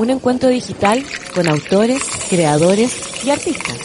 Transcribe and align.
Un 0.00 0.08
encuentro 0.08 0.48
digital 0.48 1.04
con 1.34 1.46
autores, 1.46 2.02
creadores 2.30 3.22
y 3.22 3.28
artistas. 3.28 3.76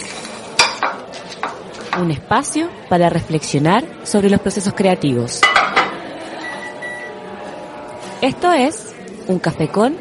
Un 2.01 2.09
espacio 2.09 2.69
para 2.87 3.09
reflexionar 3.09 3.83
sobre 4.05 4.29
los 4.29 4.39
procesos 4.39 4.73
creativos. 4.73 5.41
Esto 8.21 8.53
es 8.53 8.95
Un 9.27 9.39
Café 9.39 9.67
con 9.67 9.97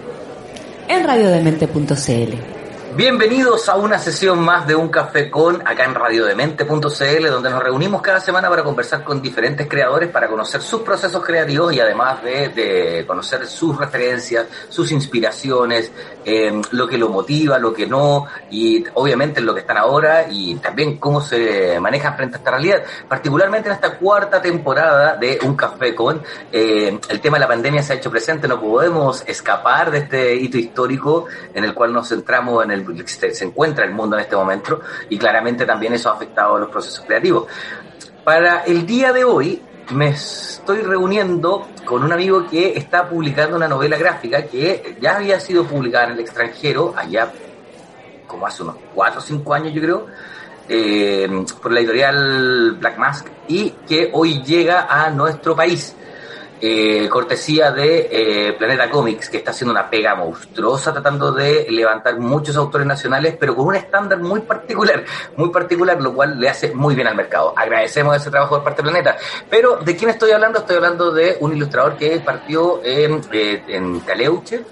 en 0.87 1.05
radiodemente.cl. 1.05 2.54
Bienvenidos 2.97 3.69
a 3.69 3.75
una 3.75 3.99
sesión 3.99 4.39
más 4.39 4.69
de 4.69 4.77
Un 4.77 4.89
Café 4.89 5.29
con 5.29 5.67
acá 5.67 5.85
en 5.85 5.97
radiodemente.cl 5.97 7.27
donde 7.29 7.51
nos 7.51 7.61
reunimos 7.61 8.01
cada 8.01 8.21
semana 8.21 8.49
para 8.49 8.63
conversar 8.63 9.03
con 9.03 9.21
diferentes 9.21 9.67
creadores 9.67 10.11
para 10.11 10.29
conocer 10.29 10.63
sus 10.63 10.83
procesos 10.83 11.25
creativos 11.25 11.75
y 11.75 11.81
además 11.81 12.23
de, 12.23 13.05
conocer 13.05 13.49
sus 13.49 13.77
referencias, 13.77 14.47
sus 14.69 14.93
inspiraciones, 14.93 15.91
eh, 16.25 16.53
lo 16.71 16.87
que 16.87 16.97
lo 16.97 17.09
motiva, 17.09 17.59
lo 17.59 17.75
que 17.75 17.85
no 17.85 18.29
y 18.49 18.85
obviamente 18.95 19.41
lo 19.41 19.55
que 19.55 19.63
están 19.63 19.79
ahora 19.79 20.29
y 20.31 20.55
también 20.57 20.99
cómo 20.99 21.21
se 21.21 21.81
manejan 21.81 22.15
frente 22.15 22.37
a 22.37 22.39
esta 22.39 22.53
realidad. 22.53 22.85
Particularmente 23.09 23.71
en 23.71 23.75
esta 23.75 23.99
cuarta 23.99 24.41
temporada 24.41 25.17
de 25.17 25.41
Un 25.43 25.57
Café 25.57 25.97
con 25.97 26.23
eh, 26.53 26.97
el 27.09 27.21
tema 27.21 27.39
de 27.39 27.41
la 27.41 27.49
pandemia 27.49 27.83
se 27.83 27.95
ha 27.95 27.97
hecho 27.97 28.13
presente, 28.13 28.47
no 28.47 28.61
podemos 28.61 29.25
escapar 29.27 29.91
de 29.91 29.99
este 29.99 30.37
hito 30.37 30.59
histórico 30.59 31.27
en 31.53 31.65
el 31.65 31.75
cual 31.75 31.93
nos 31.93 32.09
centramos 32.11 32.63
en 32.63 32.71
el 32.71 32.84
se 33.07 33.45
encuentra 33.45 33.85
el 33.85 33.93
mundo 33.93 34.17
en 34.17 34.23
este 34.23 34.37
momento 34.37 34.81
y 35.09 35.19
claramente 35.19 35.65
también 35.67 35.95
eso 35.95 36.11
ha 36.11 36.15
afectado 36.15 36.57
a 36.57 36.61
los 36.61 36.71
procesos 36.71 37.05
creativos. 37.05 37.47
Para 38.25 38.65
el 38.65 38.87
día 38.87 39.13
de 39.13 39.25
hoy 39.25 39.63
me 39.93 40.09
estoy 40.09 40.81
reuniendo 40.81 41.69
con 41.85 42.03
un 42.03 42.13
amigo 42.13 42.47
que 42.49 42.77
está 42.77 43.09
publicando 43.09 43.57
una 43.57 43.69
novela 43.69 43.99
gráfica 43.99 44.47
que 44.47 44.97
ya 45.01 45.17
había 45.17 45.39
sido 45.39 45.65
publicada 45.65 46.07
en 46.07 46.13
el 46.13 46.21
extranjero, 46.21 46.95
allá 46.97 47.31
como 48.27 48.47
hace 48.47 48.63
unos 48.63 48.77
4 48.95 49.21
o 49.21 49.23
5 49.23 49.55
años 49.55 49.75
yo 49.75 49.83
creo, 49.83 50.07
eh, 50.69 51.29
por 51.63 51.73
la 51.73 51.81
editorial 51.81 52.77
Black 52.81 52.99
Mask 52.99 53.27
y 53.49 53.71
que 53.87 54.11
hoy 54.13 54.43
llega 54.43 54.87
a 54.89 55.11
nuestro 55.11 55.55
país. 55.55 55.95
Eh, 56.61 57.09
cortesía 57.11 57.73
de 57.73 58.09
eh, 58.11 58.53
Planeta 58.55 58.89
Comics, 58.89 59.29
que 59.29 59.39
está 59.39 59.51
haciendo 59.51 59.73
una 59.73 59.91
pega 59.91 60.15
monstruosa 60.15 60.93
tratando 60.93 61.33
de 61.33 61.67
levantar 61.69 62.19
muchos 62.19 62.57
autores 62.57 62.87
nacionales, 62.87 63.37
pero 63.39 63.55
con 63.55 63.67
un 63.67 63.75
estándar 63.75 64.21
muy 64.21 64.41
particular, 64.41 65.05
muy 65.37 65.51
particular, 65.51 66.01
lo 66.01 66.15
cual 66.15 66.39
le 66.39 66.49
hace 66.49 66.73
muy 66.73 66.95
bien 66.95 67.07
al 67.07 67.17
mercado. 67.17 67.53
Agradecemos 67.57 68.17
ese 68.17 68.31
trabajo 68.31 68.57
de 68.57 68.65
parte 68.65 68.83
de 68.83 68.91
Planeta. 68.91 69.17
Pero, 69.51 69.77
¿de 69.77 69.97
quién 69.97 70.11
estoy 70.11 70.31
hablando? 70.31 70.61
Estoy 70.61 70.77
hablando 70.77 71.11
de 71.11 71.37
un 71.41 71.55
ilustrador 71.55 71.97
que 71.97 72.21
partió 72.21 72.81
en, 72.85 73.21
eh, 73.33 73.63
en 73.69 74.01
Caleuche, 74.01 74.63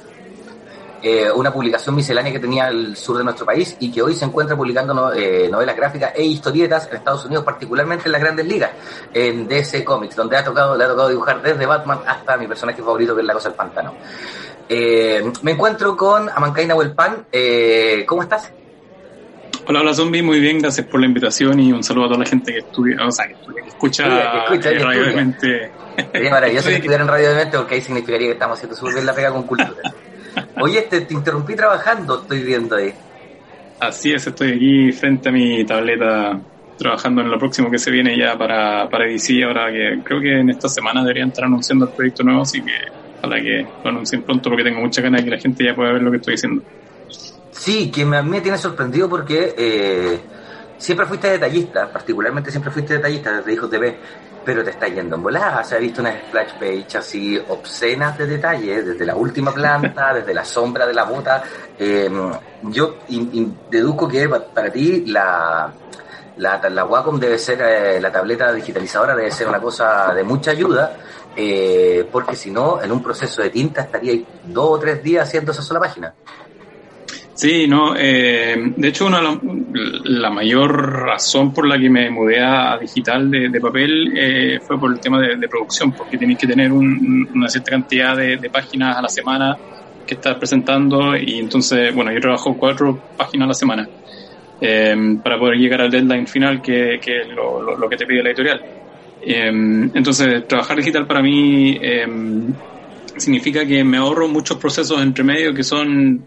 eh, 1.02 1.28
una 1.34 1.52
publicación 1.52 1.96
miscelánea 1.96 2.32
que 2.32 2.38
tenía 2.38 2.68
el 2.68 2.96
sur 2.96 3.18
de 3.18 3.24
nuestro 3.24 3.44
país 3.44 3.76
y 3.80 3.90
que 3.90 4.00
hoy 4.00 4.14
se 4.14 4.24
encuentra 4.24 4.56
publicando 4.56 5.12
eh, 5.12 5.48
novelas 5.50 5.74
gráficas 5.74 6.12
e 6.14 6.22
historietas 6.22 6.88
en 6.88 6.98
Estados 6.98 7.24
Unidos, 7.24 7.44
particularmente 7.44 8.04
en 8.06 8.12
las 8.12 8.20
grandes 8.20 8.46
ligas, 8.46 8.70
en 9.12 9.48
DC 9.48 9.84
Comics, 9.84 10.14
donde 10.14 10.36
ha 10.36 10.44
tocado, 10.44 10.76
le 10.76 10.84
ha 10.84 10.88
tocado 10.88 11.08
dibujar 11.08 11.42
desde 11.42 11.66
Batman 11.66 11.98
hasta 12.06 12.36
mi 12.36 12.46
personaje 12.46 12.80
favorito, 12.80 13.16
que 13.16 13.20
es 13.20 13.26
La 13.26 13.34
Cosa 13.34 13.48
del 13.48 13.56
Pantano. 13.56 13.94
Eh, 14.68 15.24
me 15.42 15.50
encuentro 15.50 15.96
con 15.96 16.30
Amancaina 16.30 16.76
Huelpan. 16.76 17.26
¿Cómo 18.06 18.22
estás? 18.22 18.52
Hola, 19.66 19.80
hola 19.80 19.94
zombie, 19.94 20.22
muy 20.22 20.38
bien, 20.38 20.60
gracias 20.60 20.86
por 20.86 21.00
la 21.00 21.06
invitación 21.06 21.58
y 21.58 21.72
un 21.72 21.82
saludo 21.82 22.06
a 22.06 22.08
toda 22.08 22.20
la 22.20 22.26
gente 22.26 22.52
que 22.52 22.58
estudia, 22.58 22.96
o 23.06 23.10
sea, 23.10 23.26
que, 23.26 23.34
escucha, 23.66 24.08
Radio 24.08 25.04
de 25.04 25.12
Mente. 25.14 25.72
Sería 26.12 26.30
maravilloso 26.30 26.68
que 26.68 26.76
estudiara 26.76 27.02
en 27.02 27.08
Radio 27.08 27.28
de 27.30 27.34
Mente 27.36 27.58
porque 27.58 27.74
ahí 27.74 27.80
significaría 27.80 28.28
que 28.28 28.32
estamos 28.32 28.56
haciendo 28.56 28.76
súper 28.76 28.94
bien 28.94 29.06
la 29.06 29.14
pega 29.14 29.30
con 29.30 29.42
cultura. 29.44 29.74
Oye, 30.60 30.82
te, 30.82 31.06
interrumpí 31.10 31.54
trabajando, 31.54 32.22
estoy 32.22 32.42
viendo 32.42 32.76
ahí. 32.76 32.92
Así 33.80 34.12
es, 34.12 34.26
estoy 34.26 34.52
aquí 34.52 34.92
frente 34.92 35.28
a 35.28 35.32
mi 35.32 35.64
tableta 35.64 36.38
trabajando 36.78 37.22
en 37.22 37.30
lo 37.30 37.38
próximo 37.38 37.70
que 37.70 37.78
se 37.78 37.90
viene 37.90 38.16
ya 38.16 38.36
para, 38.36 38.88
para 38.88 39.06
DC, 39.06 39.42
ahora 39.44 39.70
que 39.70 40.00
creo 40.02 40.20
que 40.20 40.40
en 40.40 40.50
esta 40.50 40.68
semana 40.68 41.02
deberían 41.02 41.28
estar 41.28 41.44
anunciando 41.44 41.86
el 41.86 41.92
proyecto 41.92 42.22
nuevo, 42.22 42.42
así 42.42 42.62
que 42.62 42.72
ojalá 43.18 43.40
que 43.40 43.66
lo 43.84 43.90
anuncien 43.90 44.22
pronto 44.22 44.50
porque 44.50 44.64
tengo 44.64 44.80
mucha 44.80 45.00
ganas 45.02 45.20
de 45.20 45.24
que 45.24 45.36
la 45.36 45.40
gente 45.40 45.64
ya 45.64 45.74
pueda 45.74 45.92
ver 45.92 46.02
lo 46.02 46.10
que 46.10 46.16
estoy 46.16 46.34
diciendo. 46.34 46.62
Sí, 47.50 47.90
que 47.90 48.04
me, 48.04 48.16
a 48.16 48.22
mí 48.22 48.30
me 48.30 48.40
tiene 48.40 48.58
sorprendido 48.58 49.08
porque 49.08 49.54
eh, 49.56 50.18
siempre 50.78 51.06
fuiste 51.06 51.30
detallista, 51.30 51.92
particularmente 51.92 52.50
siempre 52.50 52.72
fuiste 52.72 52.94
detallista 52.94 53.36
desde 53.36 53.52
Hijos 53.52 53.70
TV, 53.70 53.96
pero 54.44 54.64
te 54.64 54.70
está 54.70 54.88
yendo 54.88 55.16
en 55.16 55.22
volada. 55.22 55.62
Se 55.64 55.76
ha 55.76 55.78
visto 55.78 56.00
una 56.00 56.12
splash 56.12 56.52
page 56.54 56.98
así 56.98 57.40
obscenas 57.48 58.16
de 58.18 58.26
detalles, 58.26 58.86
desde 58.86 59.06
la 59.06 59.14
última 59.14 59.52
planta, 59.52 60.14
desde 60.14 60.34
la 60.34 60.44
sombra 60.44 60.86
de 60.86 60.94
la 60.94 61.04
bota. 61.04 61.42
Em, 61.78 62.32
yo 62.64 62.98
deduzco 63.70 64.08
que 64.08 64.28
para 64.28 64.70
ti 64.70 65.04
la, 65.06 65.72
la, 66.36 66.68
la 66.70 66.84
Wacom 66.84 67.18
debe 67.18 67.38
ser, 67.38 67.60
eh, 67.62 68.00
la 68.00 68.10
tableta 68.10 68.52
digitalizadora 68.52 69.14
debe 69.14 69.30
ser 69.30 69.48
una 69.48 69.60
cosa 69.60 70.14
de 70.14 70.22
mucha 70.24 70.50
ayuda, 70.52 70.96
eh, 71.36 72.08
porque 72.10 72.36
si 72.36 72.50
no, 72.50 72.82
en 72.82 72.92
un 72.92 73.02
proceso 73.02 73.42
de 73.42 73.50
tinta 73.50 73.82
estaría 73.82 74.22
dos 74.44 74.70
o 74.70 74.78
tres 74.78 75.02
días 75.02 75.28
haciendo 75.28 75.52
esa 75.52 75.62
sola 75.62 75.80
página. 75.80 76.14
Sí, 77.34 77.66
no, 77.66 77.94
eh, 77.96 78.56
de 78.76 78.88
hecho 78.88 79.06
una, 79.06 79.20
la, 80.04 80.30
mayor 80.30 81.02
razón 81.02 81.52
por 81.52 81.66
la 81.66 81.78
que 81.78 81.88
me 81.88 82.10
mudé 82.10 82.40
a 82.40 82.76
digital 82.78 83.30
de, 83.30 83.60
papel 83.60 84.12
eh, 84.14 84.60
fue 84.60 84.78
por 84.78 84.92
el 84.92 85.00
tema 85.00 85.18
de, 85.18 85.48
producción, 85.48 85.92
porque 85.92 86.18
tenéis 86.18 86.38
que 86.38 86.46
tener 86.46 86.70
una 86.70 87.48
cierta 87.48 87.70
cantidad 87.70 88.16
de, 88.16 88.50
páginas 88.50 88.98
a 88.98 89.02
la 89.02 89.08
semana 89.08 89.56
que 90.06 90.14
estás 90.14 90.36
presentando 90.36 91.16
y 91.16 91.38
entonces, 91.38 91.94
bueno, 91.94 92.12
yo 92.12 92.20
trabajo 92.20 92.54
cuatro 92.58 93.00
páginas 93.16 93.46
a 93.46 93.48
la 93.48 93.54
semana 93.54 93.88
eh, 94.60 95.16
para 95.22 95.38
poder 95.38 95.56
llegar 95.56 95.80
al 95.80 95.90
deadline 95.90 96.26
final 96.26 96.60
que, 96.60 96.96
es 96.96 97.28
lo, 97.34 97.76
lo, 97.78 97.88
que 97.88 97.96
te 97.96 98.04
pide 98.04 98.22
la 98.22 98.28
editorial. 98.28 98.62
entonces, 99.24 100.46
trabajar 100.46 100.76
digital 100.76 101.06
para 101.06 101.22
mí 101.22 101.80
significa 103.16 103.64
que 103.64 103.82
me 103.84 103.96
ahorro 103.96 104.28
muchos 104.28 104.58
procesos 104.58 105.00
entre 105.00 105.24
medio 105.24 105.54
que 105.54 105.62
son 105.62 106.26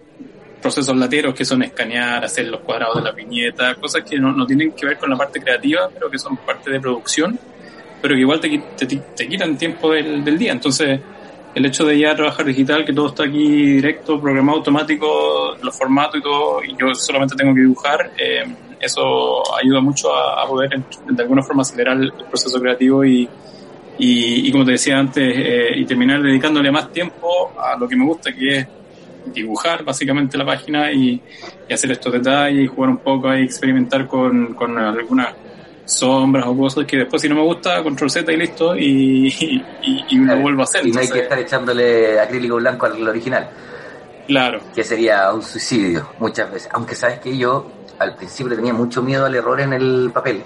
procesos 0.65 0.97
lateros 0.97 1.35
que 1.35 1.45
son 1.45 1.61
escanear, 1.61 2.25
hacer 2.25 2.47
los 2.47 2.61
cuadrados 2.61 2.95
de 2.95 3.03
la 3.03 3.11
viñeta, 3.11 3.75
cosas 3.75 4.03
que 4.03 4.17
no, 4.17 4.31
no 4.31 4.47
tienen 4.47 4.71
que 4.71 4.87
ver 4.87 4.97
con 4.97 5.11
la 5.11 5.15
parte 5.15 5.39
creativa, 5.39 5.87
pero 5.93 6.09
que 6.09 6.17
son 6.17 6.37
parte 6.37 6.71
de 6.71 6.79
producción, 6.79 7.37
pero 8.01 8.15
que 8.15 8.21
igual 8.21 8.39
te, 8.39 8.57
te, 8.75 9.27
quitan 9.27 9.55
tiempo 9.59 9.91
del, 9.91 10.23
del, 10.23 10.39
día. 10.39 10.53
Entonces, 10.53 10.99
el 11.53 11.65
hecho 11.67 11.85
de 11.85 11.99
ya 11.99 12.15
trabajar 12.15 12.47
digital, 12.47 12.83
que 12.83 12.93
todo 12.93 13.09
está 13.09 13.25
aquí 13.25 13.73
directo, 13.73 14.19
programado 14.19 14.57
automático, 14.57 15.55
los 15.61 15.77
formatos 15.77 16.15
y 16.15 16.23
todo, 16.23 16.63
y 16.63 16.75
yo 16.79 16.95
solamente 16.95 17.35
tengo 17.35 17.53
que 17.53 17.61
dibujar, 17.61 18.13
eh, 18.17 18.43
eso 18.79 19.43
ayuda 19.55 19.81
mucho 19.81 20.15
a, 20.15 20.47
poder 20.47 20.81
de 21.11 21.21
alguna 21.21 21.43
forma 21.43 21.61
acelerar 21.61 21.97
el 21.97 22.11
proceso 22.27 22.59
creativo 22.59 23.05
y, 23.05 23.29
y, 23.99 24.47
y 24.47 24.51
como 24.51 24.65
te 24.65 24.71
decía 24.71 24.97
antes, 24.97 25.31
eh, 25.37 25.73
y 25.75 25.85
terminar 25.85 26.23
dedicándole 26.23 26.71
más 26.71 26.91
tiempo 26.91 27.53
a 27.55 27.77
lo 27.77 27.87
que 27.87 27.95
me 27.95 28.05
gusta, 28.05 28.33
que 28.33 28.57
es 28.57 28.67
dibujar 29.33 29.83
básicamente 29.83 30.37
la 30.37 30.45
página 30.45 30.91
y, 30.91 31.21
hacer 31.71 31.91
estos 31.91 32.13
detalles 32.13 32.65
y 32.65 32.67
jugar 32.67 32.91
un 32.91 32.97
poco 32.97 33.33
y 33.35 33.43
experimentar 33.43 34.07
con, 34.07 34.53
con 34.53 34.77
algunas 34.77 35.29
sombras 35.85 36.45
o 36.47 36.57
cosas 36.57 36.85
que 36.85 36.97
después 36.97 37.21
si 37.21 37.29
no 37.29 37.35
me 37.35 37.41
gusta, 37.41 37.81
control 37.83 38.09
Z 38.09 38.31
y 38.31 38.37
listo 38.37 38.75
y, 38.75 39.63
y, 40.09 40.17
lo 40.17 40.39
vuelvo 40.39 40.61
a 40.61 40.63
hacer. 40.65 40.85
Y 40.85 40.91
no 40.91 40.99
hay 40.99 41.09
que 41.09 41.19
estar 41.19 41.37
echándole 41.39 42.19
acrílico 42.19 42.55
blanco 42.55 42.85
al 42.85 43.07
original. 43.07 43.49
Claro. 44.27 44.59
Que 44.73 44.83
sería 44.83 45.31
un 45.31 45.43
suicidio 45.43 46.09
muchas 46.19 46.51
veces. 46.51 46.69
Aunque 46.73 46.95
sabes 46.95 47.19
que 47.19 47.37
yo 47.37 47.71
al 47.99 48.15
principio 48.15 48.55
tenía 48.55 48.73
mucho 48.73 49.01
miedo 49.01 49.25
al 49.25 49.35
error 49.35 49.59
en 49.61 49.73
el 49.73 50.11
papel, 50.13 50.43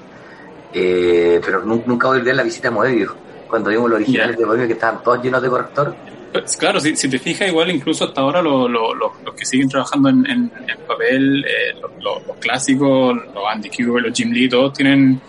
eh, 0.74 1.40
pero 1.44 1.64
nunca 1.64 2.08
voy 2.08 2.18
a 2.18 2.20
olvidar 2.20 2.36
la 2.36 2.44
visita 2.44 2.68
a 2.68 2.72
Moebius, 2.72 3.12
cuando 3.48 3.70
vimos 3.70 3.90
los 3.90 3.98
originales 3.98 4.38
de 4.38 4.46
Moebius 4.46 4.68
que 4.68 4.74
estaban 4.74 5.02
todos 5.02 5.24
llenos 5.24 5.42
de 5.42 5.50
corrector 5.50 5.96
pues, 6.32 6.58
claro, 6.58 6.80
si, 6.80 6.96
si, 6.96 7.10
te 7.10 7.20
fijas, 7.20 7.48
igual 7.48 7.72
incluso 7.72 8.06
hasta 8.06 8.22
ahora 8.22 8.42
los 8.42 9.36
que 9.38 9.46
siguen 9.46 9.70
trabajando 9.70 10.10
en, 10.10 10.26
en, 10.28 10.50
papel, 10.88 11.46
eh, 11.46 11.76
los 12.02 12.38
clásicos, 12.40 13.18
los 13.34 13.44
Andy 13.50 13.70
Cuber, 13.70 14.04
los 14.04 14.18
Jim 14.18 14.32
Lee, 14.32 14.50
todos 14.50 14.74
tienen 14.74 15.22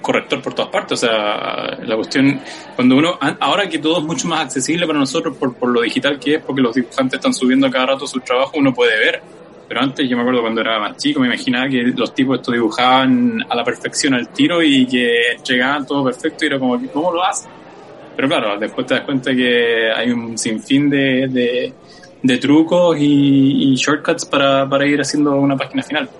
corrector 0.00 0.40
por 0.40 0.54
todas 0.54 0.70
partes. 0.70 1.02
O 1.02 1.06
sea, 1.06 1.78
la 1.84 1.96
cuestión, 1.96 2.40
cuando 2.74 2.96
uno, 2.96 3.18
ahora 3.40 3.68
que 3.68 3.78
todo 3.78 3.98
es 3.98 4.04
mucho 4.04 4.28
más 4.28 4.40
accesible 4.40 4.86
para 4.86 4.98
nosotros 4.98 5.36
por, 5.36 5.54
por 5.54 5.68
lo 5.68 5.82
digital 5.82 6.18
que 6.18 6.36
es, 6.36 6.42
porque 6.42 6.62
los 6.62 6.74
dibujantes 6.74 7.18
están 7.18 7.34
subiendo 7.34 7.66
a 7.66 7.70
cada 7.70 7.86
rato 7.86 8.06
su 8.06 8.20
trabajo, 8.20 8.52
uno 8.56 8.72
puede 8.72 8.98
ver. 8.98 9.22
Pero 9.68 9.82
antes 9.82 10.08
yo 10.08 10.16
me 10.16 10.22
acuerdo 10.22 10.40
cuando 10.40 10.62
era 10.62 10.78
más 10.80 10.96
chico, 10.96 11.20
me 11.20 11.26
imaginaba 11.26 11.68
que 11.68 11.82
los 11.94 12.14
tipos 12.14 12.38
esto 12.38 12.52
dibujaban 12.52 13.44
a 13.48 13.54
la 13.54 13.62
perfección 13.62 14.14
al 14.14 14.30
tiro 14.30 14.62
y 14.62 14.86
que 14.86 15.36
llegaban 15.46 15.86
todo 15.86 16.04
perfecto 16.04 16.44
y 16.44 16.48
era 16.48 16.58
como, 16.58 16.80
¿cómo 16.90 17.12
lo 17.12 17.22
hacen? 17.22 17.50
Pero 18.18 18.26
claro, 18.26 18.58
después 18.58 18.84
te 18.84 18.94
das 18.94 19.04
cuenta 19.04 19.32
que 19.32 19.92
hay 19.92 20.10
un 20.10 20.36
sinfín 20.36 20.90
de, 20.90 21.28
de, 21.30 21.72
de 22.20 22.38
trucos 22.38 22.96
y, 22.98 23.76
shortcuts 23.76 24.24
para, 24.24 24.68
para 24.68 24.84
ir 24.84 25.00
haciendo 25.00 25.36
una 25.36 25.56
página 25.56 25.84
final. 25.84 26.10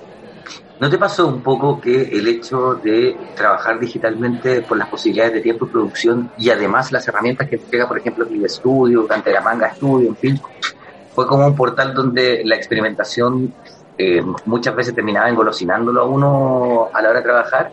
¿No 0.78 0.88
te 0.88 0.96
pasó 0.96 1.26
un 1.26 1.42
poco 1.42 1.80
que 1.80 2.02
el 2.02 2.28
hecho 2.28 2.74
de 2.74 3.16
trabajar 3.34 3.80
digitalmente 3.80 4.62
por 4.62 4.78
las 4.78 4.86
posibilidades 4.86 5.34
de 5.34 5.40
tiempo 5.40 5.66
y 5.66 5.70
producción 5.70 6.30
y 6.38 6.50
además 6.50 6.92
las 6.92 7.08
herramientas 7.08 7.48
que 7.48 7.56
entrega, 7.56 7.88
por 7.88 7.98
ejemplo, 7.98 8.28
el 8.28 8.44
estudio, 8.44 9.08
Manga 9.42 9.74
Studio, 9.74 10.10
en 10.10 10.16
fin, 10.16 10.40
fue 11.12 11.26
como 11.26 11.48
un 11.48 11.56
portal 11.56 11.94
donde 11.94 12.42
la 12.44 12.54
experimentación 12.54 13.52
eh, 13.98 14.22
muchas 14.44 14.76
veces 14.76 14.94
terminaba 14.94 15.28
engolosinándolo 15.28 16.00
a 16.02 16.04
uno 16.04 16.90
a 16.94 17.02
la 17.02 17.08
hora 17.08 17.18
de 17.18 17.24
trabajar? 17.24 17.72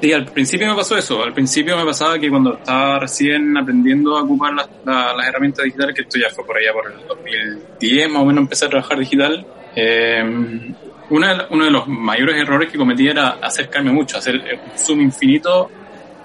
Sí, 0.00 0.12
al 0.12 0.26
principio 0.26 0.68
me 0.68 0.74
pasó 0.74 0.96
eso. 0.96 1.22
Al 1.22 1.32
principio 1.32 1.76
me 1.76 1.84
pasaba 1.84 2.18
que 2.18 2.28
cuando 2.28 2.54
estaba 2.54 2.98
recién 2.98 3.56
aprendiendo 3.56 4.16
a 4.16 4.22
ocupar 4.22 4.52
las, 4.52 4.68
las 4.84 5.26
herramientas 5.26 5.64
digitales, 5.64 5.94
que 5.94 6.02
esto 6.02 6.18
ya 6.18 6.28
fue 6.34 6.44
por 6.44 6.56
allá 6.56 6.72
por 6.72 6.92
el 6.92 7.06
2010, 7.06 8.10
más 8.10 8.22
o 8.22 8.26
menos 8.26 8.42
empecé 8.42 8.66
a 8.66 8.68
trabajar 8.68 8.98
digital, 8.98 9.46
eh, 9.74 10.74
una, 11.10 11.46
uno 11.50 11.64
de 11.64 11.70
los 11.70 11.86
mayores 11.86 12.40
errores 12.40 12.70
que 12.70 12.78
cometí 12.78 13.08
era 13.08 13.38
acercarme 13.42 13.92
mucho, 13.92 14.18
hacer 14.18 14.36
un 14.36 14.78
zoom 14.78 15.00
infinito 15.00 15.70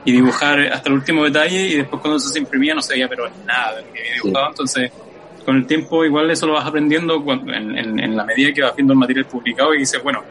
y 0.03 0.11
dibujar 0.11 0.59
hasta 0.71 0.89
el 0.89 0.95
último 0.95 1.23
detalle 1.23 1.67
y 1.67 1.75
después 1.75 2.01
cuando 2.01 2.17
eso 2.17 2.29
se 2.29 2.39
imprimía 2.39 2.73
no 2.73 2.81
se 2.81 2.93
veía 2.93 3.07
pero 3.07 3.29
nada 3.45 3.75
de 3.75 3.81
lo 3.83 3.93
que 3.93 3.99
había 3.99 4.13
dibujado. 4.15 4.49
Entonces, 4.49 4.91
con 5.45 5.57
el 5.57 5.67
tiempo 5.67 6.03
igual 6.03 6.31
eso 6.31 6.47
lo 6.47 6.53
vas 6.53 6.65
aprendiendo 6.65 7.23
en, 7.53 7.77
en, 7.77 8.15
la 8.15 8.23
medida 8.23 8.51
que 8.53 8.61
vas 8.63 8.75
viendo 8.75 8.93
el 8.93 8.99
material 8.99 9.25
publicado 9.25 9.73
y 9.75 9.79
dices, 9.79 10.01
bueno, 10.01 10.23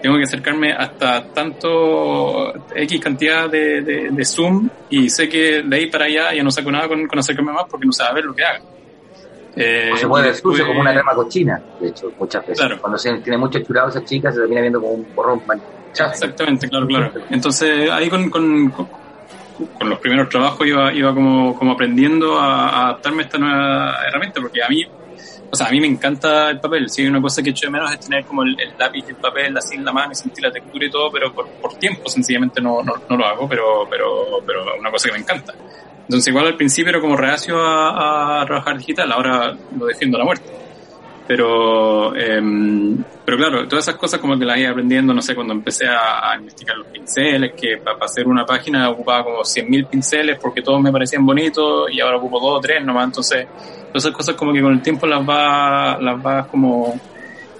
tengo 0.00 0.16
que 0.16 0.24
acercarme 0.24 0.72
hasta 0.72 1.24
tanto 1.32 2.52
X 2.74 3.00
cantidad 3.00 3.48
de, 3.48 3.82
de, 3.82 4.24
zoom 4.24 4.68
y 4.90 5.10
sé 5.10 5.28
que 5.28 5.62
de 5.62 5.76
ahí 5.76 5.86
para 5.90 6.06
allá 6.06 6.34
ya 6.34 6.42
no 6.42 6.50
saco 6.50 6.70
nada 6.70 6.88
con, 6.88 7.06
con 7.06 7.18
acercarme 7.18 7.52
más 7.52 7.64
porque 7.70 7.86
no 7.86 7.92
a 8.04 8.12
ver 8.12 8.24
lo 8.24 8.34
que 8.34 8.44
haga. 8.44 8.60
Eh, 9.56 9.90
o 9.92 9.96
se 9.96 10.06
puede 10.06 10.26
ver 10.26 10.34
sucio 10.36 10.66
como 10.66 10.80
una 10.80 10.92
crema 10.92 11.14
cochina, 11.14 11.60
de 11.80 11.88
hecho, 11.88 12.12
muchas 12.18 12.46
veces. 12.46 12.78
Cuando 12.80 12.96
se 12.96 13.12
tiene 13.18 13.38
mucho 13.38 13.58
churado 13.58 13.88
esa 13.88 14.04
chica, 14.04 14.30
se 14.30 14.38
termina 14.38 14.60
viendo 14.60 14.80
como 14.80 14.92
un 14.92 15.06
borrón 15.14 15.42
manchado. 15.46 16.12
Exactamente, 16.12 16.68
claro, 16.68 16.86
claro. 16.86 17.12
Entonces, 17.30 17.90
ahí 17.90 18.08
con, 18.08 18.30
con, 18.30 18.70
con, 18.70 18.88
los 19.88 19.98
primeros 19.98 20.28
trabajos 20.28 20.64
iba, 20.64 20.92
iba 20.92 21.12
como, 21.12 21.58
como 21.58 21.72
aprendiendo 21.72 22.38
a, 22.38 22.84
adaptarme 22.84 23.22
a 23.22 23.26
esta 23.26 23.38
nueva 23.38 23.96
herramienta, 24.06 24.40
porque 24.40 24.62
a 24.62 24.68
mí, 24.68 24.84
o 25.50 25.56
sea, 25.56 25.68
a 25.68 25.70
mí 25.70 25.80
me 25.80 25.86
encanta 25.86 26.50
el 26.50 26.60
papel. 26.60 26.86
Hay 26.96 27.06
una 27.06 27.22
cosa 27.22 27.42
que 27.42 27.50
echo 27.50 27.66
de 27.66 27.72
menos 27.72 27.92
es 27.92 28.00
tener 28.00 28.24
como 28.24 28.42
el, 28.42 28.56
lápiz 28.78 29.04
y 29.06 29.10
el 29.10 29.16
papel 29.16 29.56
así 29.56 29.76
en 29.76 29.84
la 29.84 29.92
mano 29.92 30.12
y 30.12 30.14
sentir 30.14 30.44
la 30.44 30.52
textura 30.52 30.86
y 30.86 30.90
todo, 30.90 31.10
pero 31.10 31.32
por, 31.32 31.48
por 31.48 31.74
tiempo 31.74 32.08
sencillamente 32.08 32.60
no, 32.60 32.82
no, 32.82 32.94
no 33.08 33.16
lo 33.16 33.24
hago, 33.24 33.48
pero, 33.48 33.86
pero, 33.88 34.42
pero 34.46 34.78
una 34.78 34.90
cosa 34.90 35.08
que 35.08 35.14
me 35.14 35.20
encanta. 35.20 35.54
Entonces 36.02 36.28
igual 36.28 36.46
al 36.46 36.56
principio 36.56 36.90
era 36.90 37.00
como 37.00 37.16
reacio 37.16 37.56
a, 37.60 38.42
trabajar 38.46 38.78
digital, 38.78 39.12
ahora 39.12 39.56
lo 39.78 39.86
defiendo 39.86 40.16
a 40.16 40.20
la 40.20 40.24
muerte. 40.24 40.50
Pero, 41.28 42.16
eh, 42.16 42.40
pero 43.22 43.36
claro, 43.36 43.68
todas 43.68 43.86
esas 43.86 43.96
cosas 43.96 44.18
como 44.18 44.38
que 44.38 44.46
las 44.46 44.58
iba 44.58 44.70
aprendiendo, 44.70 45.12
no 45.12 45.20
sé, 45.20 45.34
cuando 45.34 45.52
empecé 45.52 45.86
a, 45.86 46.34
investigar 46.38 46.78
los 46.78 46.86
pinceles, 46.86 47.52
que 47.52 47.76
para, 47.76 47.98
hacer 47.98 48.26
una 48.26 48.46
página 48.46 48.88
ocupaba 48.88 49.24
como 49.24 49.40
100.000 49.40 49.88
pinceles 49.88 50.38
porque 50.40 50.62
todos 50.62 50.80
me 50.80 50.90
parecían 50.90 51.26
bonitos 51.26 51.90
y 51.92 52.00
ahora 52.00 52.16
ocupo 52.16 52.40
dos 52.40 52.56
o 52.56 52.60
tres 52.60 52.82
nomás. 52.82 53.04
Entonces, 53.04 53.46
todas 53.88 54.04
esas 54.04 54.12
cosas 54.12 54.36
como 54.36 54.54
que 54.54 54.62
con 54.62 54.72
el 54.72 54.80
tiempo 54.80 55.06
las 55.06 55.24
vas 55.24 56.00
las 56.00 56.22
vas 56.22 56.46
como 56.46 56.98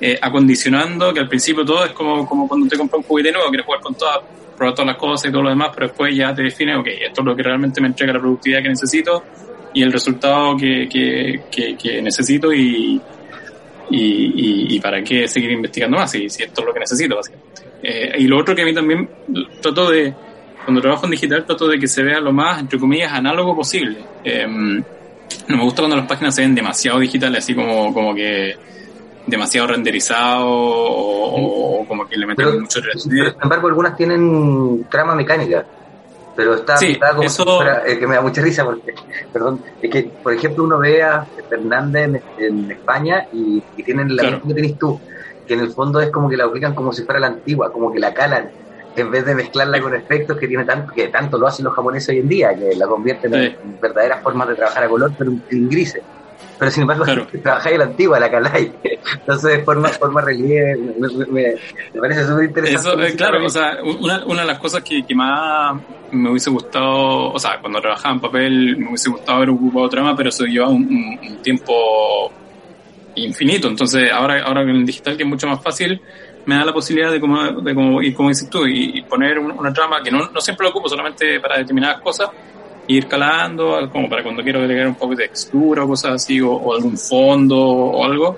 eh, 0.00 0.18
acondicionando, 0.18 1.12
que 1.12 1.20
al 1.20 1.28
principio 1.28 1.62
todo 1.62 1.84
es 1.84 1.92
como, 1.92 2.26
como 2.26 2.48
cuando 2.48 2.66
te 2.68 2.78
compras 2.78 3.02
un 3.02 3.06
juguete 3.06 3.32
nuevo, 3.32 3.50
quieres 3.50 3.66
jugar 3.66 3.82
con 3.82 3.94
todas 3.94 4.20
probar 4.56 4.74
todas 4.74 4.86
las 4.86 4.96
cosas 4.96 5.28
y 5.28 5.32
todo 5.32 5.42
lo 5.42 5.50
demás, 5.50 5.70
pero 5.74 5.88
después 5.88 6.16
ya 6.16 6.34
te 6.34 6.42
define, 6.42 6.74
ok, 6.76 6.86
esto 6.86 7.20
es 7.20 7.24
lo 7.24 7.36
que 7.36 7.42
realmente 7.42 7.80
me 7.82 7.86
entrega 7.86 8.14
la 8.14 8.18
productividad 8.18 8.62
que 8.62 8.68
necesito 8.70 9.22
y 9.72 9.82
el 9.82 9.92
resultado 9.92 10.56
que, 10.56 10.88
que, 10.88 11.76
que, 11.78 12.02
necesito 12.02 12.52
y, 12.52 13.00
y, 13.90 14.76
y, 14.76 14.80
para 14.80 15.02
qué 15.02 15.26
seguir 15.26 15.50
investigando 15.52 15.96
más, 15.96 16.10
si, 16.10 16.28
si 16.28 16.42
esto 16.42 16.60
es 16.60 16.66
lo 16.66 16.74
que 16.74 16.80
necesito, 16.80 17.16
básicamente. 17.16 17.62
Eh, 17.82 18.16
y 18.18 18.26
lo 18.26 18.38
otro 18.38 18.54
que 18.54 18.62
a 18.62 18.64
mí 18.64 18.74
también 18.74 19.08
trato 19.60 19.90
de, 19.90 20.12
cuando 20.64 20.80
trabajo 20.80 21.06
en 21.06 21.12
digital, 21.12 21.46
trato 21.46 21.68
de 21.68 21.78
que 21.78 21.86
se 21.86 22.02
vea 22.02 22.20
lo 22.20 22.32
más, 22.32 22.60
entre 22.60 22.78
comillas, 22.78 23.12
análogo 23.12 23.56
posible. 23.56 23.98
Em, 24.24 24.82
no 25.48 25.56
me 25.56 25.62
gusta 25.62 25.82
cuando 25.82 25.96
las 25.96 26.06
páginas 26.06 26.34
se 26.34 26.42
ven 26.42 26.54
demasiado 26.54 26.98
digitales, 26.98 27.44
así 27.44 27.54
como, 27.54 27.92
como 27.94 28.14
que 28.14 28.54
demasiado 29.26 29.68
renderizado 29.68 30.46
o, 30.46 31.84
como 31.86 32.06
que 32.06 32.16
le 32.16 32.26
meten 32.26 32.60
mucho 32.60 32.80
Sin 32.96 33.18
embargo, 33.42 33.68
algunas 33.68 33.96
tienen 33.96 34.86
trama 34.90 35.14
mecánica. 35.14 35.64
Pero 36.38 36.54
está, 36.54 36.76
como 37.10 37.24
eso... 37.24 37.64
Eh, 37.84 37.98
que 37.98 38.06
me 38.06 38.14
da 38.14 38.20
mucha 38.20 38.40
risa 38.40 38.64
porque, 38.64 38.94
perdón, 39.32 39.60
es 39.82 39.90
que, 39.90 40.04
por 40.22 40.32
ejemplo, 40.32 40.62
uno 40.62 40.78
ve 40.78 41.02
a 41.02 41.26
Fernández 41.48 42.22
en, 42.38 42.70
España 42.70 43.26
y, 43.32 43.60
tienen 43.82 44.14
la 44.14 44.22
misma 44.22 44.42
que 44.46 44.54
tenés 44.54 44.78
tú, 44.78 45.00
que 45.48 45.54
en 45.54 45.60
el 45.60 45.70
fondo 45.70 46.00
es 46.00 46.10
como 46.10 46.28
que 46.28 46.36
la 46.36 46.44
aplican 46.44 46.76
como 46.76 46.92
si 46.92 47.02
fuera 47.02 47.18
la 47.18 47.26
antigua, 47.26 47.72
como 47.72 47.92
que 47.92 47.98
la 47.98 48.14
calan 48.14 48.50
en 48.94 49.10
vez 49.10 49.26
de 49.26 49.34
mezclarla 49.34 49.80
con 49.80 49.96
efectos 49.96 50.38
que 50.38 50.46
tiene 50.46 50.64
tanto 50.64 50.92
que 50.92 51.08
tanto 51.08 51.38
lo 51.38 51.48
hacen 51.48 51.64
los 51.64 51.74
japoneses 51.74 52.10
hoy 52.10 52.20
en 52.20 52.28
día, 52.28 52.54
que 52.54 52.76
la 52.76 52.86
convierten 52.86 53.34
en 53.34 53.80
verdaderas 53.80 54.22
formas 54.22 54.46
de 54.46 54.54
trabajar 54.54 54.84
a 54.84 54.88
color, 54.88 55.10
pero 55.18 55.32
en 55.32 55.68
grises 55.68 56.04
pero 56.58 56.70
sin 56.70 56.82
embargo 56.82 57.04
claro. 57.04 57.26
trabajáis 57.42 57.78
la 57.78 57.84
antigua, 57.84 58.18
la 58.18 58.30
calai. 58.30 58.72
Entonces, 59.12 59.64
forma, 59.64 59.88
forma 59.88 60.20
relieve, 60.20 60.76
me, 61.30 61.54
parece 62.00 62.26
súper 62.26 62.44
interesante. 62.44 63.06
Eso, 63.06 63.16
claro, 63.16 63.44
o 63.44 63.48
sea, 63.48 63.78
una, 63.82 64.24
una 64.26 64.40
de 64.42 64.46
las 64.46 64.58
cosas 64.58 64.82
que, 64.82 65.04
que, 65.06 65.14
más 65.14 65.80
me 66.10 66.30
hubiese 66.30 66.50
gustado, 66.50 67.32
o 67.32 67.38
sea, 67.38 67.60
cuando 67.60 67.80
trabajaba 67.80 68.14
en 68.14 68.20
papel, 68.20 68.76
me 68.76 68.88
hubiese 68.88 69.10
gustado 69.10 69.38
haber 69.38 69.50
ocupado 69.50 69.88
trama, 69.88 70.16
pero 70.16 70.30
eso 70.30 70.44
lleva 70.44 70.68
un, 70.68 71.18
un, 71.22 71.42
tiempo 71.42 72.32
infinito. 73.14 73.68
Entonces, 73.68 74.10
ahora, 74.12 74.42
ahora 74.42 74.62
con 74.62 74.76
el 74.76 74.86
digital, 74.86 75.16
que 75.16 75.22
es 75.22 75.28
mucho 75.28 75.46
más 75.46 75.62
fácil, 75.62 76.00
me 76.46 76.56
da 76.56 76.64
la 76.64 76.72
posibilidad 76.72 77.12
de, 77.12 77.20
como, 77.20 77.60
de 77.60 77.74
como, 77.74 78.02
y 78.02 78.12
como 78.12 78.30
dices 78.30 78.48
tú, 78.50 78.66
y, 78.66 79.02
poner 79.02 79.38
una 79.38 79.72
trama 79.72 80.02
que 80.02 80.10
no, 80.10 80.30
no 80.30 80.40
siempre 80.40 80.64
lo 80.64 80.70
ocupo 80.70 80.88
solamente 80.88 81.38
para 81.40 81.58
determinadas 81.58 82.00
cosas, 82.00 82.30
ir 82.88 83.06
calando, 83.06 83.88
como 83.92 84.08
para 84.08 84.22
cuando 84.22 84.42
quiero 84.42 84.60
agregar 84.60 84.88
un 84.88 84.94
poco 84.94 85.14
de 85.14 85.28
textura 85.28 85.84
o 85.84 85.88
cosas 85.88 86.14
así, 86.14 86.40
o, 86.40 86.74
algún 86.74 86.96
fondo 86.96 87.58
o 87.58 88.04
algo. 88.04 88.36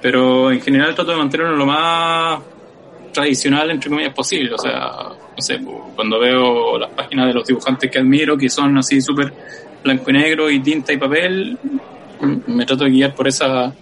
Pero 0.00 0.50
en 0.50 0.60
general 0.60 0.94
trato 0.94 1.12
de 1.12 1.18
mantenerlo 1.18 1.56
lo 1.56 1.66
más 1.66 2.40
tradicional, 3.12 3.70
entre 3.70 3.90
comillas, 3.90 4.14
posible. 4.14 4.54
O 4.54 4.58
sea, 4.58 5.08
no 5.36 5.40
sé, 5.40 5.60
cuando 5.94 6.18
veo 6.18 6.78
las 6.78 6.90
páginas 6.90 7.28
de 7.28 7.34
los 7.34 7.46
dibujantes 7.46 7.90
que 7.90 7.98
admiro, 7.98 8.36
que 8.36 8.48
son 8.48 8.76
así 8.78 9.00
súper 9.00 9.32
blanco 9.82 10.10
y 10.10 10.12
negro 10.14 10.50
y 10.50 10.60
tinta 10.60 10.92
y 10.92 10.96
papel, 10.96 11.58
me 12.46 12.64
trato 12.64 12.84
de 12.84 12.90
guiar 12.90 13.14
por 13.14 13.28
esa 13.28 13.72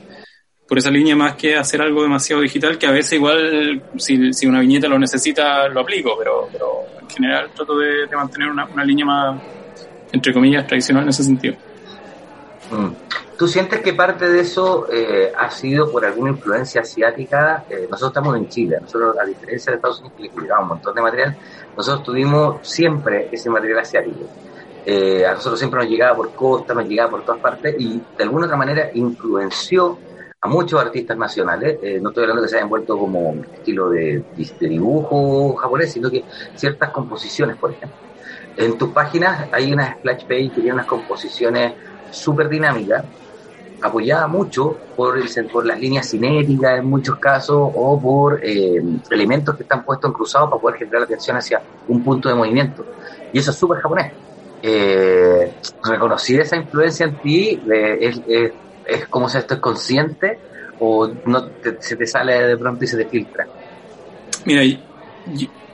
por 0.69 0.79
esa 0.79 0.91
línea 0.91 1.15
más 1.15 1.35
que 1.35 1.55
hacer 1.55 1.83
algo 1.83 2.03
demasiado 2.03 2.41
digital 2.41 2.79
que 2.79 2.87
a 2.87 2.93
veces 2.93 3.13
igual 3.13 3.83
si, 3.99 4.33
si 4.33 4.47
una 4.47 4.61
viñeta 4.61 4.89
lo 4.89 4.99
necesita 4.99 5.69
lo 5.69 5.81
aplico 5.81 6.17
pero, 6.19 6.49
pero 6.51 6.87
en 6.99 7.11
general 7.11 7.51
trato 7.55 7.77
de, 7.77 8.07
mantener 8.17 8.49
una, 8.49 8.65
una 8.65 8.83
línea 8.83 9.05
más 9.05 9.43
entre 10.13 10.33
comillas, 10.33 10.67
tradicional 10.67 11.05
en 11.05 11.09
ese 11.09 11.25
sentido. 11.25 11.57
Mm. 12.71 13.13
¿Tú 13.37 13.49
sientes 13.49 13.81
que 13.81 13.93
parte 13.93 14.29
de 14.29 14.41
eso 14.41 14.87
eh, 14.89 15.33
ha 15.37 15.51
sido 15.51 15.91
por 15.91 16.05
alguna 16.05 16.31
influencia 16.31 16.83
asiática? 16.83 17.65
Eh, 17.69 17.89
nosotros 17.91 18.11
estamos 18.11 18.37
en 18.37 18.49
Chile, 18.49 18.79
nosotros 18.81 19.17
a 19.21 19.25
diferencia 19.25 19.73
de 19.73 19.77
Estados 19.77 20.01
Unidos 20.01 20.31
que 20.35 20.43
le 20.43 20.53
un 20.53 20.69
montón 20.69 20.95
de 20.95 21.03
material, 21.03 21.37
nosotros 21.77 22.05
tuvimos 22.05 22.67
siempre 22.67 23.29
ese 23.33 23.51
material 23.51 23.81
asiático. 23.81 24.27
Eh, 24.87 25.27
a 25.27 25.33
nosotros 25.35 25.59
siempre 25.59 25.81
nos 25.81 25.91
llegaba 25.91 26.17
por 26.17 26.33
costa, 26.35 26.73
nos 26.75 26.87
llegaba 26.87 27.11
por 27.11 27.25
todas 27.25 27.41
partes 27.41 27.75
y 27.79 28.01
de 28.17 28.23
alguna 28.23 28.47
otra 28.47 28.57
manera 28.57 28.91
influenció 28.95 29.99
a 30.41 30.49
muchos 30.49 30.81
artistas 30.81 31.17
nacionales. 31.17 31.79
no 32.01 32.11
estoy 32.11 32.23
hablando 32.23 32.43
que 32.43 32.49
se 32.49 32.57
hayan 32.57 32.69
vuelto 32.69 32.99
como 32.99 33.35
estilo 33.55 33.91
de, 33.91 34.23
de 34.37 34.69
dibujo 34.69 35.55
japonés, 35.57 35.93
sino 35.93 36.11
que 36.11 36.25
ciertas 36.55 36.91
composiciones, 36.91 37.57
por 37.57 37.73
ejemplo. 37.73 37.97
En 38.57 38.77
tus 38.77 38.91
páginas 38.91 39.49
hay 39.53 39.73
una 39.73 39.95
splash 39.95 40.23
page 40.23 40.51
que 40.51 40.61
tiene 40.61 40.75
unas 40.75 40.87
composiciones 40.87 41.73
súper 42.11 42.49
dinámicas, 42.49 43.05
apoyada 43.81 44.27
mucho 44.29 44.77
por, 44.97 45.19
el, 45.19 45.29
por 45.47 45.67
las 45.67 45.79
líneas 45.79 46.09
cinéticas 46.09 46.79
en 46.79 46.87
muchos 46.87 47.19
casos 47.19 47.71
o 47.75 48.01
por 48.01 48.41
eh, 48.45 48.83
elementos 49.11 49.57
que 49.57 49.63
están 49.63 49.85
puestos 49.85 50.09
en 50.09 50.15
cruzado 50.15 50.51
para 50.51 50.61
poder 50.61 50.79
generar 50.79 51.01
la 51.01 51.07
atención 51.07 51.37
hacia 51.37 51.63
un 51.89 52.05
punto 52.05 52.29
de 52.29 52.35
movimiento. 52.35 52.85
Y 53.33 53.39
eso 53.39 53.51
es 53.51 53.57
súper 53.57 53.79
japonés. 53.81 54.13
Eh, 54.63 55.55
reconocí 55.83 56.37
esa 56.37 56.57
influencia 56.57 57.07
en 57.07 57.17
ti, 57.17 57.61
es, 58.01 58.21
es, 58.87 59.09
como 59.09 59.29
si 59.29 59.39
esto 59.39 59.55
es 59.55 59.61
consciente 59.61 60.39
o 60.79 61.09
no 61.27 61.49
se 61.81 61.97
te 61.97 62.07
sale 62.07 62.47
de 62.47 62.57
pronto 62.57 62.85
y 62.85 62.87
se 62.87 62.97
te 62.97 63.07
filtra. 63.07 63.47
Mira, 64.45 64.63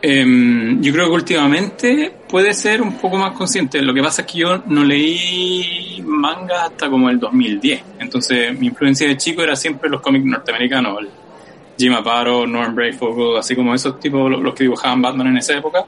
Em, 0.01 0.81
yo 0.81 0.93
creo 0.93 1.07
que 1.07 1.13
últimamente 1.13 2.13
puede 2.29 2.55
ser 2.55 2.81
un 2.83 2.99
poco 2.99 3.17
más 3.17 3.33
consciente. 3.33 3.83
Lo 3.83 3.93
que 3.93 4.03
pasa 4.03 4.23
es 4.23 4.29
que 4.29 4.39
yo 4.39 4.63
no 4.67 4.85
leí 4.85 6.03
manga 6.05 6.67
hasta 6.67 6.89
como 6.89 7.11
el 7.11 7.19
2010. 7.19 7.83
Entonces 7.99 8.59
mi 8.59 8.69
influencia 8.69 9.09
de 9.09 9.17
chico 9.17 9.43
era 9.43 9.57
siempre 9.57 9.91
los 9.91 10.01
cómics 10.01 10.25
norteamericanos. 10.25 11.01
El 11.01 11.09
Jim 11.77 11.95
Aparo, 11.95 12.47
Norm 12.47 12.75
Brayfogle, 12.75 13.39
así 13.39 13.57
como 13.57 13.75
esos 13.75 13.99
tipos, 13.99 14.31
los 14.31 14.55
que 14.55 14.65
dibujaban 14.65 15.03
Batman 15.03 15.29
en 15.29 15.39
esa 15.39 15.57
época. 15.57 15.85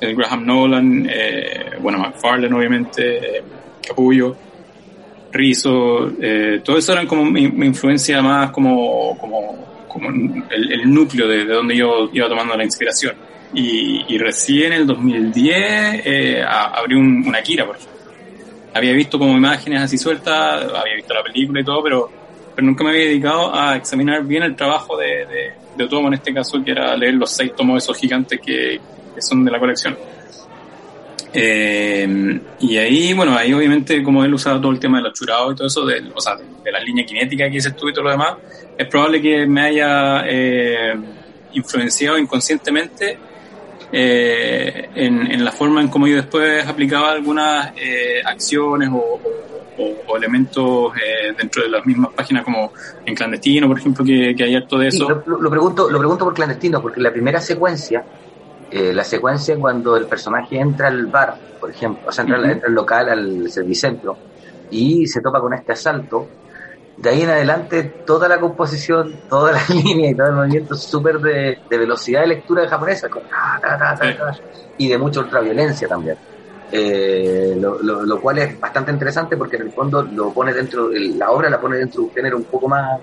El 0.00 0.16
Graham 0.16 0.46
Nolan, 0.46 1.08
eh, 1.08 1.72
bueno, 1.80 1.98
McFarlane 1.98 2.54
obviamente, 2.54 3.42
Capullo, 3.86 4.34
Rizzo, 5.30 6.10
eh, 6.20 6.60
todo 6.64 6.76
eso 6.76 6.92
eran 6.92 7.06
como 7.06 7.24
mi, 7.24 7.44
influencia 7.44 8.20
más 8.20 8.50
como, 8.50 9.16
como, 9.16 9.84
como 9.86 10.08
el, 10.08 10.92
núcleo 10.92 11.28
de, 11.28 11.44
de 11.44 11.54
donde 11.54 11.76
yo 11.76 12.10
iba 12.12 12.28
tomando 12.28 12.56
la 12.56 12.64
inspiración 12.64 13.14
y, 13.54 14.18
recién 14.18 14.72
en 14.72 14.80
el 14.80 14.86
2010 14.86 16.02
eh, 16.04 16.42
abrí 16.44 16.94
un, 16.94 17.24
una 17.26 17.42
Kira, 17.42 17.66
por 17.66 17.76
ejemplo. 17.76 17.92
Había 18.74 18.92
visto 18.92 19.18
como 19.18 19.36
imágenes 19.36 19.82
así 19.82 19.98
sueltas, 19.98 20.64
había 20.64 20.94
visto 20.96 21.12
la 21.12 21.22
película 21.22 21.60
y 21.60 21.64
todo, 21.64 21.82
pero, 21.82 22.10
pero 22.54 22.66
nunca 22.66 22.84
me 22.84 22.90
había 22.90 23.04
dedicado 23.04 23.54
a 23.54 23.76
examinar 23.76 24.24
bien 24.24 24.44
el 24.44 24.56
trabajo 24.56 24.96
de, 24.96 25.26
de, 25.26 25.52
de 25.76 25.84
Otomo 25.84 26.08
en 26.08 26.14
este 26.14 26.32
caso, 26.32 26.62
que 26.64 26.70
era 26.70 26.96
leer 26.96 27.14
los 27.14 27.30
seis 27.30 27.52
tomos 27.54 27.82
esos 27.82 27.96
gigantes 27.98 28.40
que, 28.40 28.80
que 29.14 29.22
son 29.22 29.44
de 29.44 29.50
la 29.50 29.58
colección. 29.58 29.96
Eh, 31.34 32.40
y 32.60 32.76
ahí, 32.76 33.14
bueno, 33.14 33.34
ahí 33.36 33.54
obviamente 33.54 34.02
como 34.02 34.22
él 34.22 34.34
usaba 34.34 34.60
todo 34.60 34.70
el 34.70 34.78
tema 34.78 34.98
de 34.98 35.04
los 35.04 35.14
churados 35.14 35.52
y 35.52 35.56
todo 35.56 35.66
eso, 35.66 35.86
de, 35.86 36.02
o 36.14 36.20
sea, 36.20 36.36
de, 36.36 36.72
la 36.72 36.80
línea 36.80 37.06
cinética 37.08 37.44
que 37.44 37.52
dices 37.52 37.74
tú 37.74 37.88
y 37.88 37.92
todo 37.92 38.04
lo 38.04 38.10
demás, 38.10 38.36
es 38.76 38.86
probable 38.86 39.20
que 39.20 39.46
me 39.46 39.62
haya 39.62 40.24
eh, 40.26 40.94
influenciado 41.52 42.18
inconscientemente 42.18 43.18
eh, 43.94 44.88
en, 44.94 45.44
la 45.44 45.52
forma 45.52 45.82
en 45.82 45.88
cómo 45.88 46.06
yo 46.06 46.16
después 46.16 46.66
aplicaba 46.66 47.12
algunas 47.12 47.72
eh, 47.76 48.22
acciones 48.24 48.88
o, 48.90 49.20
elementos 50.16 50.92
eh, 50.96 51.34
dentro 51.36 51.62
de 51.62 51.68
las 51.68 51.84
mismas 51.84 52.12
páginas 52.12 52.44
como 52.44 52.72
en 53.04 53.14
clandestino, 53.14 53.66
por 53.66 53.78
ejemplo, 53.78 54.04
que, 54.04 54.34
hay 54.38 54.54
harto 54.54 54.78
de 54.78 54.88
eso. 54.88 55.22
lo, 55.26 55.50
pregunto, 55.50 55.90
lo 55.90 55.98
pregunto 55.98 56.24
por 56.24 56.34
clandestino, 56.34 56.80
porque 56.80 57.00
la 57.00 57.10
primera 57.10 57.40
secuencia, 57.40 58.04
la 58.70 59.04
secuencia 59.04 59.56
cuando 59.56 59.96
el 59.96 60.06
personaje 60.06 60.58
entra 60.58 60.88
al 60.88 61.06
bar, 61.06 61.36
por 61.60 61.70
ejemplo, 61.70 62.08
o 62.08 62.12
sea, 62.12 62.24
entra, 62.24 62.50
entra 62.50 62.68
al 62.68 62.74
local, 62.74 63.08
al 63.08 63.50
servicentro, 63.50 64.16
y 64.70 65.06
se 65.06 65.20
topa 65.20 65.40
con 65.40 65.52
este 65.54 65.72
asalto, 65.72 66.28
de 66.96 67.10
ahí 67.10 67.22
en 67.22 67.30
adelante 67.30 67.82
toda 68.06 68.28
la 68.28 68.38
composición, 68.38 69.14
toda 69.28 69.52
la 69.52 69.62
línea 69.74 70.10
y 70.10 70.14
todo 70.14 70.28
el 70.28 70.34
movimiento 70.34 70.74
súper 70.74 71.18
de, 71.18 71.58
velocidad 71.70 72.20
de 72.22 72.28
lectura 72.28 72.62
de 72.62 72.68
japonesa 72.68 73.08
y 74.78 74.88
de 74.88 74.98
mucha 74.98 75.20
ultraviolencia 75.20 75.88
también. 75.88 76.16
Eh, 76.74 77.54
lo, 77.60 78.20
cual 78.20 78.38
es 78.38 78.58
bastante 78.58 78.92
interesante 78.92 79.36
porque 79.36 79.56
en 79.56 79.62
el 79.62 79.72
fondo 79.72 80.02
lo 80.02 80.32
pone 80.32 80.54
dentro, 80.54 80.88
la 80.90 81.30
obra 81.30 81.50
la 81.50 81.60
pone 81.60 81.76
dentro 81.76 82.00
de 82.00 82.08
un 82.08 82.14
género 82.14 82.36
un 82.38 82.44
poco 82.44 82.68
más 82.68 82.98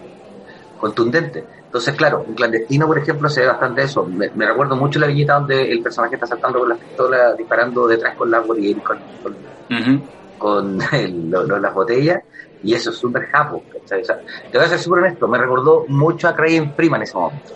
contundente. 0.80 1.44
Entonces, 1.66 1.94
claro, 1.94 2.26
un 2.28 2.34
clandestino, 2.34 2.88
por 2.88 2.98
ejemplo, 2.98 3.30
se 3.30 3.42
ve 3.42 3.48
bastante 3.48 3.84
eso. 3.84 4.04
Me, 4.04 4.30
recuerdo 4.30 4.76
mucho 4.76 4.98
la 5.00 5.06
viñeta 5.06 5.36
donde 5.36 5.72
el 5.72 5.84
personaje 5.84 6.16
está 6.16 6.26
saltando 6.26 6.60
con 6.60 6.70
la 6.70 6.76
pistola, 6.76 7.34
disparando 7.36 7.88
detrás 7.88 8.16
con 8.16 8.32
la 8.32 8.44
y 8.58 8.74
con, 8.76 8.98
con, 10.40 10.80
las 11.62 11.74
botellas 11.74 12.24
y 12.64 12.74
eso 12.74 12.90
es 12.90 12.98
súper 12.98 13.28
japo, 13.28 13.64
¿cachai? 13.72 14.04
te 14.04 14.58
voy 14.58 14.66
a 14.66 14.70
ser 14.70 14.80
súper 14.80 15.04
honesto, 15.04 15.28
me 15.28 15.38
recordó 15.38 15.86
mucho 15.88 16.28
a 16.28 16.36
Craig 16.36 16.72
Prima 16.76 16.98
en 16.98 17.04
ese 17.04 17.18
momento. 17.18 17.56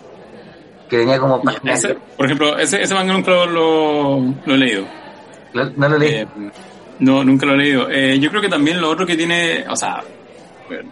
Que 0.88 0.98
venía 0.98 1.18
como... 1.18 1.42
por 1.42 2.26
ejemplo, 2.26 2.58
ese, 2.58 2.82
ese 2.82 2.94
manga 2.94 3.12
nunca 3.12 3.30
lo, 3.46 4.20
lo, 4.44 4.54
he 4.54 4.58
leído. 4.58 4.84
¿No, 5.54 5.88
lo 5.88 5.98
leí? 5.98 6.14
Eh, 6.14 6.26
no, 7.00 7.24
nunca 7.24 7.46
lo 7.46 7.54
he 7.54 7.56
leído. 7.56 7.90
Eh, 7.90 8.18
yo 8.18 8.30
creo 8.30 8.42
que 8.42 8.48
también 8.48 8.80
lo 8.80 8.90
otro 8.90 9.06
que 9.06 9.16
tiene, 9.16 9.64
o 9.68 9.76
sea, 9.76 10.02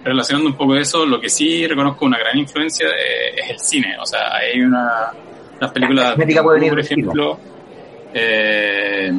relacionando 0.05 0.51
un 0.51 0.57
poco 0.57 0.77
eso, 0.77 1.05
lo 1.05 1.21
que 1.21 1.29
sí 1.29 1.67
reconozco 1.67 2.07
una 2.07 2.19
gran 2.19 2.39
influencia 2.39 2.89
eh, 2.89 3.35
es 3.37 3.51
el 3.51 3.59
cine. 3.59 3.97
O 4.01 4.07
sea, 4.07 4.35
hay 4.35 4.61
una... 4.61 5.13
Las 5.61 5.73
películas, 5.73 6.15
por 6.15 6.81
ejemplo... 6.81 7.39
Eh, 8.15 9.11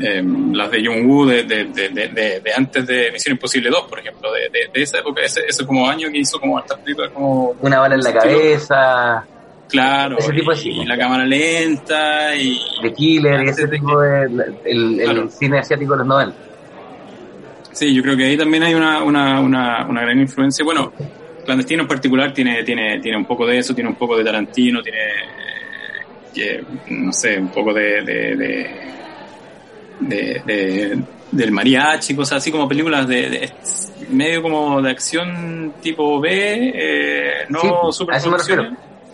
eh, 0.00 0.22
las 0.52 0.70
de 0.70 0.84
Jung 0.84 1.06
Woo 1.06 1.26
de, 1.26 1.44
de, 1.44 1.64
de, 1.66 2.08
de, 2.08 2.52
antes 2.56 2.86
de 2.86 3.10
Misión 3.12 3.34
Imposible 3.34 3.70
2, 3.70 3.82
por 3.88 3.98
ejemplo, 3.98 4.30
de, 4.32 4.82
esa 4.82 4.98
época, 4.98 5.22
ese, 5.22 5.42
ese 5.48 5.66
como 5.66 5.88
año 5.88 6.08
que 6.10 6.18
hizo 6.18 6.38
como 6.40 6.58
estas 6.58 6.78
películas 6.78 7.10
como... 7.12 7.54
Una 7.60 7.80
bala 7.80 7.94
en 7.94 8.00
la 8.02 8.12
cabeza. 8.12 9.26
Claro, 9.68 10.18
ese 10.18 10.32
tipo 10.32 10.50
de 10.50 10.56
cine. 10.56 10.82
Y 10.84 10.86
la 10.86 10.96
cámara 10.96 11.24
lenta 11.24 12.34
y... 12.36 12.58
De 12.82 12.92
Killer 12.92 13.42
y 13.44 13.48
ese 13.48 13.68
tipo 13.68 14.00
de... 14.00 14.24
El, 14.64 15.00
el 15.00 15.30
cine 15.30 15.58
asiático 15.58 15.92
de 15.92 15.98
los 15.98 16.06
90. 16.06 16.36
Sí, 17.72 17.94
yo 17.94 18.02
creo 18.02 18.16
que 18.16 18.24
ahí 18.24 18.36
también 18.36 18.62
hay 18.62 18.74
una, 18.74 19.02
una, 19.02 19.40
una, 19.40 19.86
una 19.86 20.00
gran 20.00 20.18
influencia. 20.18 20.64
Bueno, 20.64 20.92
Clandestino 21.44 21.82
en 21.82 21.88
particular 21.88 22.32
tiene, 22.32 22.62
tiene, 22.64 22.98
tiene 23.00 23.16
un 23.16 23.24
poco 23.24 23.46
de 23.46 23.58
eso, 23.58 23.74
tiene 23.74 23.88
un 23.88 23.96
poco 23.96 24.16
de 24.16 24.24
Tarantino, 24.24 24.82
tiene, 24.82 24.98
que, 26.34 26.64
no 26.90 27.12
sé, 27.12 27.38
un 27.38 27.48
poco 27.48 27.72
de, 27.72 28.02
de 28.02 28.36
de, 28.36 28.70
del 30.00 31.52
mariachi, 31.52 32.14
cosas 32.14 32.38
así 32.38 32.50
como 32.50 32.68
películas 32.68 33.06
de, 33.06 33.52
medio 34.10 34.42
como 34.42 34.80
de 34.82 34.90
acción 34.90 35.74
tipo 35.82 36.20
B, 36.20 36.72
eh, 36.74 37.46
no 37.48 37.92
super 37.92 38.16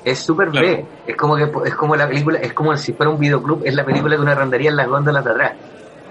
Es 0.05 0.19
super 0.19 0.51
B, 0.51 0.85
es 1.07 1.17
como 1.17 1.37
que 1.37 1.51
es 1.67 1.75
como 1.75 1.97
la 1.97 2.09
película, 2.09 2.39
es 2.39 2.53
como 2.53 2.77
si 2.77 2.93
fuera 2.93 3.11
un 3.11 3.19
videoclub, 3.19 3.63
es 3.65 3.75
la 3.75 3.85
película 3.85 4.17
de 4.17 4.23
una 4.23 4.35
rendería 4.35 4.71
en 4.71 4.77
las 4.77 4.89
góndolas 4.89 5.25
de 5.25 5.31
atrás. 5.31 5.53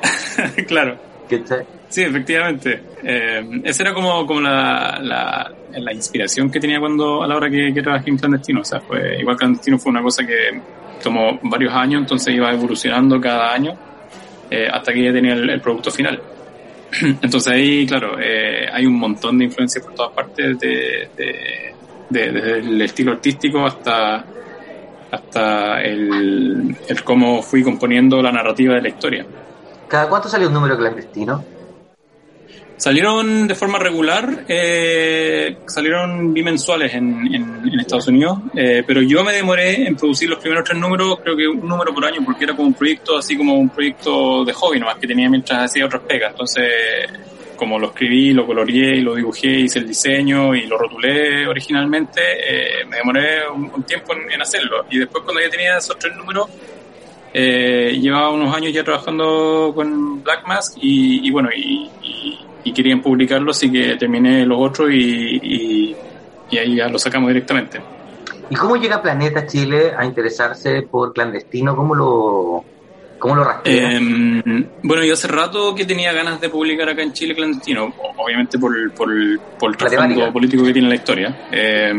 claro. 0.67 0.97
Sí, 1.89 2.01
efectivamente. 2.01 2.81
Eh, 3.03 3.61
esa 3.63 3.83
era 3.83 3.93
como, 3.93 4.25
como 4.25 4.41
la, 4.41 4.99
la, 5.01 5.93
inspiración 5.93 6.49
que 6.51 6.59
tenía 6.59 6.79
cuando 6.79 7.23
a 7.23 7.27
la 7.27 7.35
hora 7.35 7.49
que, 7.49 7.73
que 7.73 7.81
trabajé 7.81 8.09
en 8.09 8.17
clandestino. 8.17 8.61
O 8.61 8.65
sea, 8.65 8.79
fue, 8.81 9.19
igual 9.19 9.37
clandestino 9.37 9.79
fue 9.79 9.91
una 9.91 10.01
cosa 10.01 10.25
que 10.25 10.61
tomó 11.01 11.39
varios 11.43 11.73
años, 11.73 12.01
entonces 12.01 12.35
iba 12.35 12.51
evolucionando 12.51 13.19
cada 13.19 13.53
año 13.53 13.73
eh, 14.53 14.69
hasta 14.71 14.93
que 14.93 15.03
ya 15.03 15.11
tenía 15.11 15.33
el, 15.33 15.59
producto 15.61 15.89
final. 15.89 16.21
Entonces 17.01 17.47
ahí, 17.47 17.87
claro, 17.87 18.19
eh, 18.21 18.67
hay 18.71 18.85
un 18.85 18.99
montón 18.99 19.39
de 19.39 19.45
influencias 19.45 19.83
por 19.83 19.95
todas 19.95 20.11
partes, 20.11 20.59
de, 20.59 21.09
desde 22.07 22.59
el 22.59 22.79
estilo 22.79 23.13
artístico 23.13 23.65
hasta, 23.65 24.23
hasta 25.09 25.81
el, 25.81 26.77
cómo 27.03 27.41
fui 27.41 27.63
componiendo 27.63 28.21
la 28.21 28.31
narrativa 28.31 28.75
de 28.75 28.81
la 28.83 28.89
historia. 28.89 29.25
¿Cada 29.87 30.07
cuánto 30.07 30.29
salió 30.29 30.49
un 30.49 30.53
número 30.53 30.77
clandestino? 30.77 31.43
Salieron 32.77 33.47
de 33.47 33.55
forma 33.55 33.77
regular, 33.79 34.45
eh, 34.47 35.57
salieron 35.67 36.33
bimensuales 36.33 36.93
en, 36.93 37.33
en, 37.33 37.79
Estados 37.79 38.07
Unidos, 38.07 38.39
eh, 38.55 38.83
pero 38.85 39.01
yo 39.01 39.23
me 39.23 39.31
demoré 39.33 39.87
en 39.87 39.95
producir 39.95 40.29
los 40.29 40.39
primeros 40.39 40.63
tres 40.63 40.79
números, 40.79 41.19
creo 41.21 41.35
que 41.35 41.47
un 41.47 41.67
número 41.67 41.93
por 41.93 42.05
año, 42.05 42.21
porque 42.25 42.45
era 42.45 42.55
como 42.55 42.67
un 42.67 42.73
proyecto, 42.73 43.17
así 43.17 43.37
como 43.37 43.55
un 43.55 43.69
proyecto 43.69 44.43
de 44.43 44.53
hobby 44.53 44.79
nomás, 44.79 44.97
que 44.97 45.07
tenía 45.07 45.29
mientras 45.29 45.69
hacía 45.69 45.85
otras 45.85 46.01
pegas. 46.03 46.31
Entonces, 46.31 46.71
como 47.55 47.77
lo 47.77 47.87
escribí, 47.87 48.33
lo 48.33 48.45
coloreé 48.45 49.01
lo 49.01 49.15
dibujé, 49.15 49.59
hice 49.59 49.79
el 49.79 49.87
diseño 49.87 50.55
y 50.55 50.65
lo 50.65 50.77
rotulé 50.77 51.47
originalmente, 51.47 52.21
eh, 52.21 52.85
me 52.85 52.97
demoré 52.97 53.47
un, 53.49 53.83
tiempo 53.83 54.13
en, 54.13 54.41
hacerlo. 54.41 54.85
Y 54.89 54.99
después 54.99 55.23
cuando 55.23 55.41
ya 55.41 55.49
tenía 55.49 55.77
esos 55.77 55.97
tres 55.99 56.15
números, 56.15 56.49
eh, 57.33 57.97
llevaba 57.99 58.31
unos 58.31 58.53
años 58.55 58.73
ya 58.73 58.83
trabajando 58.83 59.71
con 59.75 60.23
Black 60.23 60.47
Mask 60.47 60.77
y, 60.81 61.27
y 61.27 61.31
bueno, 61.31 61.49
y 61.55 61.89
y 62.63 62.73
querían 62.73 63.01
publicarlo, 63.01 63.51
así 63.51 63.71
que 63.71 63.95
terminé 63.97 64.45
los 64.45 64.57
otros 64.59 64.89
y, 64.91 65.95
y, 66.51 66.57
ahí 66.57 66.75
ya 66.75 66.87
lo 66.87 66.99
sacamos 66.99 67.29
directamente. 67.29 67.81
¿Y 68.49 68.55
cómo 68.55 68.75
llega 68.75 69.01
Planeta 69.01 69.47
Chile 69.47 69.93
a 69.97 70.05
interesarse 70.05 70.83
por 70.83 71.13
clandestino? 71.13 71.75
¿Cómo 71.75 71.95
lo, 71.95 72.63
cómo 73.17 73.35
lo 73.35 73.43
rastrea? 73.43 73.97
Em, 73.97 74.43
bueno, 74.83 75.03
yo 75.03 75.13
hace 75.13 75.27
rato 75.27 75.73
que 75.73 75.85
tenía 75.85 76.13
ganas 76.13 76.39
de 76.39 76.49
publicar 76.49 76.89
acá 76.89 77.01
en 77.01 77.13
Chile 77.13 77.33
clandestino, 77.33 77.91
obviamente 78.17 78.59
por, 78.59 78.71
por, 78.93 79.09
por 79.57 79.71
el 79.71 79.77
trasfondo 79.77 80.31
político 80.31 80.63
que 80.63 80.73
tiene 80.73 80.89
la 80.89 80.95
historia. 80.95 81.47
Eh, 81.51 81.91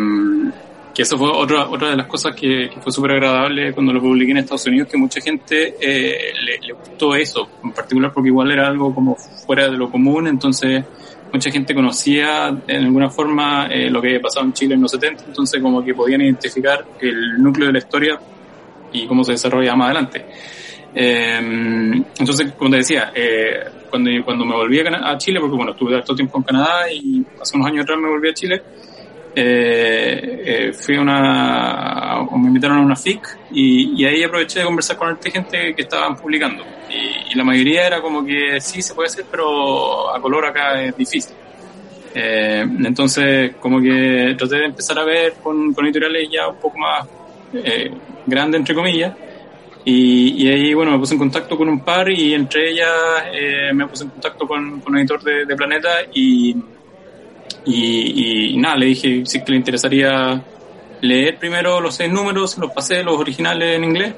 que 0.95 1.03
eso 1.03 1.19
fue 1.19 1.29
otra, 1.29 1.69
otra 1.69 1.91
de 1.91 1.97
las 1.97 2.07
cosas 2.07 2.37
que, 2.37 2.71
fue 2.81 2.93
súper 2.93 3.13
agradable 3.13 3.73
cuando 3.73 3.93
lo 3.93 4.01
publiqué 4.01 4.31
en 4.31 4.39
Estados 4.39 4.67
Unidos, 4.67 4.89
que 4.89 4.97
mucha 4.97 5.21
gente 5.21 5.75
eh, 5.81 6.33
le, 6.41 6.73
gustó 6.73 7.17
eso, 7.17 7.49
en 7.65 7.73
particular 7.73 8.13
porque 8.13 8.29
igual 8.29 8.53
era 8.53 8.69
algo 8.69 8.95
como 8.95 9.17
fuera 9.17 9.69
de 9.69 9.77
lo 9.77 9.91
común, 9.91 10.29
entonces 10.29 10.85
mucha 11.33 11.51
gente 11.51 11.75
conocía 11.75 12.57
en 12.69 12.85
alguna 12.85 13.11
forma 13.11 13.67
eh, 13.67 13.91
lo 13.91 14.01
que 14.01 14.09
había 14.09 14.21
pasado 14.21 14.47
en 14.47 14.53
Chile 14.53 14.75
en 14.77 14.83
los 14.83 14.93
70, 14.93 15.25
entonces 15.27 15.61
como 15.61 15.85
que 15.85 15.95
podían 15.95 16.21
identificar 16.21 16.85
el 17.01 17.43
núcleo 17.43 17.67
de 17.67 17.73
la 17.73 17.79
historia 17.79 18.21
y 18.93 19.07
cómo 19.09 19.25
se 19.25 19.33
desarrolla 19.33 19.75
más 19.75 19.87
adelante. 19.87 20.25
Eh, 20.95 21.39
entonces, 22.19 22.53
como 22.53 22.71
te 22.71 22.77
decía, 22.77 23.13
cuando, 23.91 24.11
cuando 24.25 24.45
me 24.45 24.55
volví 24.55 24.79
a, 24.79 25.19
Chile, 25.19 25.41
porque 25.41 25.57
bueno, 25.57 25.73
estuve 25.73 25.97
harto 25.97 26.15
tiempo 26.15 26.39
en 26.39 26.45
Canadá 26.45 26.93
y 26.93 27.25
hace 27.41 27.57
unos 27.57 27.67
años 27.67 27.83
atrás 27.83 27.99
me 28.01 28.09
volví 28.09 28.29
a 28.29 28.35
Chile, 28.35 28.63
eh, 29.37 30.43
eh, 30.47 30.73
fui 30.73 30.97
a 30.97 31.01
una, 31.01 32.21
o 32.21 32.39
me 32.39 32.49
invitaron 32.49 32.79
a 32.79 32.83
una 32.83 32.97
FIC 32.97 33.39
y, 33.53 34.01
y, 34.01 34.05
ahí 34.07 34.23
aproveché 34.23 34.61
de 34.61 34.65
conversar 34.65 34.97
con 34.97 35.13
esta 35.13 35.31
gente 35.31 35.75
que 35.75 35.83
estaban 35.83 36.17
publicando. 36.17 36.65
Y, 36.89 37.33
y, 37.33 37.35
la 37.35 37.45
mayoría 37.45 37.87
era 37.87 38.01
como 38.01 38.25
que 38.25 38.61
sí 38.61 38.81
se 38.83 38.95
puede 38.95 39.09
hacer, 39.09 39.25
pero 39.31 40.15
a 40.15 40.21
color 40.21 40.47
acá 40.47 40.83
es 40.83 40.97
difícil. 40.97 41.35
Eh, 42.15 42.65
entonces, 42.85 43.57
como 43.57 43.81
que 43.81 44.37
traté 44.39 44.57
de 44.57 44.67
empezar 44.67 44.99
a 45.01 45.05
ver 45.05 45.35
con, 45.43 45.75
con 45.75 45.85
editoriales 45.85 46.29
ya 46.31 46.47
un 46.47 46.57
poco 46.57 46.79
más 46.79 47.07
eh, 47.53 47.91
grandes, 48.25 48.61
entre 48.61 48.75
comillas. 48.75 49.15
Y, 49.85 50.45
y, 50.45 50.49
ahí, 50.49 50.75
bueno, 50.75 50.93
me 50.93 50.99
puse 50.99 51.15
en 51.15 51.19
contacto 51.19 51.59
con 51.59 51.69
un 51.69 51.81
par 51.81 52.09
y 52.09 52.33
entre 52.33 52.71
ellas 52.71 52.89
eh, 53.33 53.73
me 53.75 53.87
puse 53.87 54.05
en 54.05 54.11
contacto 54.11 54.47
con, 54.47 54.81
con 54.81 54.95
un 54.95 55.01
editor 55.01 55.23
de, 55.23 55.45
de 55.45 55.57
Planeta 55.57 55.91
y, 56.15 56.57
y, 57.65 58.55
y, 58.55 58.57
nada, 58.57 58.77
le 58.77 58.87
dije 58.87 59.23
si 59.25 59.43
que 59.43 59.53
le 59.53 59.59
interesaría 59.59 60.43
leer 61.01 61.39
primero 61.39 61.81
los 61.81 61.95
seis 61.95 62.11
números, 62.11 62.59
los 62.59 62.71
pasé, 62.73 63.03
los 63.03 63.19
originales 63.19 63.77
en 63.77 63.85
inglés 63.85 64.15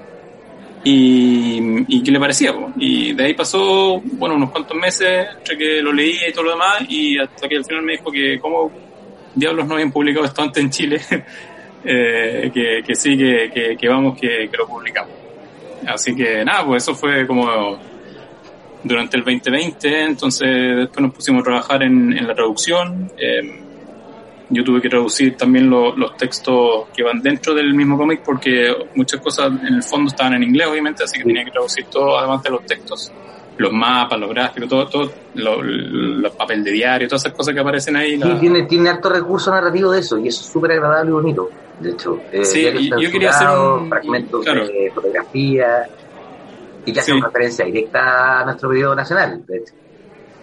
y, 0.85 1.85
y 1.88 2.03
qué 2.03 2.11
le 2.11 2.21
parecía. 2.21 2.55
Y 2.76 3.12
de 3.12 3.25
ahí 3.25 3.35
pasó, 3.35 4.00
bueno, 4.03 4.37
unos 4.37 4.50
cuantos 4.50 4.76
meses 4.76 5.26
entre 5.38 5.57
que 5.57 5.83
lo 5.83 5.93
leía 5.93 6.29
y 6.29 6.33
todo 6.33 6.45
lo 6.45 6.50
demás 6.50 6.83
y 6.88 7.19
hasta 7.19 7.49
que 7.49 7.57
al 7.57 7.65
final 7.65 7.83
me 7.83 7.93
dijo 7.93 8.11
que 8.11 8.38
como 8.41 8.71
diablos 9.35 9.67
no 9.67 9.75
habían 9.75 9.93
publicado 9.93 10.26
esto 10.26 10.43
antes 10.43 10.62
en 10.62 10.71
Chile, 10.71 11.00
eh, 11.85 12.50
que, 12.53 12.83
que, 12.87 12.95
sí, 12.95 13.17
que, 13.17 13.50
que, 13.53 13.76
que 13.76 13.88
vamos, 13.88 14.19
que 14.19 14.49
lo 14.57 14.67
publicamos. 14.67 15.12
Así 15.87 16.15
que 16.15 16.45
nada, 16.45 16.65
pues 16.67 16.83
eso 16.83 16.95
fue 16.95 17.26
como 17.26 17.79
durante 18.87 19.16
el 19.16 19.25
2020, 19.25 20.02
entonces 20.05 20.76
después 20.76 21.00
nos 21.00 21.14
pusimos 21.14 21.40
a 21.40 21.45
trabajar 21.45 21.83
en, 21.83 22.16
en 22.16 22.26
la 22.26 22.35
traducción. 22.35 23.11
Eh, 23.19 23.62
yo 24.49 24.62
tuve 24.62 24.81
que 24.81 24.88
traducir 24.88 25.37
también 25.37 25.69
lo, 25.69 25.97
los 25.97 26.16
textos 26.16 26.87
que 26.95 27.02
van 27.02 27.21
dentro 27.21 27.52
del 27.52 27.75
mismo 27.75 27.99
cómic 27.99 28.21
porque 28.25 28.73
muchas 28.95 29.21
cosas 29.21 29.49
en 29.49 29.75
el 29.75 29.83
fondo 29.83 30.09
estaban 30.09 30.35
en 30.35 30.45
inglés, 30.45 30.69
obviamente, 30.71 31.02
así 31.02 31.19
que 31.19 31.25
tenía 31.25 31.45
que 31.45 31.50
traducir 31.50 31.87
todo, 31.87 32.16
además 32.16 32.43
de 32.45 32.50
los 32.50 32.64
textos, 32.64 33.12
los 33.59 33.73
mapas, 33.73 34.21
los 34.21 34.31
gráficos, 34.31 34.69
todo, 34.69 34.87
todo, 34.87 35.12
los 35.35 35.59
lo 35.64 36.33
papel 36.33 36.62
de 36.62 36.71
diario, 36.71 37.09
todas 37.09 37.23
esas 37.23 37.37
cosas 37.37 37.55
que 37.55 37.61
aparecen 37.61 37.97
ahí. 37.97 38.12
Sí, 38.12 38.19
la... 38.19 38.38
tiene, 38.38 38.62
tiene 38.64 38.88
alto 38.88 39.09
recurso 39.09 39.50
narrativo 39.50 39.90
de 39.90 40.00
eso 40.00 40.19
y 40.19 40.28
eso 40.28 40.43
es 40.43 40.52
súper 40.52 40.73
agradable 40.73 41.11
y 41.11 41.14
bonito. 41.14 41.50
De 41.81 41.90
hecho, 41.90 42.21
eh, 42.33 42.45
sí, 42.45 42.90
yo 42.99 43.11
quería 43.11 43.31
hacer 43.31 43.49
un 43.49 43.88
fragmentos 43.88 44.45
claro. 44.45 44.66
de 44.66 44.90
fotografía 44.95 45.87
y 46.87 46.93
que 46.93 47.00
hace 47.00 47.12
sí. 47.12 47.19
una 47.19 47.26
referencia 47.26 47.64
directa 47.66 48.40
a 48.40 48.45
nuestro 48.45 48.71
periodo 48.71 48.95
nacional, 48.95 49.45
de 49.47 49.57
hecho. 49.59 49.75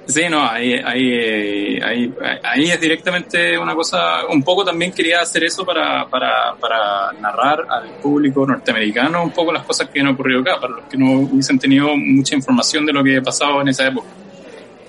Sí, 0.06 0.24
no, 0.30 0.44
ahí, 0.46 0.74
ahí, 0.74 1.80
ahí, 1.82 2.14
ahí 2.44 2.70
es 2.70 2.80
directamente 2.80 3.58
una 3.58 3.74
cosa, 3.74 4.26
un 4.30 4.44
poco 4.44 4.66
también 4.66 4.92
quería 4.92 5.22
hacer 5.22 5.46
eso 5.46 5.66
para, 5.66 6.06
para, 6.10 6.54
para 6.60 7.14
narrar 7.22 7.66
al 7.70 7.90
público 8.02 8.46
norteamericano 8.46 9.24
un 9.24 9.32
poco 9.32 9.54
las 9.54 9.64
cosas 9.64 9.88
que 9.88 10.02
han 10.02 10.08
ocurrido 10.08 10.42
acá, 10.42 10.60
para 10.60 10.74
los 10.74 10.86
que 10.86 10.98
no 10.98 11.22
hubiesen 11.22 11.58
tenido 11.58 11.96
mucha 11.96 12.36
información 12.36 12.86
de 12.86 12.92
lo 12.92 13.02
que 13.02 13.22
pasado 13.22 13.62
en 13.62 13.70
esa 13.70 13.88
época. 13.88 14.08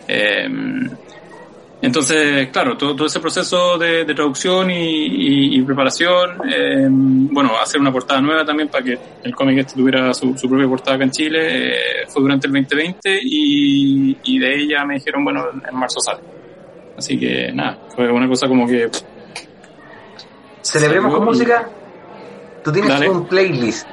Eh, 0.08 0.48
entonces, 1.84 2.48
claro, 2.48 2.78
todo, 2.78 2.96
todo 2.96 3.06
ese 3.06 3.20
proceso 3.20 3.76
de, 3.76 4.06
de 4.06 4.14
traducción 4.14 4.70
y, 4.70 4.74
y, 4.74 5.58
y 5.58 5.62
preparación, 5.62 6.40
eh, 6.50 6.86
bueno, 6.88 7.50
hacer 7.60 7.78
una 7.78 7.92
portada 7.92 8.22
nueva 8.22 8.42
también 8.42 8.68
para 8.68 8.82
que 8.82 8.98
el 9.22 9.34
cómic 9.34 9.58
este 9.58 9.74
tuviera 9.74 10.14
su, 10.14 10.34
su, 10.36 10.48
propia 10.48 10.66
portada 10.66 10.96
acá 10.96 11.04
en 11.04 11.10
Chile, 11.10 11.68
eh, 11.68 12.06
fue 12.08 12.22
durante 12.22 12.46
el 12.46 12.54
2020 12.54 13.18
y, 13.22 14.16
y 14.24 14.38
de 14.38 14.66
ya 14.66 14.84
me 14.86 14.94
dijeron, 14.94 15.24
bueno, 15.24 15.44
en 15.50 15.76
marzo 15.78 16.00
sale. 16.00 16.20
Así 16.96 17.18
que 17.18 17.52
nada, 17.52 17.78
fue 17.94 18.10
una 18.10 18.28
cosa 18.28 18.48
como 18.48 18.66
que... 18.66 18.88
¿Celebremos 20.62 21.14
con 21.14 21.24
música? 21.26 21.68
Tú 22.64 22.72
tienes 22.72 22.90
Dale. 22.90 23.10
un 23.10 23.26
playlist 23.26 23.86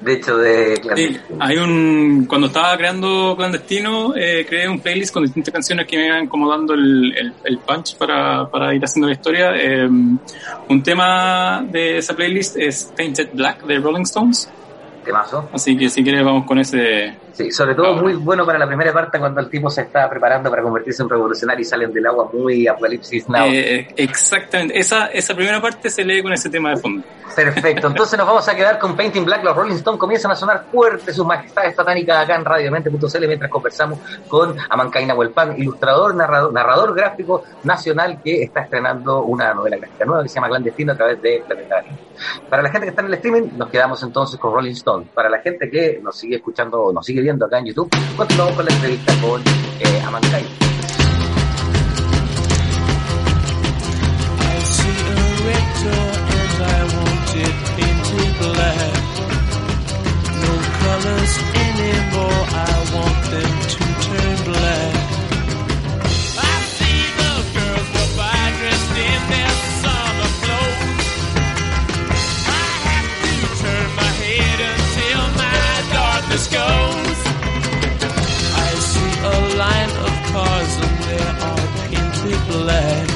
de 0.00 0.12
hecho 0.12 0.36
de 0.36 0.80
sí, 0.96 1.16
hay 1.38 1.56
un 1.56 2.26
cuando 2.28 2.48
estaba 2.48 2.76
creando 2.76 3.34
clandestino 3.36 4.14
eh, 4.16 4.44
creé 4.46 4.68
un 4.68 4.80
playlist 4.80 5.14
con 5.14 5.22
distintas 5.22 5.52
canciones 5.52 5.86
que 5.86 5.96
me 5.96 6.06
iban 6.06 6.26
como 6.26 6.50
dando 6.50 6.74
el, 6.74 7.16
el, 7.16 7.32
el 7.44 7.58
punch 7.58 7.96
para, 7.96 8.48
para, 8.50 8.74
ir 8.74 8.84
haciendo 8.84 9.06
la 9.08 9.14
historia. 9.14 9.52
Eh, 9.56 9.86
un 9.86 10.82
tema 10.82 11.64
de 11.70 11.98
esa 11.98 12.14
playlist 12.14 12.56
es 12.56 12.92
Painted 12.96 13.30
Black 13.32 13.64
de 13.64 13.78
Rolling 13.78 14.02
Stones 14.02 14.48
temazo. 15.04 15.48
Así 15.52 15.76
que 15.76 15.88
si 15.88 16.02
quieres 16.02 16.24
vamos 16.24 16.46
con 16.46 16.58
ese. 16.58 17.16
Sí 17.32 17.50
sobre 17.50 17.74
todo 17.74 17.86
ahora. 17.86 18.02
muy 18.02 18.14
bueno 18.14 18.44
para 18.46 18.58
la 18.58 18.66
primera 18.66 18.92
parte 18.92 19.18
cuando 19.18 19.40
el 19.40 19.48
tipo 19.48 19.70
se 19.70 19.82
está 19.82 20.08
preparando 20.08 20.50
para 20.50 20.62
convertirse 20.62 21.02
en 21.02 21.08
revolucionario 21.08 21.62
y 21.62 21.64
salen 21.64 21.92
del 21.92 22.06
agua 22.06 22.30
muy 22.32 22.66
apocalipsis 22.66 23.28
now. 23.28 23.46
Eh, 23.46 23.88
exactamente. 23.96 24.78
Esa 24.78 25.06
esa 25.06 25.34
primera 25.34 25.60
parte 25.60 25.90
se 25.90 26.04
lee 26.04 26.22
con 26.22 26.32
ese 26.32 26.48
tema 26.48 26.70
de 26.70 26.76
fondo. 26.76 27.04
Perfecto, 27.34 27.88
entonces 27.88 28.16
nos 28.16 28.28
vamos 28.28 28.48
a 28.48 28.54
quedar 28.54 28.78
con 28.78 28.96
Painting 28.96 29.24
Black. 29.24 29.42
Los 29.42 29.56
Rolling 29.56 29.74
Stones 29.74 29.98
comienzan 29.98 30.30
a 30.30 30.36
sonar 30.36 30.66
fuerte 30.70 31.12
sus 31.12 31.26
majestades 31.26 31.74
satánicas 31.74 32.22
acá 32.22 32.36
en 32.36 32.44
radiomente.cl 32.44 33.26
mientras 33.26 33.50
conversamos 33.50 33.98
con 34.28 34.56
Amancaina 34.70 35.14
Huelpan, 35.14 35.58
ilustrador, 35.58 36.14
narrador, 36.14 36.52
narrador 36.52 36.94
gráfico 36.94 37.42
nacional 37.64 38.20
que 38.22 38.42
está 38.44 38.60
estrenando 38.60 39.22
una 39.22 39.52
novela 39.52 39.76
gráfica 39.78 40.04
nueva 40.04 40.22
que 40.22 40.28
se 40.28 40.36
llama 40.36 40.48
Clandestino 40.48 40.92
a 40.92 40.96
través 40.96 41.20
de 41.22 41.42
Planeta 41.46 41.84
Para 42.48 42.62
la 42.62 42.70
gente 42.70 42.86
que 42.86 42.90
está 42.90 43.02
en 43.02 43.08
el 43.08 43.14
streaming, 43.14 43.48
nos 43.56 43.70
quedamos 43.70 44.02
entonces 44.02 44.38
con 44.38 44.52
Rolling 44.52 44.72
Stone. 44.72 45.06
Para 45.14 45.28
la 45.28 45.40
gente 45.40 45.70
que 45.70 46.00
nos 46.02 46.16
sigue 46.16 46.36
escuchando 46.36 46.82
o 46.82 46.92
nos 46.92 47.04
sigue 47.04 47.20
viendo 47.20 47.46
acá 47.46 47.58
en 47.58 47.66
YouTube, 47.66 47.90
continuamos 48.16 48.54
con 48.54 48.64
la 48.64 48.72
entrevista 48.72 49.12
con 49.20 49.40
eh, 49.40 50.02
Amancaina. 50.06 50.48
black. 58.38 58.92
No 60.42 60.52
colors 60.80 61.34
anymore, 61.64 62.42
I 62.50 62.74
want 62.94 63.18
them 63.32 63.54
to 63.72 63.78
turn 64.04 64.52
black. 64.52 64.93
Cars 80.34 80.76
and 80.86 80.98
they 81.06 81.24
are 81.48 81.66
painted 81.88 82.40
black. 82.50 83.08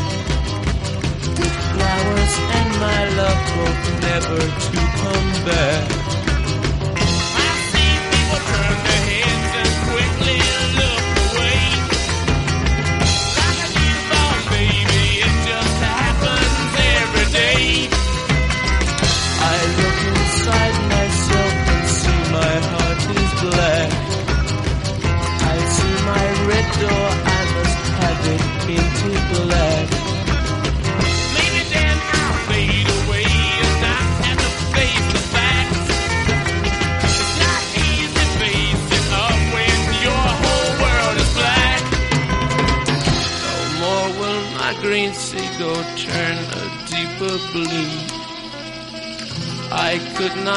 With 1.39 1.57
flowers 1.73 2.35
and 2.59 2.71
my 2.87 3.01
love 3.19 3.43
hope 3.57 3.85
never 4.07 4.41
to 4.67 4.79
come 5.03 5.31
back. 5.45 6.08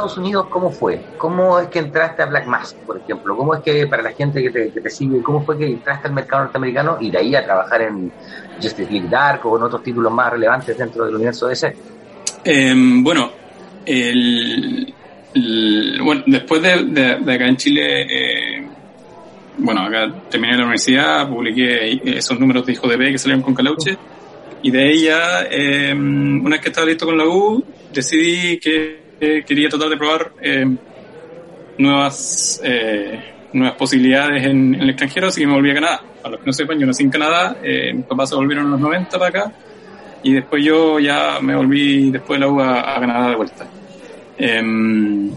Estados 0.00 0.16
Unidos, 0.18 0.46
¿cómo 0.48 0.70
fue? 0.70 0.98
¿Cómo 1.18 1.58
es 1.60 1.68
que 1.68 1.78
entraste 1.80 2.22
a 2.22 2.26
Black 2.26 2.46
Mask, 2.46 2.76
por 2.86 2.96
ejemplo? 2.98 3.36
¿Cómo 3.36 3.54
es 3.54 3.60
que, 3.60 3.86
para 3.86 4.02
la 4.02 4.12
gente 4.12 4.42
que 4.42 4.50
te, 4.50 4.70
que 4.72 4.80
te 4.80 4.88
sigue, 4.90 5.22
cómo 5.22 5.44
fue 5.44 5.58
que 5.58 5.66
entraste 5.66 6.08
al 6.08 6.14
mercado 6.14 6.44
norteamericano 6.44 6.96
y 7.00 7.10
de 7.10 7.18
ahí 7.18 7.34
a 7.34 7.44
trabajar 7.44 7.82
en 7.82 8.10
Justice 8.62 8.90
League 8.90 9.08
Dark 9.10 9.44
o 9.46 9.58
en 9.58 9.62
otros 9.64 9.82
títulos 9.82 10.10
más 10.10 10.32
relevantes 10.32 10.76
dentro 10.78 11.04
del 11.04 11.16
universo 11.16 11.48
DC? 11.48 11.76
Em, 12.44 13.04
bueno, 13.04 13.30
el, 13.84 14.94
el- 15.34 16.00
bueno, 16.02 16.22
después 16.26 16.62
de, 16.62 16.84
de- 16.84 17.16
de 17.20 17.34
acá 17.34 17.46
en 17.46 17.56
Chile, 17.56 18.02
eh, 18.02 18.66
bueno, 19.58 19.82
acá 19.82 20.10
terminé 20.30 20.54
la 20.56 20.62
universidad, 20.62 21.28
publiqué 21.28 22.00
esos 22.16 22.40
números 22.40 22.64
de 22.64 22.72
Hijo 22.72 22.88
de 22.88 22.96
B 22.96 23.12
que 23.12 23.18
salieron 23.18 23.42
con 23.42 23.54
Calauche, 23.54 23.98
y 24.62 24.70
de 24.70 24.82
ahí 24.82 25.02
ya, 25.04 25.42
eh, 25.50 25.92
una 25.94 26.50
vez 26.52 26.60
que 26.60 26.68
estaba 26.70 26.86
listo 26.86 27.04
con 27.04 27.18
la 27.18 27.26
U, 27.26 27.62
decidí 27.92 28.58
que 28.58 28.99
quería 29.20 29.68
tratar 29.68 29.88
de 29.88 29.96
probar 29.96 30.32
eh, 30.40 30.66
nuevas 31.78 32.60
eh, 32.64 33.30
nuevas 33.52 33.76
posibilidades 33.76 34.44
en, 34.46 34.74
el 34.74 34.90
extranjero, 34.90 35.28
así 35.28 35.40
que 35.40 35.46
me 35.46 35.54
volví 35.54 35.70
a 35.70 35.74
Canadá. 35.74 36.02
Para 36.22 36.32
los 36.32 36.40
que 36.40 36.46
no 36.46 36.52
sepan, 36.52 36.78
yo 36.78 36.86
nací 36.86 37.02
en 37.02 37.10
Canadá, 37.10 37.56
eh, 37.62 37.92
mis 37.94 38.06
papás 38.06 38.30
se 38.30 38.34
volvieron 38.34 38.66
en 38.66 38.72
los 38.72 38.80
90 38.80 39.18
para 39.18 39.28
acá, 39.28 39.52
y 40.22 40.34
después 40.34 40.64
yo 40.64 40.98
ya 40.98 41.38
me 41.40 41.56
volví 41.56 42.10
después 42.10 42.38
de 42.38 42.46
la 42.46 42.52
U 42.52 42.60
a, 42.60 43.00
Canadá 43.00 43.30
de 43.30 43.36
vuelta. 43.36 43.66
Em, 44.38 45.30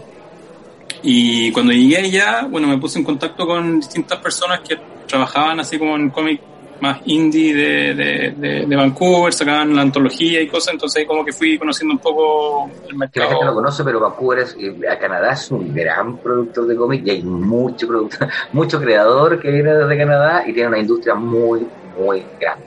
y 1.02 1.50
cuando 1.52 1.72
llegué 1.72 1.98
allá, 1.98 2.46
bueno, 2.48 2.68
me 2.68 2.78
puse 2.78 2.98
en 2.98 3.04
contacto 3.04 3.46
con 3.46 3.80
distintas 3.80 4.18
personas 4.18 4.60
que 4.60 4.78
trabajaban 5.06 5.60
así 5.60 5.78
como 5.78 5.96
en 5.96 6.10
cómic 6.10 6.40
más 6.84 7.00
indie 7.06 7.54
de, 7.54 7.94
de, 7.94 8.34
de, 8.36 8.66
de 8.66 8.76
Vancouver, 8.76 9.32
sacaban 9.32 9.74
la 9.74 9.82
antología 9.82 10.40
y 10.40 10.46
cosas, 10.46 10.74
entonces 10.74 11.00
ahí 11.00 11.06
como 11.06 11.24
que 11.24 11.32
fui 11.32 11.58
conociendo 11.58 11.94
un 11.94 11.98
poco 12.00 12.70
el 12.82 12.86
Que 12.88 12.92
la 12.92 12.96
mercado. 12.98 13.28
gente 13.30 13.44
lo 13.46 13.54
conoce, 13.54 13.84
pero 13.84 14.00
Vancouver 14.00 14.38
es, 14.40 14.56
eh, 14.60 14.74
a 14.90 14.98
Canadá 14.98 15.32
es 15.32 15.50
un 15.50 15.74
gran 15.74 16.18
productor 16.18 16.66
de 16.66 16.76
cómic 16.76 17.02
y 17.06 17.10
hay 17.10 17.22
mucho 17.22 17.88
productor, 17.88 18.28
mucho 18.52 18.80
creador 18.80 19.40
que 19.40 19.50
viene 19.50 19.72
desde 19.74 19.96
Canadá 19.98 20.44
y 20.46 20.52
tiene 20.52 20.68
una 20.68 20.78
industria 20.78 21.14
muy, 21.14 21.66
muy 21.98 22.22
grande. 22.40 22.64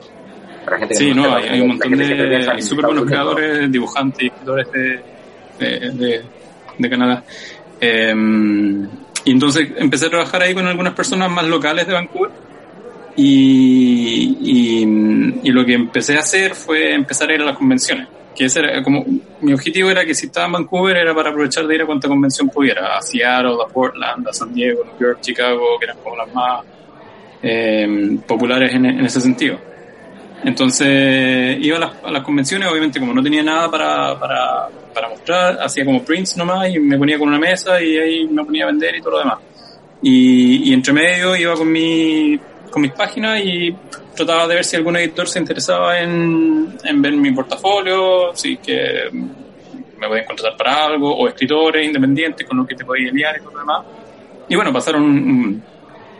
Para 0.65 0.79
gente 0.79 0.93
que 0.95 0.99
Sí, 0.99 1.13
no 1.13 1.23
no, 1.27 1.35
hay, 1.35 1.47
hay 1.47 1.61
un 1.61 1.67
montón 1.69 1.97
de 1.97 2.49
hay 2.51 2.61
súper 2.61 2.85
buenos 2.87 3.05
creadores, 3.05 3.71
dibujantes 3.71 4.21
y 4.23 4.27
escritores 4.27 4.71
de, 4.71 5.01
de, 5.59 5.91
de, 5.91 6.21
de 6.77 6.89
Canadá. 6.89 7.23
Em, 7.79 8.87
y 9.25 9.31
entonces 9.31 9.69
empecé 9.77 10.07
a 10.07 10.09
trabajar 10.09 10.41
ahí 10.41 10.53
con 10.53 10.65
algunas 10.67 10.93
personas 10.93 11.29
más 11.31 11.45
locales 11.45 11.85
de 11.87 11.93
Vancouver. 11.93 12.31
Y, 13.19 14.37
y, 14.41 15.39
y 15.43 15.51
lo 15.51 15.65
que 15.65 15.73
empecé 15.73 16.15
a 16.15 16.19
hacer 16.19 16.53
fue 16.53 16.93
empezar 16.93 17.29
a 17.29 17.33
ir 17.33 17.41
a 17.41 17.45
las 17.45 17.57
convenciones. 17.57 18.07
Que 18.35 18.45
ese 18.45 18.59
era 18.59 18.83
como, 18.83 19.03
mi 19.41 19.53
objetivo 19.53 19.89
era 19.89 20.05
que 20.05 20.13
si 20.13 20.27
estaba 20.27 20.45
en 20.45 20.51
Vancouver 20.53 20.95
era 20.95 21.15
para 21.15 21.31
aprovechar 21.31 21.65
de 21.65 21.75
ir 21.75 21.81
a 21.81 21.85
cuanta 21.87 22.07
convención 22.07 22.47
pudiera. 22.49 22.95
A 22.95 23.01
Seattle, 23.01 23.57
a 23.63 23.67
Portland, 23.67 24.27
a 24.27 24.33
San 24.33 24.53
Diego, 24.53 24.83
New 24.85 24.99
York, 24.99 25.19
Chicago, 25.21 25.79
que 25.79 25.85
eran 25.85 25.97
como 26.03 26.15
las 26.15 26.31
más 26.31 26.63
em, 27.41 28.19
populares 28.19 28.71
en, 28.73 28.85
en 28.85 29.05
ese 29.05 29.19
sentido. 29.19 29.57
Entonces 30.43 31.57
iba 31.59 31.77
a 31.77 31.79
las, 31.79 31.91
a 32.03 32.11
las 32.11 32.23
convenciones, 32.23 32.69
obviamente 32.69 32.99
como 32.99 33.13
no 33.13 33.23
tenía 33.23 33.41
nada 33.41 33.71
para, 33.71 34.19
para, 34.19 34.67
para 34.93 35.09
mostrar, 35.09 35.57
hacía 35.61 35.83
como 35.83 36.03
prints 36.03 36.37
nomás 36.37 36.69
y 36.69 36.79
me 36.79 36.97
ponía 36.97 37.17
con 37.17 37.27
una 37.27 37.39
mesa 37.39 37.81
y 37.81 37.97
ahí 37.97 38.27
me 38.27 38.45
ponía 38.45 38.65
a 38.65 38.67
vender 38.67 38.95
y 38.95 39.01
todo 39.01 39.11
lo 39.13 39.19
demás. 39.19 39.39
Y, 40.01 40.69
y 40.69 40.73
entre 40.73 40.93
medio 40.93 41.35
iba 41.35 41.55
con, 41.55 41.71
mi, 41.71 42.39
con 42.69 42.81
mis 42.81 42.91
páginas 42.91 43.41
y 43.43 43.73
trataba 44.15 44.47
de 44.47 44.55
ver 44.55 44.65
si 44.65 44.75
algún 44.75 44.95
editor 44.97 45.27
se 45.27 45.39
interesaba 45.39 45.99
en, 45.99 46.77
en 46.83 47.01
ver 47.01 47.13
mi 47.13 47.31
portafolio, 47.31 48.35
si 48.35 48.57
que 48.57 49.09
me 49.11 50.07
podían 50.07 50.25
contratar 50.25 50.57
para 50.57 50.85
algo, 50.85 51.15
o 51.15 51.27
escritores 51.27 51.85
independientes 51.85 52.45
con 52.47 52.57
los 52.57 52.67
que 52.67 52.75
te 52.75 52.85
podías 52.85 53.13
liar 53.13 53.35
y 53.37 53.41
todo 53.41 53.51
lo 53.53 53.59
demás. 53.59 53.85
Y 54.49 54.55
bueno, 54.55 54.71
pasaron 54.73 55.03
un- 55.03 55.63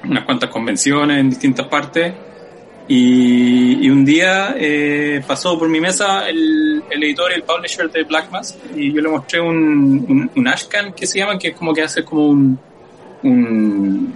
unas 0.04 0.24
cuantas 0.26 0.50
convenciones 0.50 1.20
en 1.20 1.30
distintas 1.30 1.68
partes 1.68 2.14
y, 2.88 3.86
y 3.86 3.90
un 3.90 4.06
día 4.06 4.56
eh, 4.58 5.22
pasó 5.28 5.58
por 5.60 5.68
mi 5.68 5.80
mesa 5.82 6.28
el, 6.30 6.84
el 6.90 7.04
editor 7.04 7.32
y 7.32 7.36
el 7.36 7.44
publisher 7.44 7.90
de 7.92 8.04
Black 8.04 8.32
Mask 8.32 8.56
y 8.76 8.94
yo 8.94 9.02
le 9.02 9.10
mostré 9.10 9.42
un, 9.42 10.06
un, 10.08 10.32
un 10.36 10.48
Ashcan 10.48 10.94
que 10.94 11.06
se 11.06 11.20
llama, 11.20 11.38
que 11.38 11.50
es 11.50 11.56
como 11.56 11.74
que 11.74 11.82
hace 11.82 12.04
como 12.04 12.28
un, 12.28 12.60
un- 13.24 14.14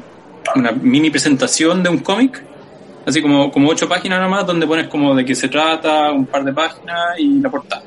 una 0.55 0.71
mini 0.71 1.09
presentación 1.09 1.83
de 1.83 1.89
un 1.89 1.99
cómic, 1.99 2.43
así 3.05 3.21
como, 3.21 3.51
como 3.51 3.69
ocho 3.69 3.87
páginas 3.87 4.19
nomás, 4.19 4.45
donde 4.45 4.67
pones 4.67 4.87
como 4.87 5.15
de 5.15 5.25
qué 5.25 5.35
se 5.35 5.47
trata, 5.47 6.11
un 6.11 6.25
par 6.25 6.43
de 6.43 6.53
páginas 6.53 7.17
y 7.17 7.39
la 7.39 7.49
portada. 7.49 7.83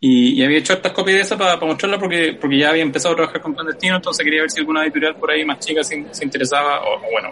Y, 0.00 0.40
y 0.40 0.44
había 0.44 0.58
hecho 0.58 0.72
estas 0.72 0.92
copias 0.92 1.16
de 1.16 1.22
esa 1.22 1.36
para 1.36 1.56
mostrarla 1.58 1.98
porque, 1.98 2.36
porque 2.40 2.58
ya 2.58 2.70
había 2.70 2.82
empezado 2.82 3.12
a 3.12 3.16
trabajar 3.16 3.40
con 3.42 3.52
clandestino, 3.52 3.96
entonces 3.96 4.24
quería 4.24 4.40
ver 4.42 4.50
si 4.50 4.60
alguna 4.60 4.82
editorial 4.84 5.16
por 5.16 5.30
ahí 5.30 5.44
más 5.44 5.58
chica 5.58 5.84
se, 5.84 5.96
interesaba, 6.22 6.80
o, 6.80 6.96
o 6.96 7.10
bueno, 7.12 7.30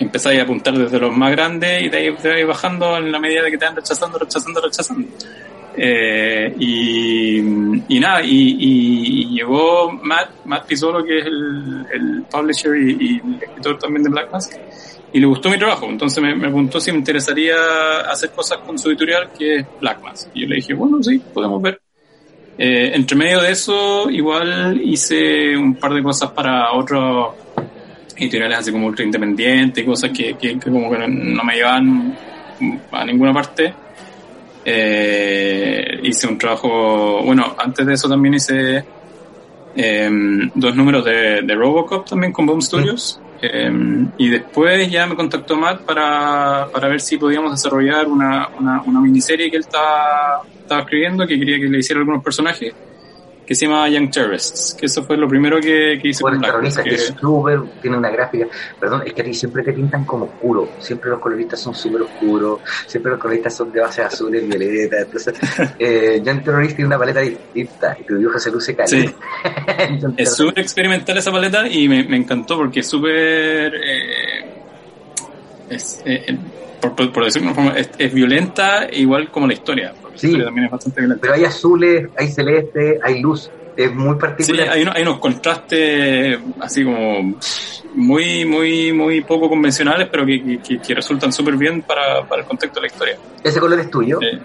empezáis 0.00 0.40
a 0.40 0.42
apuntar 0.42 0.76
desde 0.76 0.98
los 0.98 1.16
más 1.16 1.30
grandes 1.30 1.84
y 1.84 1.90
te 1.90 2.10
vais 2.10 2.46
bajando 2.46 2.96
en 2.96 3.12
la 3.12 3.20
medida 3.20 3.42
de 3.42 3.50
que 3.50 3.58
te 3.58 3.66
van 3.66 3.76
rechazando, 3.76 4.18
rechazando, 4.18 4.60
rechazando. 4.60 5.08
Eh, 5.76 6.52
y, 6.58 7.38
y 7.38 8.00
nada, 8.00 8.22
y, 8.22 8.28
y- 8.58 9.22
y 9.22 9.34
llegó 9.36 9.92
Matt, 9.92 10.44
Matt 10.44 10.66
Pizzolo, 10.66 11.04
que 11.04 11.18
es 11.18 11.26
el, 11.26 11.86
el 11.92 12.22
publisher 12.30 12.76
y, 12.76 13.20
escritor 13.40 13.78
también 13.78 14.02
de 14.02 14.10
Black 14.10 14.32
Mask, 14.32 14.52
y 15.12 15.20
le 15.20 15.26
gustó 15.26 15.48
mi 15.48 15.58
trabajo. 15.58 15.86
Entonces 15.88 16.22
me, 16.22 16.38
preguntó 16.38 16.80
si 16.80 16.90
me 16.92 16.98
interesaría 16.98 18.00
hacer 18.10 18.30
cosas 18.30 18.58
con 18.58 18.78
su 18.78 18.88
editorial, 18.90 19.30
que 19.36 19.56
es 19.56 19.66
Black 19.80 20.02
Mask. 20.02 20.28
Y 20.34 20.42
yo 20.42 20.48
le 20.48 20.56
dije, 20.56 20.74
bueno, 20.74 21.02
sí, 21.02 21.20
podemos 21.32 21.62
ver. 21.62 21.80
Eh, 22.58 22.92
entre 22.94 23.16
medio 23.16 23.40
de 23.40 23.52
eso, 23.52 24.10
igual 24.10 24.80
hice 24.84 25.56
un 25.56 25.76
par 25.76 25.94
de 25.94 26.02
cosas 26.02 26.30
para 26.32 26.72
otros 26.72 27.34
editoriales 28.16 28.58
así 28.58 28.70
como 28.72 28.86
ultra 28.86 29.04
independientes 29.04 29.82
y 29.82 29.86
cosas 29.86 30.10
que, 30.10 30.34
que, 30.34 30.58
como 30.58 30.90
que 30.90 30.98
no 31.08 31.42
me 31.42 31.54
llevan 31.54 32.14
a 32.92 33.04
ninguna 33.06 33.32
parte. 33.32 33.72
Eh, 34.64 36.00
hice 36.02 36.26
un 36.26 36.38
trabajo, 36.38 37.22
bueno, 37.22 37.54
antes 37.58 37.86
de 37.86 37.94
eso 37.94 38.08
también 38.08 38.34
hice 38.34 38.84
eh, 39.76 40.10
dos 40.54 40.74
números 40.76 41.04
de, 41.04 41.42
de 41.42 41.54
Robocop 41.54 42.08
también 42.08 42.32
con 42.32 42.46
Boom 42.46 42.62
Studios. 42.62 43.20
Eh, 43.42 44.06
y 44.18 44.28
después 44.28 44.90
ya 44.90 45.06
me 45.06 45.16
contactó 45.16 45.56
Matt 45.56 45.82
para, 45.82 46.68
para 46.72 46.88
ver 46.88 47.00
si 47.00 47.16
podíamos 47.16 47.52
desarrollar 47.52 48.06
una, 48.06 48.48
una, 48.58 48.82
una 48.82 49.00
miniserie 49.00 49.50
que 49.50 49.56
él 49.56 49.62
estaba, 49.62 50.42
estaba 50.60 50.82
escribiendo, 50.82 51.26
que 51.26 51.38
quería 51.38 51.58
que 51.58 51.66
le 51.66 51.78
hiciera 51.78 52.00
algunos 52.00 52.22
personajes, 52.22 52.74
que 53.50 53.56
se 53.56 53.66
llama 53.66 53.88
Young 53.88 54.12
Terrorists, 54.12 54.76
que 54.78 54.86
eso 54.86 55.02
fue 55.02 55.16
lo 55.16 55.26
primero 55.26 55.58
que, 55.60 55.98
que 56.00 56.10
hice 56.10 56.22
Bueno, 56.22 56.40
con 56.40 56.62
que 56.62 56.94
es 56.94 57.12
súper, 57.20 57.60
tiene 57.82 57.96
una 57.96 58.08
gráfica, 58.08 58.46
perdón, 58.78 59.02
es 59.04 59.12
que 59.12 59.22
a 59.22 59.24
ti 59.24 59.34
siempre 59.34 59.64
te 59.64 59.72
pintan 59.72 60.04
como 60.04 60.26
oscuro, 60.26 60.68
siempre 60.78 61.10
los 61.10 61.18
coloristas 61.18 61.58
son 61.58 61.74
súper 61.74 62.02
oscuros, 62.02 62.60
siempre 62.86 63.10
los 63.10 63.20
coloristas 63.20 63.56
son 63.56 63.72
de 63.72 63.80
bases 63.80 64.04
azules, 64.04 64.46
violetas, 64.46 65.00
entonces, 65.00 65.34
eh, 65.80 66.22
Young 66.24 66.44
Terrorist 66.44 66.76
tiene 66.76 66.86
una 66.86 66.98
paleta 66.98 67.18
distinta 67.22 67.96
y 67.98 68.04
tu 68.04 68.18
dibujo 68.18 68.38
se 68.38 68.52
luce 68.52 68.76
caliente. 68.76 69.16
Young 70.00 70.14
Es 70.16 70.36
súper 70.36 70.60
experimental 70.60 71.18
esa 71.18 71.32
paleta 71.32 71.66
y 71.66 71.88
me, 71.88 72.04
me 72.04 72.18
encantó 72.18 72.56
porque 72.56 72.78
es 72.80 72.86
súper... 72.86 73.74
eh, 73.74 74.44
es, 75.70 76.00
eh, 76.04 76.38
por, 76.80 76.94
por, 76.94 77.12
por 77.12 77.24
decirlo 77.24 77.48
de 77.48 77.52
una 77.52 77.62
forma, 77.64 77.80
es, 77.80 77.90
es 77.98 78.14
violenta 78.14 78.86
igual 78.92 79.28
como 79.28 79.48
la 79.48 79.54
historia. 79.54 79.92
Porque 80.10 80.18
Sí. 80.18 80.26
La 80.26 80.30
historia 80.32 80.44
también 80.46 80.64
es 80.66 80.70
bastante 80.72 81.00
violenta. 81.00 81.20
Pero 81.22 81.34
hay 81.34 81.44
azules, 81.44 82.08
hay 82.16 82.28
celeste, 82.28 82.98
hay 83.02 83.20
luz, 83.22 83.50
es 83.76 83.94
muy 83.94 84.14
Sí, 84.14 84.20
particular. 84.20 84.68
hay, 84.70 84.82
unos, 84.82 84.96
hay 84.96 85.02
unos 85.02 85.18
contrastes 85.18 86.38
así 86.60 86.84
como 86.84 87.34
muy, 87.94 88.44
muy, 88.44 88.92
muy 88.92 89.20
poco 89.22 89.48
convencionales, 89.48 90.08
pero 90.10 90.24
que, 90.26 90.58
que- 90.62 90.94
resultan 90.94 91.32
súper 91.32 91.56
bien 91.56 91.82
para, 91.82 92.22
para 92.24 92.42
el 92.42 92.48
contexto 92.48 92.80
de 92.80 92.86
la 92.86 92.92
historia. 92.92 93.16
Ese 93.42 93.58
color 93.60 93.80
es 93.80 93.90
tuyo. 93.90 94.18
Eh, 94.22 94.38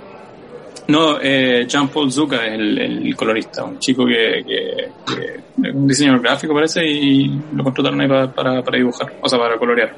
no, 0.87 1.17
eh, 1.21 1.65
Jean-Paul 1.67 2.11
Zucca 2.11 2.45
es 2.45 2.53
el, 2.53 2.77
el 2.77 3.15
colorista, 3.15 3.63
un 3.63 3.79
chico 3.79 4.05
que, 4.05 4.43
que, 4.45 5.71
un 5.71 5.87
diseñador 5.87 6.21
gráfico 6.21 6.53
parece 6.53 6.85
y 6.85 7.41
lo 7.55 7.63
contrataron 7.63 8.01
ahí 8.01 8.07
para, 8.07 8.31
para, 8.31 8.61
para 8.63 8.77
dibujar, 8.77 9.13
o 9.19 9.27
sea, 9.27 9.39
para 9.39 9.57
colorear. 9.57 9.95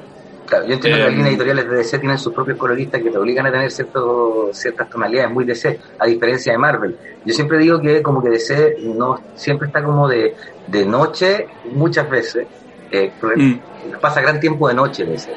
Claro, 0.48 0.66
yo 0.66 0.74
entiendo 0.74 0.96
que 0.96 1.02
Eh, 1.02 1.06
las 1.06 1.12
líneas 1.12 1.28
editoriales 1.30 1.68
de 1.68 1.76
DC 1.76 1.98
tienen 1.98 2.18
sus 2.18 2.32
propios 2.32 2.56
coloristas 2.56 3.02
que 3.02 3.10
te 3.10 3.18
obligan 3.18 3.46
a 3.46 3.52
tener 3.52 3.70
cierto, 3.70 4.48
ciertas 4.52 4.88
tonalidades 4.88 5.30
muy 5.30 5.44
DC, 5.44 5.78
a 5.98 6.06
diferencia 6.06 6.52
de 6.52 6.58
Marvel. 6.58 6.98
Yo 7.24 7.34
siempre 7.34 7.58
digo 7.58 7.80
que 7.80 8.02
como 8.02 8.22
que 8.22 8.30
DC 8.30 8.76
no 8.96 9.20
siempre 9.34 9.66
está 9.66 9.84
como 9.84 10.08
de, 10.08 10.34
de 10.66 10.86
noche 10.86 11.46
muchas 11.64 12.08
veces, 12.08 12.46
eh, 12.90 13.12
Mm. 13.20 14.00
pasa 14.00 14.20
gran 14.22 14.40
tiempo 14.40 14.68
de 14.68 14.74
noche 14.74 15.04
DC. 15.04 15.32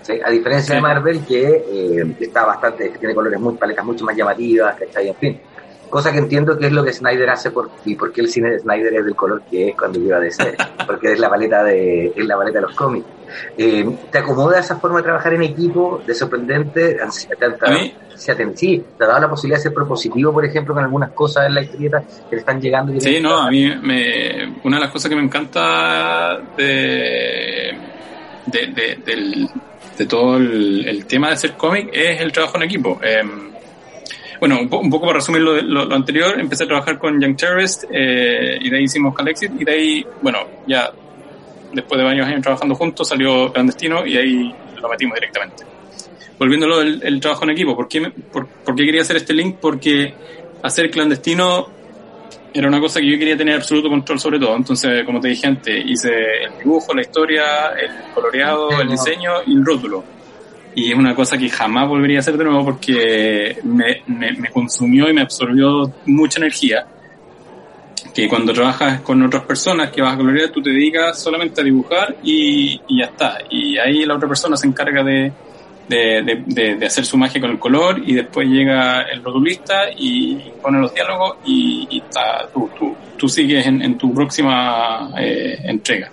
¿sí? 0.00 0.20
A 0.24 0.30
diferencia 0.30 0.74
de. 0.74 0.80
Marvel 0.80 1.24
que 1.26 1.42
eh, 1.46 2.16
está 2.20 2.44
bastante, 2.46 2.90
que 2.90 2.98
tiene 2.98 3.14
colores 3.14 3.38
muy 3.40 3.56
paletas 3.56 3.84
mucho 3.84 4.04
más 4.04 4.16
llamativas, 4.16 4.76
¿cachai? 4.78 5.08
En 5.08 5.16
fin. 5.16 5.40
Cosa 5.94 6.10
que 6.10 6.18
entiendo 6.18 6.58
que 6.58 6.66
es 6.66 6.72
lo 6.72 6.82
que 6.84 6.92
Snyder 6.92 7.30
hace 7.30 7.52
por, 7.52 7.70
y 7.84 7.94
por 7.94 8.12
qué 8.12 8.22
el 8.22 8.28
cine 8.28 8.50
de 8.50 8.58
Snyder 8.58 8.92
es 8.94 9.04
del 9.04 9.14
color 9.14 9.42
que 9.48 9.68
es 9.68 9.76
cuando 9.76 10.00
lleva 10.00 10.18
de 10.18 10.32
ser, 10.32 10.56
porque 10.88 11.12
es 11.12 11.20
la 11.20 11.30
paleta 11.30 11.62
de, 11.62 12.06
es 12.16 12.26
la 12.26 12.36
paleta 12.36 12.58
de 12.58 12.62
los 12.66 12.74
cómics. 12.74 13.06
Eh, 13.56 13.88
¿Te 14.10 14.18
acomoda 14.18 14.58
esa 14.58 14.76
forma 14.80 14.96
de 14.96 15.04
trabajar 15.04 15.34
en 15.34 15.44
equipo, 15.44 16.02
de 16.04 16.12
sorprendente? 16.12 16.96
¿Te, 17.28 17.36
te- 17.36 17.44
A 17.66 17.70
mí- 17.70 17.94
se 18.16 18.34
te- 18.34 18.56
sí, 18.56 18.84
te 18.98 19.04
ha 19.04 19.06
dado 19.06 19.20
la 19.20 19.30
posibilidad 19.30 19.58
de 19.58 19.62
ser 19.62 19.72
propositivo, 19.72 20.32
por 20.32 20.44
ejemplo, 20.44 20.74
con 20.74 20.82
algunas 20.82 21.12
cosas 21.12 21.46
en 21.46 21.54
la 21.54 21.62
historieta 21.62 22.02
que 22.28 22.34
le 22.34 22.40
están 22.40 22.60
llegando? 22.60 22.92
y 22.92 23.00
Sí, 23.00 23.20
no, 23.20 23.38
a 23.38 23.48
mí 23.48 23.64
me, 23.80 24.52
una 24.64 24.78
de 24.78 24.82
las 24.82 24.90
cosas 24.90 25.08
que 25.08 25.14
me 25.14 25.22
encanta 25.22 26.40
de, 26.56 27.72
de, 28.46 28.66
de, 28.66 28.98
del- 29.06 29.48
de 29.96 30.06
todo 30.06 30.38
el, 30.38 30.88
el 30.88 31.06
tema 31.06 31.28
de 31.28 31.34
hacer 31.34 31.52
cómic 31.52 31.88
es 31.92 32.20
el 32.20 32.32
trabajo 32.32 32.56
en 32.56 32.64
equipo. 32.64 32.98
Eh, 33.00 33.22
bueno, 34.40 34.58
un, 34.60 34.68
po- 34.68 34.78
un 34.78 34.90
poco 34.90 35.06
para 35.06 35.18
resumir 35.18 35.42
lo, 35.42 35.60
lo- 35.60 35.84
lo 35.84 35.94
anterior, 35.94 36.38
empecé 36.38 36.64
a 36.64 36.66
trabajar 36.66 36.98
con 36.98 37.20
Young 37.20 37.36
Terrorist 37.36 37.84
eh, 37.90 38.58
y 38.60 38.70
de 38.70 38.76
ahí 38.76 38.84
hicimos 38.84 39.14
Calexit 39.14 39.52
y 39.60 39.64
de 39.64 39.72
ahí, 39.72 40.06
bueno, 40.22 40.38
ya 40.66 40.90
después 41.72 41.98
de 41.98 42.04
varios 42.04 42.26
años 42.26 42.42
trabajando 42.42 42.74
juntos 42.74 43.08
salió 43.08 43.52
Clandestino 43.52 44.06
y 44.06 44.16
ahí 44.16 44.54
lo 44.80 44.88
metimos 44.88 45.14
directamente. 45.16 45.64
Volviendo 46.38 46.66
a 46.66 46.68
lo 46.68 46.78
del 46.80 47.00
el 47.04 47.20
trabajo 47.20 47.44
en 47.44 47.50
equipo, 47.50 47.76
¿por 47.76 47.88
qué, 47.88 48.00
me- 48.00 48.10
por, 48.10 48.46
por 48.46 48.74
qué 48.74 48.84
quería 48.84 49.02
hacer 49.02 49.16
este 49.16 49.32
link? 49.34 49.56
Porque 49.60 50.12
hacer 50.62 50.90
Clandestino 50.90 51.68
era 52.52 52.68
una 52.68 52.78
cosa 52.80 53.00
que 53.00 53.10
yo 53.10 53.18
quería 53.18 53.36
tener 53.36 53.56
absoluto 53.56 53.88
control 53.88 54.18
sobre 54.20 54.38
todo. 54.38 54.54
Entonces, 54.56 55.04
como 55.04 55.20
te 55.20 55.28
dije 55.28 55.46
antes, 55.46 55.84
hice 55.86 56.10
el 56.44 56.58
dibujo, 56.58 56.94
la 56.94 57.00
historia, 57.02 57.42
el 57.80 58.12
coloreado, 58.14 58.68
el 58.80 58.88
diseño 58.90 59.32
y 59.46 59.54
el 59.54 59.64
rótulo. 59.64 60.04
Y 60.76 60.90
es 60.90 60.98
una 60.98 61.14
cosa 61.14 61.38
que 61.38 61.48
jamás 61.48 61.88
volvería 61.88 62.18
a 62.18 62.20
hacer 62.20 62.36
de 62.36 62.44
nuevo 62.44 62.64
porque 62.64 63.58
me, 63.62 64.02
me, 64.06 64.32
me 64.32 64.48
consumió 64.50 65.08
y 65.08 65.12
me 65.12 65.20
absorbió 65.22 65.92
mucha 66.06 66.38
energía. 66.40 66.84
Que 68.14 68.28
cuando 68.28 68.52
trabajas 68.52 69.00
con 69.00 69.22
otras 69.22 69.44
personas 69.44 69.90
que 69.90 70.00
vas 70.02 70.14
a 70.14 70.16
colorear, 70.16 70.50
tú 70.50 70.62
te 70.62 70.70
dedicas 70.70 71.20
solamente 71.20 71.60
a 71.60 71.64
dibujar 71.64 72.16
y, 72.22 72.80
y 72.88 72.98
ya 73.00 73.06
está. 73.06 73.38
Y 73.50 73.76
ahí 73.78 74.04
la 74.04 74.14
otra 74.16 74.28
persona 74.28 74.56
se 74.56 74.66
encarga 74.68 75.02
de, 75.02 75.32
de, 75.88 76.22
de, 76.22 76.42
de- 76.46 76.74
de 76.76 76.86
hacer 76.86 77.04
su 77.04 77.16
magia 77.16 77.40
con 77.40 77.50
el 77.50 77.58
color 77.58 78.00
y 78.04 78.14
después 78.14 78.46
llega 78.48 79.02
el 79.02 79.22
rotulista 79.22 79.84
y 79.96 80.36
pone 80.62 80.78
los 80.80 80.94
diálogos 80.94 81.36
y, 81.44 81.86
y 81.90 81.98
está, 81.98 82.48
tú, 82.52 82.70
tú, 82.78 82.94
tú 83.16 83.28
sigues 83.28 83.66
en, 83.66 83.82
en 83.82 83.98
tu 83.98 84.12
próxima 84.14 85.10
eh, 85.18 85.58
entrega. 85.64 86.10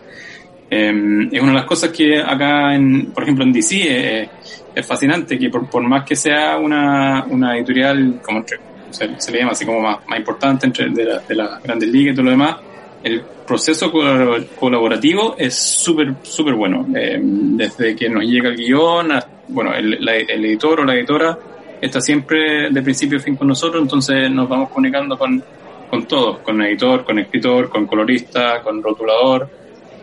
Eh, 0.74 1.28
es 1.32 1.42
una 1.42 1.52
de 1.52 1.58
las 1.58 1.66
cosas 1.66 1.90
que 1.92 2.20
acá, 2.20 2.74
en, 2.74 3.08
por 3.12 3.24
ejemplo, 3.24 3.44
en 3.44 3.52
DC 3.54 3.76
eh, 4.22 4.30
es 4.76 4.86
fascinante, 4.86 5.38
que 5.38 5.50
por, 5.50 5.70
por 5.70 5.84
más 5.84 6.04
que 6.06 6.16
sea 6.16 6.58
una, 6.58 7.26
una 7.30 7.58
editorial, 7.58 8.20
como 8.24 8.40
entre- 8.40 8.60
se, 8.92 9.32
le 9.32 9.40
llama 9.40 9.52
así 9.52 9.66
como 9.66 9.80
más, 9.82 10.00
más 10.08 10.20
importante 10.20 10.66
entre, 10.66 10.90
de, 10.90 11.06
la- 11.06 11.20
de 11.20 11.36
las 11.36 11.64
grandes 11.64 11.90
ligas 11.90 12.14
y 12.14 12.16
todo 12.16 12.26
lo 12.26 12.32
demás, 12.32 12.56
el 13.04 13.22
proceso 13.48 13.92
colabor- 13.92 14.46
colaborativo 14.60 15.36
es 15.38 15.56
súper, 15.56 16.14
súper 16.24 16.54
bueno. 16.56 16.86
Eh, 16.96 17.20
desde 17.22 17.96
que 17.96 18.10
nos 18.10 18.24
llega 18.24 18.50
el 18.50 18.56
guion, 18.58 19.10
bueno, 19.48 19.74
el, 19.74 19.98
la- 20.04 20.16
el 20.18 20.46
editor 20.46 20.82
o 20.82 20.86
la 20.86 20.94
editora 20.96 21.38
está 21.82 22.00
siempre 22.02 22.70
de 22.70 22.82
principio 22.82 23.18
a 23.18 23.22
fin 23.22 23.36
con 23.36 23.48
nosotros, 23.48 23.82
entonces 23.82 24.30
nos 24.30 24.48
vamos 24.48 24.70
comunicando 24.70 25.18
con, 25.18 25.42
con 25.90 26.06
todos, 26.06 26.40
con 26.40 26.62
editor, 26.62 27.04
con 27.04 27.18
escritor, 27.20 27.70
con 27.70 27.88
colorista, 27.88 28.62
con 28.62 28.82
rotulador. 28.84 29.50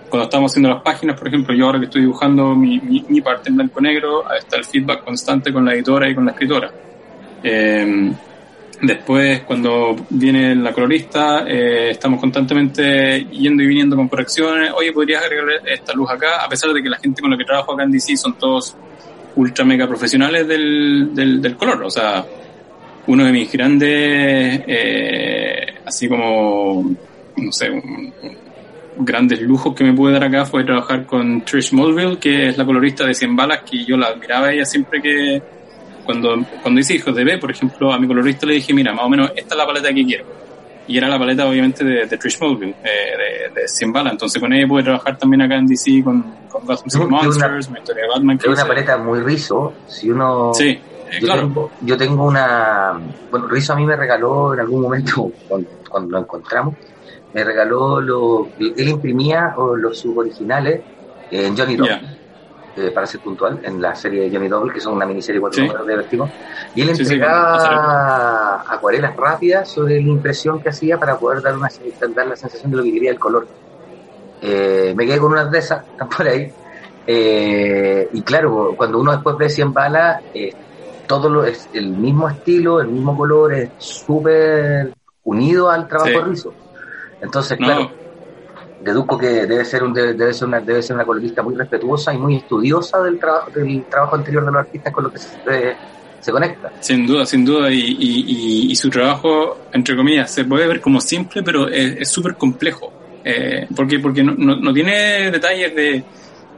Cuando 0.09 0.25
estamos 0.25 0.53
haciendo 0.53 0.71
las 0.71 0.83
páginas, 0.83 1.19
por 1.19 1.29
ejemplo, 1.29 1.55
yo 1.55 1.67
ahora 1.67 1.79
que 1.79 1.85
estoy 1.87 2.01
dibujando 2.03 2.55
mi, 2.55 2.79
mi, 2.81 3.05
mi 3.09 3.21
parte 3.21 3.51
en 3.51 3.57
blanco-negro, 3.57 4.25
está 4.33 4.57
el 4.57 4.65
feedback 4.65 5.05
constante 5.05 5.53
con 5.53 5.65
la 5.65 5.75
editora 5.75 6.09
y 6.09 6.15
con 6.15 6.25
la 6.25 6.33
escritora. 6.33 6.71
Eh, 7.43 8.13
Después, 8.81 9.41
cuando 9.41 9.97
viene 10.09 10.55
la 10.55 10.73
colorista, 10.73 11.45
eh, 11.49 11.91
estamos 11.91 12.21
constantemente 12.21 13.25
yendo 13.25 13.65
y 13.65 13.67
viniendo 13.67 13.97
con 13.97 14.07
correcciones. 14.07 14.71
Oye, 14.73 14.93
podrías 14.93 15.21
agregarle 15.25 15.55
esta 15.67 15.93
luz 15.95 16.09
acá, 16.09 16.45
a 16.45 16.49
pesar 16.49 16.71
de 16.73 16.81
que 16.81 16.89
la 16.89 16.97
gente 16.99 17.21
con 17.21 17.29
la 17.29 17.37
que 17.37 17.45
trabajo 17.45 17.73
acá 17.73 17.83
en 17.83 17.91
DC 17.91 18.17
son 18.17 18.39
todos 18.39 18.77
ultra 19.35 19.65
mega 19.65 19.89
profesionales 19.89 20.47
del, 20.47 21.11
del, 21.13 21.43
del 21.43 21.57
color. 21.57 21.83
O 21.83 21.91
sea, 21.91 22.25
uno 23.09 23.25
de 23.25 23.33
mis 23.33 23.51
grandes, 23.51 24.63
eh, 24.69 25.67
así 25.85 26.09
como, 26.09 26.89
no 27.37 27.51
sé, 27.51 27.71
un- 27.71 28.13
grandes 28.99 29.41
lujos 29.41 29.75
que 29.75 29.85
me 29.85 29.93
pude 29.93 30.13
dar 30.13 30.25
acá 30.25 30.45
fue 30.45 30.65
trabajar 30.65 31.07
con 31.07 31.43
Trish 31.43 31.73
Mulville, 31.73 32.19
que 32.19 32.49
es 32.49 32.59
la 32.59 32.65
colorista 32.65 33.05
de 33.07 33.15
100 33.15 33.37
balas, 33.37 33.61
que 33.69 33.85
yo 33.85 33.97
la 33.97 34.09
admiraba 34.09 34.53
ella 34.53 34.65
siempre 34.65 35.01
que, 35.01 35.41
cuando, 36.05 36.37
cuando 36.63 36.81
hice 36.81 36.95
Hijos 36.95 37.15
de 37.15 37.25
B, 37.25 37.39
por 37.39 37.51
ejemplo, 37.51 37.93
a 37.93 37.99
mi 37.99 38.07
colorista 38.07 38.47
le 38.47 38.55
dije, 38.55 38.73
mira, 38.75 38.93
más 38.93 39.05
o 39.05 39.09
menos 39.09 39.31
esta 39.37 39.55
es 39.55 39.59
la 39.59 39.67
paleta 39.67 39.93
que 39.93 40.05
quiero. 40.05 40.25
Y 40.87 40.97
era 40.97 41.07
la 41.07 41.19
paleta, 41.19 41.47
obviamente, 41.47 41.85
de, 41.85 42.07
de 42.07 42.17
Trish 42.17 42.41
Mulville, 42.41 42.75
eh, 42.83 43.51
de, 43.55 43.61
de 43.61 43.69
100 43.69 43.93
balas. 43.93 44.13
Entonces, 44.15 44.41
con 44.41 44.51
ella 44.55 44.67
pude 44.67 44.83
trabajar 44.85 45.19
también 45.19 45.43
acá 45.43 45.57
en 45.57 45.67
DC 45.67 46.03
con, 46.03 46.23
con 46.49 46.63
Gotham 46.65 46.89
City 46.89 46.89
Es 46.89 46.95
una- 46.95 47.07
Monsters, 47.23 47.69
una 47.69 47.79
historia 47.81 48.03
de 48.05 48.09
Batman. 48.09 48.39
Es 48.43 48.47
una 48.47 48.65
paleta 48.67 48.97
muy 48.97 49.21
rizo. 49.21 49.75
Si 49.87 50.11
uno. 50.11 50.53
Sí, 50.55 50.69
eh, 50.69 50.81
yo, 51.21 51.27
claro. 51.27 51.43
tengo, 51.43 51.71
yo 51.83 51.97
tengo 51.99 52.25
una. 52.25 52.99
Bueno, 53.31 53.49
Rizo 53.49 53.75
a 53.75 53.77
mí 53.77 53.85
me 53.85 53.97
regaló 53.97 54.55
en 54.55 54.61
algún 54.61 54.81
momento, 54.81 55.31
cuando, 55.49 55.69
cuando 55.91 56.11
lo 56.13 56.19
encontramos, 56.21 56.75
me 57.33 57.45
regaló 57.45 58.01
lo. 58.01 58.53
Él 58.59 58.89
imprimía 58.89 59.55
o 59.57 59.77
los 59.77 59.99
suboriginales 59.99 60.85
en 61.31 61.57
Johnny 61.57 61.77
Dog. 61.77 61.89
Ya. 61.89 62.01
eh, 62.77 62.93
para 62.93 63.07
ser 63.07 63.21
puntual, 63.21 63.59
en 63.65 63.81
la 63.81 63.93
serie 63.97 64.23
de 64.23 64.31
Johnny 64.31 64.47
Double, 64.49 64.73
que 64.73 64.81
son 64.81 64.95
una 64.95 65.05
miniserie 65.05 65.41
cuatro 65.41 65.57
Sí. 65.57 65.67
números 65.67 65.85
de 65.85 65.97
Vertigo, 65.97 66.31
y 66.75 66.83
él 66.83 66.89
Sí, 66.95 67.05
sí, 67.05 67.15
entregaba 67.15 68.63
acuarelas 68.69 69.17
rápidas 69.17 69.69
sobre 69.69 69.97
la 70.01 70.09
impresión 70.09 70.61
que 70.61 70.69
hacía 70.69 70.97
para 70.97 71.19
poder 71.19 71.43
dar, 71.43 71.57
una, 71.57 71.69
dar 72.15 72.27
la 72.29 72.37
sensación 72.37 72.71
de 72.71 72.77
lo 72.77 72.85
que 72.85 72.93
quería 72.93 73.11
el 73.11 73.19
color. 73.19 73.49
Eh, 74.41 74.95
me 74.97 75.07
quedé 75.07 75.19
con 75.19 75.33
unas 75.33 75.51
de 75.51 75.59
esas, 75.59 75.87
están 75.91 76.09
por 76.09 76.29
ahí. 76.29 76.53
Eh, 77.05 78.09
y 78.13 78.23
claro, 78.23 78.75
cuando 78.77 79.01
uno 79.01 79.13
después 79.13 79.37
ve 79.37 79.49
100 79.49 79.73
balas, 79.73 80.23
eh, 80.33 80.55
todo 81.07 81.29
lo, 81.29 81.45
es 81.45 81.69
el 81.73 81.91
mismo 81.91 82.29
estilo, 82.29 82.81
el 82.81 82.89
mismo 82.89 83.17
color, 83.17 83.55
es 83.55 83.73
súper 83.77 84.93
unido 85.25 85.69
al 85.71 85.89
trabajo 85.89 86.21
rizo. 86.27 86.55
Entonces, 87.21 87.59
No, 87.59 87.67
claro, 87.67 87.91
deduzco 88.83 89.19
que 89.19 89.47
debe 89.47 89.65
ser 89.65 89.83
un 89.83 89.93
debe, 89.93 90.15
debe 90.15 90.33
ser 90.33 90.49
una 90.49 90.61
debe 90.61 90.83
ser 90.83 90.95
una 90.97 91.05
colorista 91.05 91.43
muy 91.43 91.55
respetuosa 91.55 92.15
y 92.15 92.19
muy 92.19 92.37
estudiosa 92.37 93.03
del 93.03 93.19
trabajo 93.19 93.51
del 93.51 93.85
trabajo 93.85 94.17
anterior 94.17 94.45
de 94.45 94.53
los 94.53 94.61
artistas 94.61 94.93
con 94.93 95.05
los 95.05 95.13
que 95.13 95.19
se, 95.19 95.77
se 96.21 96.33
conecta 96.33 96.73
Sin 96.81 97.07
duda, 97.07 97.27
sin 97.27 97.45
duda, 97.45 97.71
y, 97.71 97.81
y, 97.81 98.25
y, 98.69 98.73
y 98.73 98.77
su 98.77 98.89
trabajo, 98.89 99.59
entre 99.73 99.97
comillas, 99.97 100.31
se 100.31 100.45
puede 100.45 100.67
ver 100.67 100.81
como 100.81 101.01
simple, 101.01 101.43
pero 101.43 101.69
es 101.69 101.97
es 102.01 102.09
súper 102.09 102.35
complejo. 102.37 102.93
Eh, 103.25 103.67
porque 103.75 103.99
porque 103.99 104.23
no, 104.23 104.35
no, 104.39 104.57
no 104.57 104.73
tiene 104.73 105.31
detalles 105.31 105.75
de, 105.75 106.05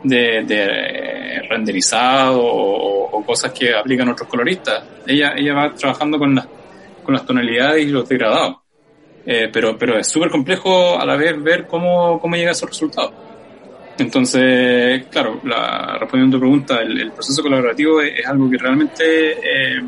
de, 0.05 0.45
de 0.47 1.43
renderizado 1.49 2.39
o, 2.41 3.11
o 3.19 3.25
cosas 3.25 3.53
que 3.53 3.75
aplican 3.75 4.09
otros 4.09 4.29
coloristas. 4.29 4.85
Ella, 5.07 5.33
ella 5.37 5.55
va 5.55 5.75
trabajando 5.75 6.19
con 6.19 6.35
las, 6.35 6.47
con 7.03 7.15
las 7.15 7.25
tonalidades 7.27 7.87
y 7.87 7.91
los 7.91 8.09
degradados. 8.09 8.57
Eh, 9.27 9.49
pero, 9.53 9.77
pero 9.77 9.99
es 9.99 10.07
súper 10.07 10.31
complejo 10.31 10.99
a 10.99 11.05
la 11.05 11.17
vez 11.17 11.41
ver 11.43 11.67
cómo, 11.67 12.19
cómo 12.21 12.37
llega 12.37 12.51
a 12.51 12.53
esos 12.53 12.69
resultados. 12.69 13.13
Entonces, 13.99 15.05
claro, 15.11 15.41
la, 15.45 15.99
respondiendo 15.99 16.37
a 16.37 16.41
tu 16.41 16.41
pregunta, 16.41 16.81
el, 16.81 16.99
el 16.99 17.13
proceso 17.13 17.43
colaborativo 17.43 18.01
es, 18.01 18.21
es 18.21 18.27
algo 18.27 18.49
que 18.49 18.57
realmente 18.57 19.33
eh, 19.33 19.83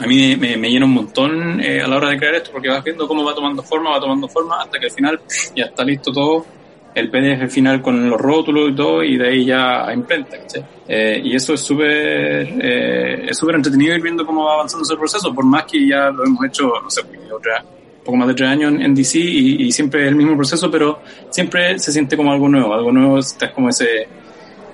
a 0.00 0.06
mí 0.06 0.36
me, 0.36 0.56
me 0.56 0.70
llena 0.70 0.86
un 0.86 0.94
montón 0.94 1.60
eh, 1.60 1.80
a 1.80 1.86
la 1.86 1.96
hora 1.96 2.10
de 2.10 2.18
crear 2.18 2.34
esto, 2.34 2.50
porque 2.52 2.68
vas 2.68 2.82
viendo 2.82 3.06
cómo 3.06 3.22
va 3.24 3.34
tomando 3.34 3.62
forma, 3.62 3.90
va 3.90 4.00
tomando 4.00 4.28
forma, 4.28 4.62
hasta 4.62 4.78
que 4.78 4.86
al 4.86 4.92
final 4.92 5.20
ya 5.54 5.64
está 5.64 5.84
listo 5.84 6.10
todo, 6.10 6.46
el 6.94 7.10
PDF 7.10 7.52
final 7.52 7.82
con 7.82 8.08
los 8.08 8.18
rótulos 8.18 8.70
y 8.70 8.74
todo, 8.74 9.04
y 9.04 9.18
de 9.18 9.28
ahí 9.28 9.44
ya 9.44 9.86
a 9.86 9.92
imprenta. 9.92 10.38
¿cachai? 10.38 10.64
Eh, 10.88 11.20
y 11.22 11.36
eso 11.36 11.52
es 11.54 11.60
súper 11.60 11.88
eh, 11.90 13.26
es 13.28 13.36
súper 13.36 13.56
entretenido 13.56 13.94
ir 13.94 14.02
viendo 14.02 14.24
cómo 14.24 14.44
va 14.44 14.54
avanzando 14.54 14.84
ese 14.84 14.96
proceso, 14.96 15.34
por 15.34 15.44
más 15.44 15.64
que 15.64 15.86
ya 15.86 16.10
lo 16.10 16.24
hemos 16.24 16.44
hecho, 16.46 16.72
no 16.82 16.90
sé, 16.90 17.02
otra 17.30 17.62
poco 18.04 18.16
más 18.16 18.28
de 18.28 18.34
tres 18.34 18.48
años 18.48 18.72
en, 18.72 18.82
en 18.82 18.94
DC 18.94 19.18
y, 19.18 19.62
y, 19.64 19.72
siempre 19.72 20.02
es 20.02 20.08
el 20.08 20.16
mismo 20.16 20.36
proceso, 20.36 20.70
pero 20.70 21.00
siempre 21.30 21.78
se 21.78 21.92
siente 21.92 22.16
como 22.16 22.32
algo 22.32 22.48
nuevo, 22.48 22.74
algo 22.74 22.92
nuevo 22.92 23.18
es 23.18 23.36
como 23.54 23.68
ese, 23.68 24.06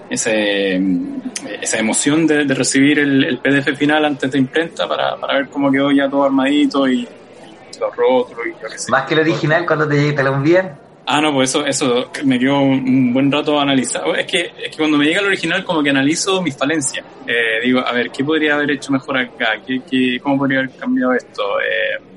ese 0.09 0.81
esa 1.61 1.79
emoción 1.79 2.27
de, 2.27 2.45
de 2.45 2.55
recibir 2.55 2.99
el, 2.99 3.25
el, 3.25 3.39
PDF 3.39 3.77
final 3.77 4.05
antes 4.05 4.31
de 4.31 4.39
imprenta 4.39 4.89
para, 4.89 5.17
para, 5.17 5.35
ver 5.35 5.49
cómo 5.49 5.71
quedó 5.71 5.91
ya 5.91 6.09
todo 6.09 6.25
armadito 6.25 6.89
y, 6.89 7.07
los 7.79 7.95
rótulos 7.95 8.47
y 8.47 8.62
yo 8.62 8.69
qué 8.71 8.79
sé. 8.79 8.91
Más 8.91 9.05
que 9.05 9.15
el 9.15 9.21
original 9.21 9.67
cuando 9.67 9.87
te, 9.87 10.12
te 10.12 10.23
lo 10.23 10.35
envían. 10.35 10.79
Ah, 11.09 11.21
no, 11.21 11.33
pues 11.33 11.51
eso, 11.51 11.65
eso 11.65 12.11
me 12.25 12.39
quedó 12.39 12.61
un, 12.61 12.89
un 12.89 13.12
buen 13.12 13.31
rato 13.31 13.61
analizado. 13.61 14.15
Es 14.15 14.27
que, 14.27 14.53
es 14.65 14.71
que 14.71 14.77
cuando 14.77 14.99
me 14.99 15.05
llega 15.05 15.21
el 15.21 15.27
original 15.27 15.65
como 15.65 15.83
que 15.83 15.91
analizo 15.91 16.43
mis 16.43 16.57
falencias. 16.57 17.05
Eh, 17.27 17.61
digo, 17.62 17.81
a 17.81 17.93
ver, 17.93 18.11
¿qué 18.11 18.25
podría 18.25 18.55
haber 18.55 18.73
hecho 18.73 18.91
mejor 18.91 19.19
acá? 19.19 19.61
¿Qué, 19.65 19.83
qué, 19.89 20.19
¿Cómo 20.21 20.39
podría 20.39 20.61
haber 20.61 20.71
cambiado 20.73 21.12
esto? 21.12 21.43
Eh, 21.61 22.16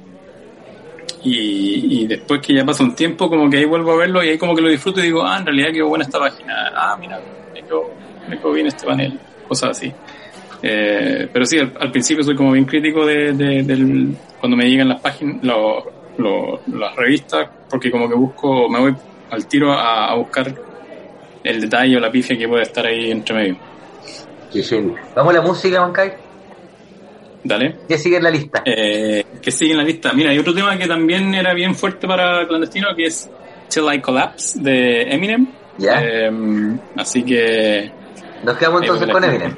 y, 1.23 2.03
y, 2.03 2.07
después 2.07 2.39
que 2.41 2.53
ya 2.53 2.65
pasa 2.65 2.83
un 2.83 2.95
tiempo, 2.95 3.29
como 3.29 3.49
que 3.49 3.57
ahí 3.57 3.65
vuelvo 3.65 3.91
a 3.93 3.97
verlo 3.97 4.23
y 4.23 4.29
ahí 4.29 4.37
como 4.37 4.55
que 4.55 4.61
lo 4.61 4.69
disfruto 4.69 4.99
y 5.01 5.03
digo, 5.03 5.23
ah, 5.25 5.37
en 5.39 5.45
realidad 5.45 5.71
quedó 5.73 5.87
buena 5.89 6.05
esta 6.05 6.19
página. 6.19 6.53
Ah, 6.75 6.95
mira, 6.99 7.19
me 7.53 7.61
quedó, 7.63 7.81
me 8.27 8.37
quedó 8.37 8.51
bien 8.53 8.67
este 8.67 8.85
panel. 8.85 9.19
Cosas 9.47 9.71
así. 9.71 9.93
Eh, 10.61 11.29
pero 11.31 11.45
sí, 11.45 11.57
al, 11.59 11.73
al 11.79 11.91
principio 11.91 12.23
soy 12.23 12.35
como 12.35 12.51
bien 12.51 12.65
crítico 12.65 13.05
de, 13.05 13.33
de- 13.33 13.63
del, 13.63 14.15
cuando 14.39 14.55
me 14.57 14.69
llegan 14.69 14.89
las 14.89 15.01
páginas, 15.01 15.37
lo- 15.41 15.83
lo- 16.17 16.61
las 16.67 16.95
revistas, 16.95 17.49
porque 17.69 17.89
como 17.91 18.07
que 18.09 18.15
busco, 18.15 18.69
me 18.69 18.79
voy 18.79 18.95
al 19.31 19.47
tiro 19.47 19.71
a, 19.73 20.11
a 20.11 20.15
buscar 20.15 20.53
el 21.43 21.61
detalle 21.61 21.97
o 21.97 21.99
la 21.99 22.11
pifia 22.11 22.37
que 22.37 22.47
puede 22.47 22.63
estar 22.63 22.85
ahí 22.85 23.11
entre 23.11 23.35
medio. 23.35 23.57
Qué 24.51 24.63
heavy. 24.63 24.93
Vamos 25.15 25.33
a 25.33 25.37
la 25.37 25.41
música, 25.43 25.81
Mancay. 25.81 26.28
Dale. 27.43 27.77
¿Qué 27.87 27.97
sigue 27.97 28.17
en 28.17 28.23
la 28.23 28.29
lista? 28.29 28.61
Eh, 28.65 29.25
que 29.41 29.51
sigue 29.51 29.71
en 29.71 29.77
la 29.77 29.83
lista. 29.83 30.11
Mira, 30.13 30.31
hay 30.31 30.39
otro 30.39 30.53
tema 30.53 30.77
que 30.77 30.87
también 30.87 31.33
era 31.33 31.53
bien 31.53 31.73
fuerte 31.75 32.07
para 32.07 32.45
clandestino, 32.47 32.87
que 32.95 33.05
es 33.05 33.29
Till 33.69 33.85
I 33.93 34.01
Collapse 34.01 34.59
de 34.61 35.03
Eminem. 35.03 35.47
Ya. 35.77 36.01
Eh, 36.03 36.31
así 36.97 37.23
que 37.23 37.91
Nos 38.43 38.57
quedamos 38.57 38.81
entonces 38.81 39.09
con 39.09 39.23
Eminem. 39.23 39.55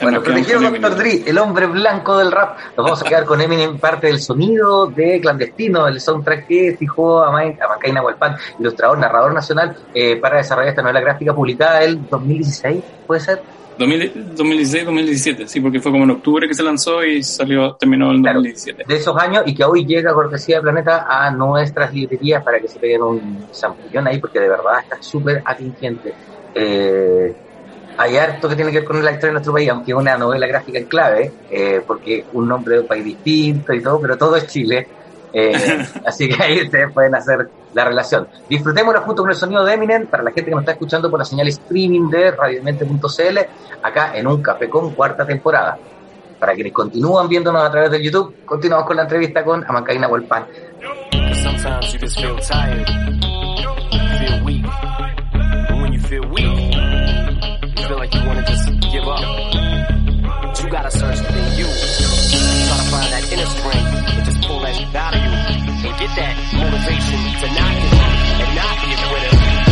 Bueno, 0.00 0.20
protegido 0.22 0.58
Dr. 0.60 0.96
Dre, 0.96 1.22
el 1.24 1.38
hombre 1.38 1.66
blanco 1.66 2.18
del 2.18 2.32
rap. 2.32 2.58
Nos 2.76 2.84
vamos 2.84 3.00
a 3.02 3.04
quedar 3.04 3.24
con 3.24 3.40
Eminem, 3.40 3.78
parte 3.78 4.08
del 4.08 4.18
sonido 4.20 4.86
de 4.86 5.20
Clandestino, 5.20 5.86
el 5.86 6.00
soundtrack 6.00 6.48
que 6.48 6.76
fijó 6.76 7.22
a, 7.22 7.30
Ma- 7.30 7.42
a 7.42 7.68
Macaina 7.68 8.02
Hualpán, 8.02 8.34
ilustrador, 8.58 8.98
narrador 8.98 9.32
nacional, 9.32 9.76
eh, 9.94 10.16
para 10.16 10.38
desarrollar 10.38 10.70
esta 10.70 10.82
novela 10.82 11.00
gráfica 11.00 11.32
publicada 11.32 11.84
el 11.84 12.08
2016, 12.08 12.82
¿puede 13.06 13.20
ser? 13.20 13.40
2016-2017, 13.78 15.46
sí, 15.46 15.60
porque 15.60 15.80
fue 15.80 15.92
como 15.92 16.04
en 16.04 16.10
octubre 16.12 16.46
que 16.48 16.54
se 16.54 16.62
lanzó 16.62 17.04
y 17.04 17.22
salió, 17.22 17.74
terminó 17.74 18.12
en 18.12 18.22
Claro. 18.22 18.38
2017. 18.38 18.84
De 18.86 18.96
esos 18.96 19.16
años 19.16 19.42
y 19.46 19.54
que 19.54 19.64
hoy 19.64 19.84
llega 19.84 20.12
cortesía 20.12 20.56
de 20.56 20.62
Planeta 20.62 21.06
a 21.08 21.30
nuestras 21.30 21.92
librerías 21.92 22.42
para 22.42 22.60
que 22.60 22.68
se 22.68 22.78
peguen 22.78 23.02
un 23.02 23.46
zampullón 23.52 24.06
ahí, 24.06 24.18
porque 24.18 24.40
de 24.40 24.48
verdad 24.48 24.80
está 24.82 25.02
súper 25.02 25.42
atingente. 25.44 26.12
Eh, 26.54 27.34
hay 27.96 28.16
harto 28.16 28.48
que 28.48 28.56
tiene 28.56 28.72
que 28.72 28.78
ver 28.78 28.86
con 28.88 29.04
la 29.04 29.10
historia 29.10 29.28
de 29.28 29.32
nuestro 29.34 29.52
país, 29.52 29.68
aunque 29.70 29.92
es 29.92 29.96
una 29.96 30.16
novela 30.16 30.46
gráfica 30.46 30.78
en 30.78 30.86
clave, 30.86 31.32
eh, 31.50 31.80
porque 31.86 32.24
un 32.32 32.48
nombre 32.48 32.74
de 32.76 32.80
un 32.82 32.86
país 32.86 33.04
distinto 33.04 33.72
y 33.72 33.80
todo, 33.82 34.00
pero 34.00 34.16
todo 34.16 34.36
es 34.36 34.46
Chile. 34.46 34.86
Eh, 35.34 35.52
así 36.06 36.28
que 36.28 36.42
ahí 36.42 36.62
ustedes 36.62 36.92
pueden 36.92 37.14
hacer 37.14 37.50
la 37.74 37.84
relación. 37.84 38.28
Disfrutémosla 38.48 39.00
junto 39.00 39.22
con 39.22 39.30
el 39.30 39.36
sonido 39.36 39.64
de 39.64 39.74
Eminem 39.74 40.06
para 40.06 40.22
la 40.22 40.30
gente 40.30 40.46
que 40.46 40.52
nos 40.52 40.60
está 40.60 40.72
escuchando 40.72 41.10
por 41.10 41.18
la 41.18 41.24
señal 41.24 41.48
streaming 41.48 42.08
de 42.08 42.30
radiomente.cl 42.30 43.38
acá 43.82 44.16
en 44.16 44.26
un 44.28 44.40
café 44.40 44.68
con 44.70 44.94
cuarta 44.94 45.26
temporada. 45.26 45.76
Para 46.38 46.54
quienes 46.54 46.72
continúan 46.72 47.28
viéndonos 47.28 47.62
a 47.62 47.70
través 47.70 47.90
del 47.90 48.02
YouTube, 48.02 48.44
continuamos 48.44 48.86
con 48.86 48.96
la 48.96 49.02
entrevista 49.02 49.44
con 49.44 49.64
Amancaina 49.66 50.08
you 60.64 60.70
gotta 60.70 60.90
search 60.90 61.20
within 61.20 61.58
you. 61.58 61.66
Try 61.66 62.76
to 62.76 62.86
find 62.90 63.12
that 63.12 63.32
inner 63.32 63.46
strength 63.46 63.93
get 66.04 66.16
that 66.20 66.36
motivation 66.52 67.16
to 67.40 67.46
not 67.48 67.72
give 67.80 67.96
up 67.96 68.12
and 68.44 68.50
not 68.60 68.76
be 68.84 68.92
a 68.92 69.00
face. 69.00 69.64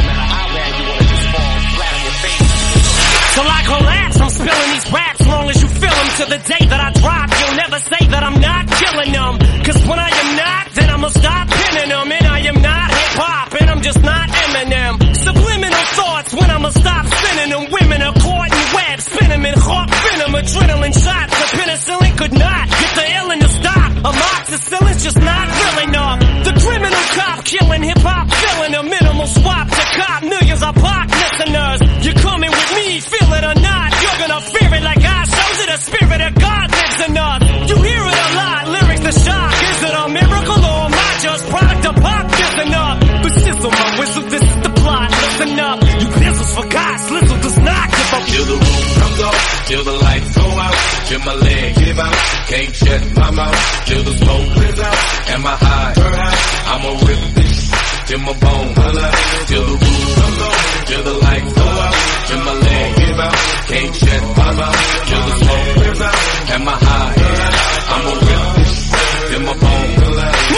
Till 3.33 3.49
I 3.49 3.61
collapse, 3.69 4.17
I'm 4.21 4.33
spilling 4.33 4.71
these 4.73 4.89
raps 4.93 5.27
long 5.29 5.51
as 5.51 5.61
you 5.61 5.69
feel 5.69 5.93
them. 5.93 6.09
To 6.13 6.25
the 6.33 6.41
day 6.41 6.65
that 6.73 6.81
I 6.81 6.91
drop, 6.97 7.29
you'll 7.37 7.57
never 7.57 7.79
say 7.81 8.03
that 8.13 8.23
I'm 8.25 8.39
not 8.41 8.65
killing 8.81 9.13
them. 9.13 9.33
Cause 9.65 9.81
when 9.85 9.99
I 9.99 10.09
am 10.09 10.31
not, 10.37 10.65
then 10.73 10.89
I'ma 10.89 11.09
stop 11.09 11.49
pinning 11.49 11.91
them. 11.93 12.13
And 12.13 12.27
I 12.27 12.39
am 12.49 12.59
not 12.61 12.89
hip 12.93 13.13
hop, 13.21 13.53
and 13.61 13.69
I'm 13.69 13.83
just 13.83 14.01
not 14.01 14.29
Eminem. 14.29 14.93
Subliminal 15.17 15.85
thoughts 16.01 16.33
when 16.33 16.49
I'ma 16.49 16.71
stop 16.71 17.05
sending 17.13 17.51
them. 17.53 17.65
Women 17.73 18.01
are 18.09 18.17
caught 18.17 18.49
in 18.53 18.65
webs, 18.73 19.05
spin 19.05 19.33
'em 19.33 19.45
in 19.45 19.57
hawk 19.59 19.89
venom, 19.91 20.33
adrenaline 20.33 20.97
shots. 20.97 21.33
The 21.41 21.47
penicillin 21.57 22.17
could 22.17 22.33
not 22.33 22.69
get 22.69 22.93
the 22.97 23.07
illin 23.21 23.41
to 23.41 23.49
stop. 23.49 23.91
Amoxicillin's 24.11 25.03
just 25.05 25.21
not 25.21 25.47
real 25.49 25.89
enough. 25.89 26.22
The 27.83 27.89
hip 27.91 27.99
hop, 27.99 28.31
filling 28.31 28.75
a 28.79 28.83
minimal 28.87 29.27
swap 29.27 29.67
to 29.67 29.83
cop 29.99 30.23
millions 30.23 30.63
of 30.63 30.71
pop 30.79 31.11
listeners. 31.11 31.81
You're 32.07 32.15
coming 32.23 32.47
with 32.55 32.71
me, 32.79 33.03
feel 33.03 33.27
it 33.27 33.43
or 33.43 33.59
not. 33.59 33.89
You're 33.99 34.19
gonna 34.23 34.39
fear 34.55 34.71
it 34.71 34.85
like 34.87 35.03
I 35.03 35.19
shows 35.27 35.59
it. 35.67 35.67
The 35.67 35.79
spirit 35.83 36.21
of 36.23 36.33
God 36.39 36.67
lives 36.71 37.01
in 37.03 37.19
us. 37.19 37.43
You 37.43 37.77
hear 37.83 38.03
it 38.07 38.19
a 38.23 38.29
lot, 38.39 38.63
lyrics 38.71 39.03
to 39.03 39.13
shock. 39.19 39.51
Is 39.67 39.83
it 39.83 39.95
a 39.99 40.05
miracle 40.15 40.63
or 40.63 40.79
am 40.87 40.95
I 40.95 41.11
just 41.27 41.43
product 41.51 41.85
of 41.91 41.95
pop? 41.99 42.25
Listen 42.31 42.71
up, 42.71 42.97
but 43.03 43.33
sizzle 43.35 43.75
my 43.75 43.89
whistle. 43.99 44.25
This 44.31 44.45
is 44.47 44.59
the 44.63 44.73
plot. 44.79 45.09
Listen 45.11 45.59
up, 45.59 45.79
you 45.83 46.09
pizzles 46.23 46.53
forgot. 46.55 46.95
Slizzle 47.03 47.41
does 47.43 47.59
not 47.67 47.87
give 47.91 48.11
up. 48.15 48.25
Till 48.31 48.47
the 48.47 48.59
roof 48.63 48.87
comes 48.95 49.21
off, 49.27 49.67
till 49.67 49.83
the 49.91 49.97
lights 50.07 50.31
go 50.39 50.47
out, 50.47 50.77
till 51.11 51.23
my 51.27 51.35
leg 51.35 51.75
give 51.83 51.99
out, 51.99 52.15
can't 52.47 52.75
shut 52.79 53.03
my 53.19 53.31
mouth, 53.35 53.59
till 53.91 54.03
the 54.07 54.15
smoke 54.23 54.47
clears 54.55 54.79
out, 54.79 54.99
and 55.35 55.43
my 55.43 55.57
high, 55.59 55.93
I'ma 56.79 56.91
rip 57.11 57.23
this 57.35 57.42
till 58.13 58.21
my 58.21 58.33
bone 58.45 58.75
till 59.49 59.65
the 59.65 59.73
roof 59.73 60.13
till 60.85 61.03
the 61.03 61.17
lights 61.25 61.53
go 61.57 61.65
out, 61.65 61.95
till 62.29 62.43
my 62.45 62.53
leg 62.53 62.89
give 63.01 63.19
out, 63.25 63.37
can't 63.73 63.95
shut 63.97 64.23
my 64.37 64.51
mouth, 64.53 64.81
till 65.09 65.23
the 65.29 65.35
smoke 65.41 65.69
clears 65.77 66.01
out, 66.03 66.19
and 66.53 66.65
my 66.69 66.77
high, 66.77 67.15
I'ma 67.95 68.13
rip 68.29 68.45
till 69.33 69.43
my 69.49 69.57
bone. 69.65 69.93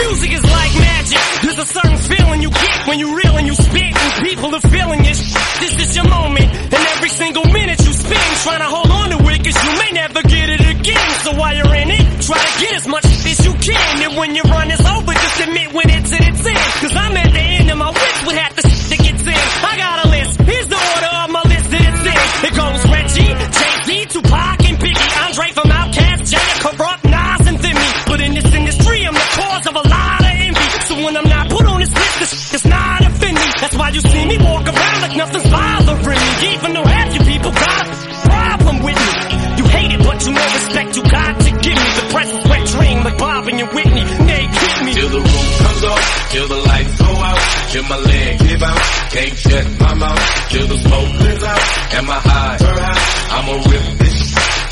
Music 0.03 0.33
is 0.35 0.43
like 0.43 0.75
magic. 0.83 1.23
There's 1.43 1.61
a 1.63 1.67
certain 1.67 1.99
feeling 2.11 2.43
you 2.43 2.51
get 2.51 2.89
when 2.89 2.99
you 2.99 3.15
reel 3.15 3.37
and 3.39 3.47
you 3.47 3.55
spit, 3.55 3.95
and 4.03 4.13
people 4.27 4.51
are 4.51 4.67
feeling 4.75 5.01
it. 5.07 5.19
This 5.63 5.75
is 5.79 5.95
your 5.95 6.09
moment, 6.09 6.51
and 6.51 6.83
every 6.99 7.11
single 7.11 7.47
minute 7.55 7.79
you 7.87 7.93
spend 7.93 8.31
trying 8.43 8.63
to 8.67 8.71
hold 8.75 8.91
on 8.91 9.15
to 9.15 9.19
it, 9.31 9.39
cause 9.47 9.59
you 9.63 9.73
may 9.79 9.91
never 9.95 10.23
get 10.27 10.49
it 10.51 10.63
again. 10.75 11.11
So 11.23 11.39
while 11.39 11.55
you're 11.55 11.75
in 11.75 11.91
it, 11.91 12.05
try 12.27 12.39
to 12.43 12.53
get 12.59 12.75
as 12.75 12.89
much 12.89 13.05
as 13.05 13.47
you 13.47 13.55
can. 13.63 14.03
And 14.03 14.17
when 14.19 14.35
your 14.35 14.45
run 14.51 14.71
is 14.73 14.84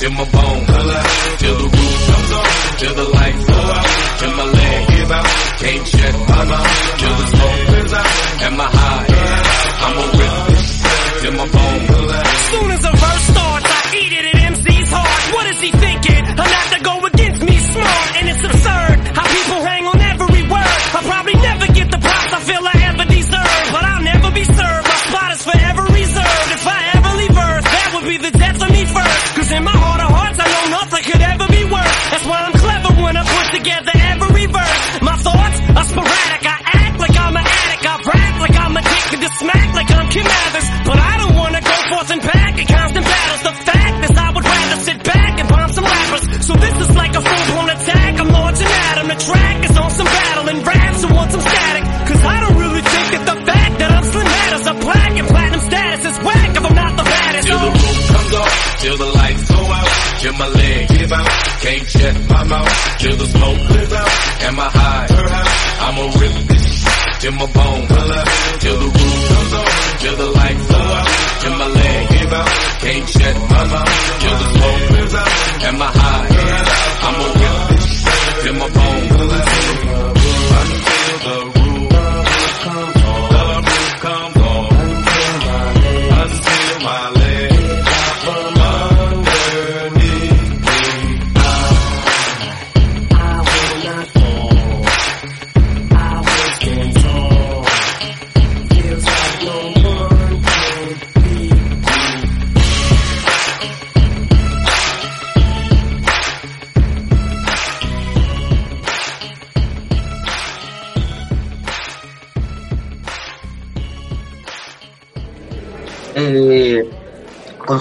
in 0.04 0.14
my 0.14 0.24
bones. 0.24 0.71
in 67.32 67.38
my 67.38 67.46
bones. 67.46 68.01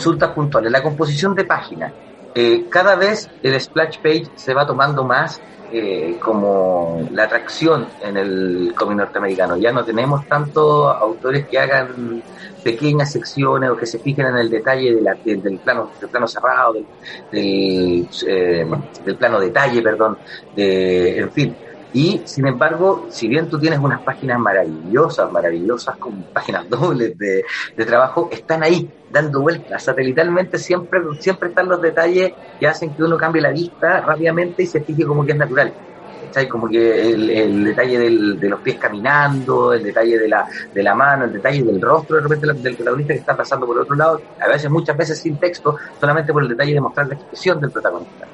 Consultas 0.02 0.32
puntuales. 0.32 0.72
La 0.72 0.82
composición 0.82 1.36
de 1.36 1.45
páginas. 1.45 1.93
Eh, 2.34 2.66
cada 2.70 2.95
vez 2.95 3.30
el 3.43 3.60
splash 3.60 3.99
page 4.02 4.32
se 4.36 4.54
va 4.54 4.66
tomando 4.66 5.04
más 5.04 5.39
eh, 5.74 6.18
como 6.20 7.08
la 7.12 7.24
atracción 7.24 7.88
en 8.02 8.18
el 8.18 8.74
cómic 8.76 8.97
norteamericano. 8.97 9.58
Ya 9.58 9.72
no 9.72 9.86
tenemos 9.86 10.26
tantos 10.28 10.95
autores 10.99 11.45
que 11.47 11.60
hagan 11.60 12.22
pequeñas 12.64 13.12
secciones 13.12 13.70
o 13.70 13.76
que 13.78 13.86
se 13.86 13.99
fijen 13.99 14.26
en 14.28 14.38
el 14.38 14.49
detalle 14.49 14.95
de 14.95 15.02
la- 15.02 15.16
de- 15.24 15.38
del 15.38 15.60
plano 15.60 15.91
del 15.99 16.10
plano 16.10 16.28
cerrado, 16.28 16.74
del, 16.74 16.86
del, 17.32 18.08
eh, 18.28 18.66
del 19.06 19.16
plano 19.18 19.39
detalle, 19.39 19.82
perdón, 19.82 20.18
de, 20.56 21.20
en 21.20 21.32
fin. 21.32 21.56
Y 21.94 22.24
sin 22.26 22.48
embargo, 22.48 23.06
si 23.10 23.28
bien 23.28 23.50
tú 23.50 23.60
tienes 23.60 23.80
unas 23.80 24.02
páginas 24.04 24.39
maravillosas, 24.39 25.30
maravillosas 25.32 25.98
con 26.00 26.26
páginas 26.32 26.66
dobles 26.70 27.18
de, 27.18 27.44
de 27.76 27.86
trabajo, 27.86 28.30
están 28.32 28.64
ahí 28.64 28.94
dando 29.08 29.42
vueltas. 29.42 29.84
Satelitalmente 29.84 30.58
siempre, 30.58 31.02
siempre 31.20 31.50
están 31.50 31.68
los 31.68 31.82
detalles 31.82 32.34
que 32.58 32.68
hacen 32.68 32.96
que 32.96 33.04
uno 33.04 33.18
cambie 33.18 33.42
la 33.42 33.52
vista 33.52 34.02
rápidamente 34.02 34.64
y 34.64 34.68
se 34.68 34.84
fije 34.84 35.06
como 35.06 35.26
que 35.26 35.34
es 35.34 35.38
natural. 35.38 35.76
¿Cachai? 36.20 36.48
Como 36.48 36.68
que 36.70 37.10
el, 37.14 37.30
el 37.32 37.64
detalle 37.64 37.98
del- 37.98 38.38
de 38.39 38.48
los 38.50 38.62
pies 38.62 38.78
caminando, 38.80 39.74
el 39.74 39.82
detalle 39.82 40.20
de 40.20 40.28
la, 40.30 40.46
de 40.72 40.84
la 40.84 40.94
mano, 40.94 41.26
el 41.26 41.32
detalle 41.32 41.64
del 41.64 41.82
rostro 41.82 42.18
de 42.18 42.22
repente 42.24 42.48
del 42.62 42.76
protagonista 42.76 43.14
que 43.14 43.20
está 43.20 43.36
pasando 43.36 43.66
por 43.66 43.80
otro 43.80 43.96
lado, 43.96 44.24
a 44.39 44.48
veces, 44.50 44.70
muchas 44.70 44.96
veces 44.96 45.20
sin 45.20 45.39
texto, 45.39 45.76
solamente 46.00 46.32
por 46.32 46.44
el 46.44 46.50
detalle 46.50 46.74
de 46.76 46.82
mostrar 46.82 47.08
la 47.08 47.16
expresión 47.16 47.60
del 47.60 47.72
protagonista. 47.72 48.28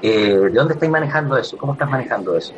Eh, 0.00 0.34
¿De 0.36 0.50
dónde 0.52 0.74
estáis 0.74 0.92
manejando 0.92 1.36
eso? 1.36 1.56
¿Cómo 1.58 1.74
estás 1.74 1.88
manejando 1.90 2.36
eso? 2.36 2.56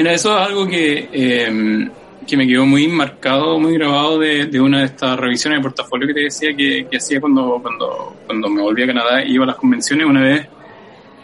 Mira, 0.00 0.14
eso 0.14 0.34
es 0.34 0.46
algo 0.46 0.66
que, 0.66 1.10
eh, 1.12 1.90
que 2.26 2.34
me 2.34 2.46
quedó 2.46 2.64
muy 2.64 2.88
marcado, 2.88 3.60
muy 3.60 3.74
grabado 3.74 4.18
de, 4.18 4.46
de 4.46 4.58
una 4.58 4.78
de 4.78 4.86
estas 4.86 5.14
revisiones 5.20 5.58
de 5.58 5.62
portafolio 5.62 6.08
que 6.08 6.14
te 6.14 6.20
decía 6.20 6.56
que, 6.56 6.86
que 6.90 6.96
hacía 6.96 7.20
cuando, 7.20 7.58
cuando, 7.60 8.16
cuando 8.24 8.48
me 8.48 8.62
volví 8.62 8.82
a 8.82 8.86
Canadá 8.86 9.22
y 9.22 9.34
iba 9.34 9.44
a 9.44 9.48
las 9.48 9.56
convenciones. 9.56 10.06
Una 10.06 10.22
vez 10.22 10.48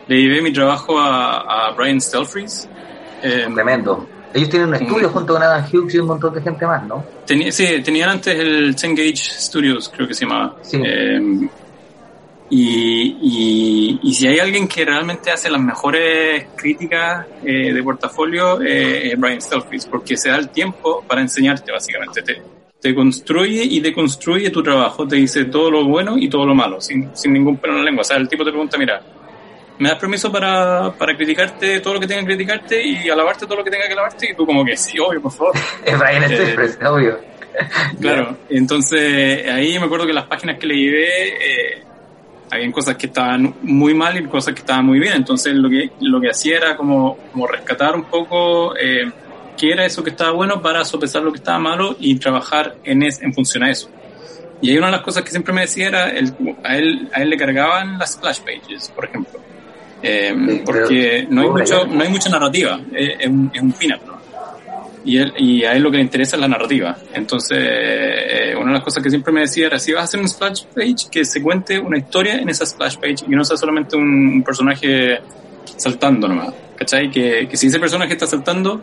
le 0.09 0.20
llevé 0.20 0.43
mi 0.43 0.53
trabajo 0.53 0.99
a, 0.99 1.68
a 1.68 1.70
Brian 1.70 1.99
Stelfreeze. 1.99 2.68
Eh, 3.22 3.47
Tremendo. 3.55 4.07
Ellos 4.35 4.51
tienen 4.51 4.68
un 4.68 4.74
estudio 4.74 5.09
junto 5.09 5.33
con 5.33 5.43
Adam 5.43 5.64
Hughes 5.72 5.95
y 5.95 5.99
un 5.99 6.09
montón 6.09 6.35
de 6.35 6.43
gente 6.43 6.66
más, 6.66 6.87
¿no? 6.87 7.03
Tenía, 7.24 7.51
sí, 7.51 7.81
tenían 7.83 8.11
antes 8.11 8.39
el 8.39 8.74
10 8.74 8.95
Gauge 8.95 9.16
Studios, 9.16 9.89
creo 9.89 10.07
que 10.07 10.12
se 10.12 10.27
llamaba. 10.27 10.55
Sí. 10.61 10.79
Eh, 10.85 11.49
y, 12.49 13.16
y, 13.20 14.01
y 14.03 14.14
si 14.14 14.26
hay 14.28 14.38
alguien 14.38 14.68
que 14.68 14.84
realmente 14.84 15.30
hace 15.30 15.51
las 15.51 15.61
mejores 15.61 16.47
críticas 16.57 17.26
eh, 17.44 17.72
de 17.72 17.82
portafolio, 17.82 18.61
eh, 18.62 19.12
es 19.12 19.18
Brian 19.18 19.40
Stelfreeze, 19.40 19.88
porque 19.90 20.16
se 20.16 20.30
da 20.30 20.36
el 20.36 20.51
tiempo 20.51 21.05
para 21.07 21.20
enseñarte, 21.20 21.72
básicamente. 21.72 22.22
Te, 22.22 22.42
te 22.80 22.94
construye 22.94 23.64
y 23.64 23.80
deconstruye 23.80 24.51
tu 24.51 24.62
trabajo, 24.62 25.09
te 25.09 25.16
dice 25.16 25.47
todo 25.47 25.70
lo 25.70 25.84
bueno 25.86 26.16
y 26.16 26.28
todo 26.28 26.47
lo 26.47 26.55
malo, 26.55 26.80
sin, 26.80 27.11
sin 27.16 27.32
ningún 27.32 27.57
pelo 27.57 27.72
en 27.72 27.78
la 27.80 27.84
lengua. 27.84 28.03
O 28.03 28.05
sea, 28.05 28.16
el 28.16 28.28
tipo 28.28 28.44
te 28.44 28.51
pregunta, 28.51 28.78
mira, 28.78 29.03
¿me 29.78 29.88
das 29.88 29.99
permiso 29.99 30.30
para, 30.30 30.92
para 30.92 31.16
criticarte 31.16 31.80
todo 31.80 31.94
lo 31.94 32.01
que 32.01 32.07
tenga 32.07 32.20
que 32.20 32.26
criticarte 32.28 32.80
y 32.80 33.09
alabarte 33.09 33.47
todo 33.47 33.57
lo 33.57 33.64
que 33.64 33.70
tenga 33.72 33.86
que 33.86 33.92
alabarte? 33.92 34.30
Y 34.30 34.36
tú 34.36 34.47
como 34.47 34.64
que 34.64 34.76
sí, 34.76 35.01
obvio, 35.01 35.20
por 35.20 35.32
favor. 35.32 35.55
Es 35.84 35.99
Brian 35.99 36.22
Eh, 36.22 36.28
Stelfreeze, 36.28 36.86
obvio. 36.86 37.18
Claro, 38.01 38.36
entonces 38.51 39.49
ahí 39.51 39.76
me 39.80 39.86
acuerdo 39.86 40.07
que 40.07 40.12
las 40.12 40.26
páginas 40.26 40.59
que 40.59 40.66
le 40.66 40.76
llevé, 40.76 41.28
eh, 41.28 41.82
habían 42.57 42.72
cosas 42.72 42.96
que 42.96 43.07
estaban 43.07 43.54
muy 43.62 43.94
mal 43.94 44.16
y 44.16 44.24
cosas 44.24 44.54
que 44.54 44.61
estaban 44.61 44.84
muy 44.84 44.98
bien, 44.98 45.14
entonces 45.14 45.54
lo 45.54 45.68
que, 45.68 45.90
lo 46.00 46.20
que 46.20 46.30
hacía 46.30 46.57
era 46.57 46.76
como, 46.76 47.16
como 47.32 47.46
rescatar 47.46 47.94
un 47.94 48.04
poco 48.04 48.76
eh, 48.76 49.11
qué 49.57 49.72
era 49.72 49.86
eso 49.86 50.02
que 50.02 50.11
estaba 50.11 50.32
bueno 50.32 50.61
para 50.61 50.84
sopesar 50.84 51.22
lo 51.22 51.32
que 51.32 51.38
estaba 51.38 51.59
malo 51.59 51.96
y 51.98 52.16
trabajar 52.16 52.76
en, 52.84 53.02
es, 53.02 53.22
en 53.22 53.32
función 53.32 53.62
a 53.62 53.70
eso. 53.70 53.88
Y 54.61 54.70
ahí 54.70 54.78
una 54.78 54.86
de 54.86 54.92
las 54.92 55.02
cosas 55.02 55.22
que 55.22 55.30
siempre 55.30 55.52
me 55.52 55.62
decía 55.62 55.88
era, 55.88 56.11
el, 56.11 56.32
a, 56.64 56.76
él, 56.76 57.09
a 57.12 57.22
él 57.22 57.30
le 57.30 57.36
cargaban 57.36 57.98
las 57.98 58.14
splash 58.14 58.40
pages, 58.40 58.90
por 58.94 59.04
ejemplo. 59.04 59.40
Eh, 60.02 60.62
porque 60.64 61.26
no 61.28 61.42
hay, 61.42 61.48
mucho, 61.48 61.86
no 61.86 62.02
hay 62.02 62.09
mucha 62.09 62.28
narrativa, 62.28 62.80
es, 62.92 63.16
es 63.18 63.26
un, 63.26 63.50
es 63.52 63.62
un 63.62 63.72
pin-up, 63.72 64.00
¿no? 64.07 64.15
Y, 65.07 65.18
él, 65.18 65.32
y 65.38 65.64
a 65.64 65.72
él 65.72 65.82
lo 65.82 65.90
que 65.90 65.96
le 65.96 66.02
interesa 66.02 66.36
es 66.36 66.40
la 66.40 66.48
narrativa. 66.48 66.96
Entonces, 67.14 67.59
eh, 67.61 68.54
una 68.57 68.66
de 68.66 68.72
las 68.74 68.82
cosas 68.82 69.02
que 69.02 69.09
siempre 69.11 69.32
me 69.32 69.40
decía 69.40 69.66
era, 69.66 69.78
si 69.78 69.92
vas 69.92 70.02
a 70.02 70.04
hacer 70.04 70.20
un 70.20 70.28
splash 70.28 70.64
page, 70.74 71.09
que 71.11 71.24
se 71.24 71.40
cuente 71.40 71.78
una 71.78 71.96
historia 71.98 72.34
en 72.34 72.48
esa 72.48 72.66
splash 72.66 72.96
page 72.96 73.24
y 73.26 73.30
no 73.30 73.44
sea 73.44 73.57
solamente 73.57 73.96
un, 73.96 74.04
un 74.28 74.42
personaje 74.42 75.20
saltando 75.76 76.28
nomás. 76.28 76.52
¿Cachai? 76.76 77.11
Que, 77.11 77.48
que 77.48 77.57
si 77.57 77.68
ese 77.68 77.80
personaje 77.80 78.12
está 78.12 78.26
saltando, 78.26 78.82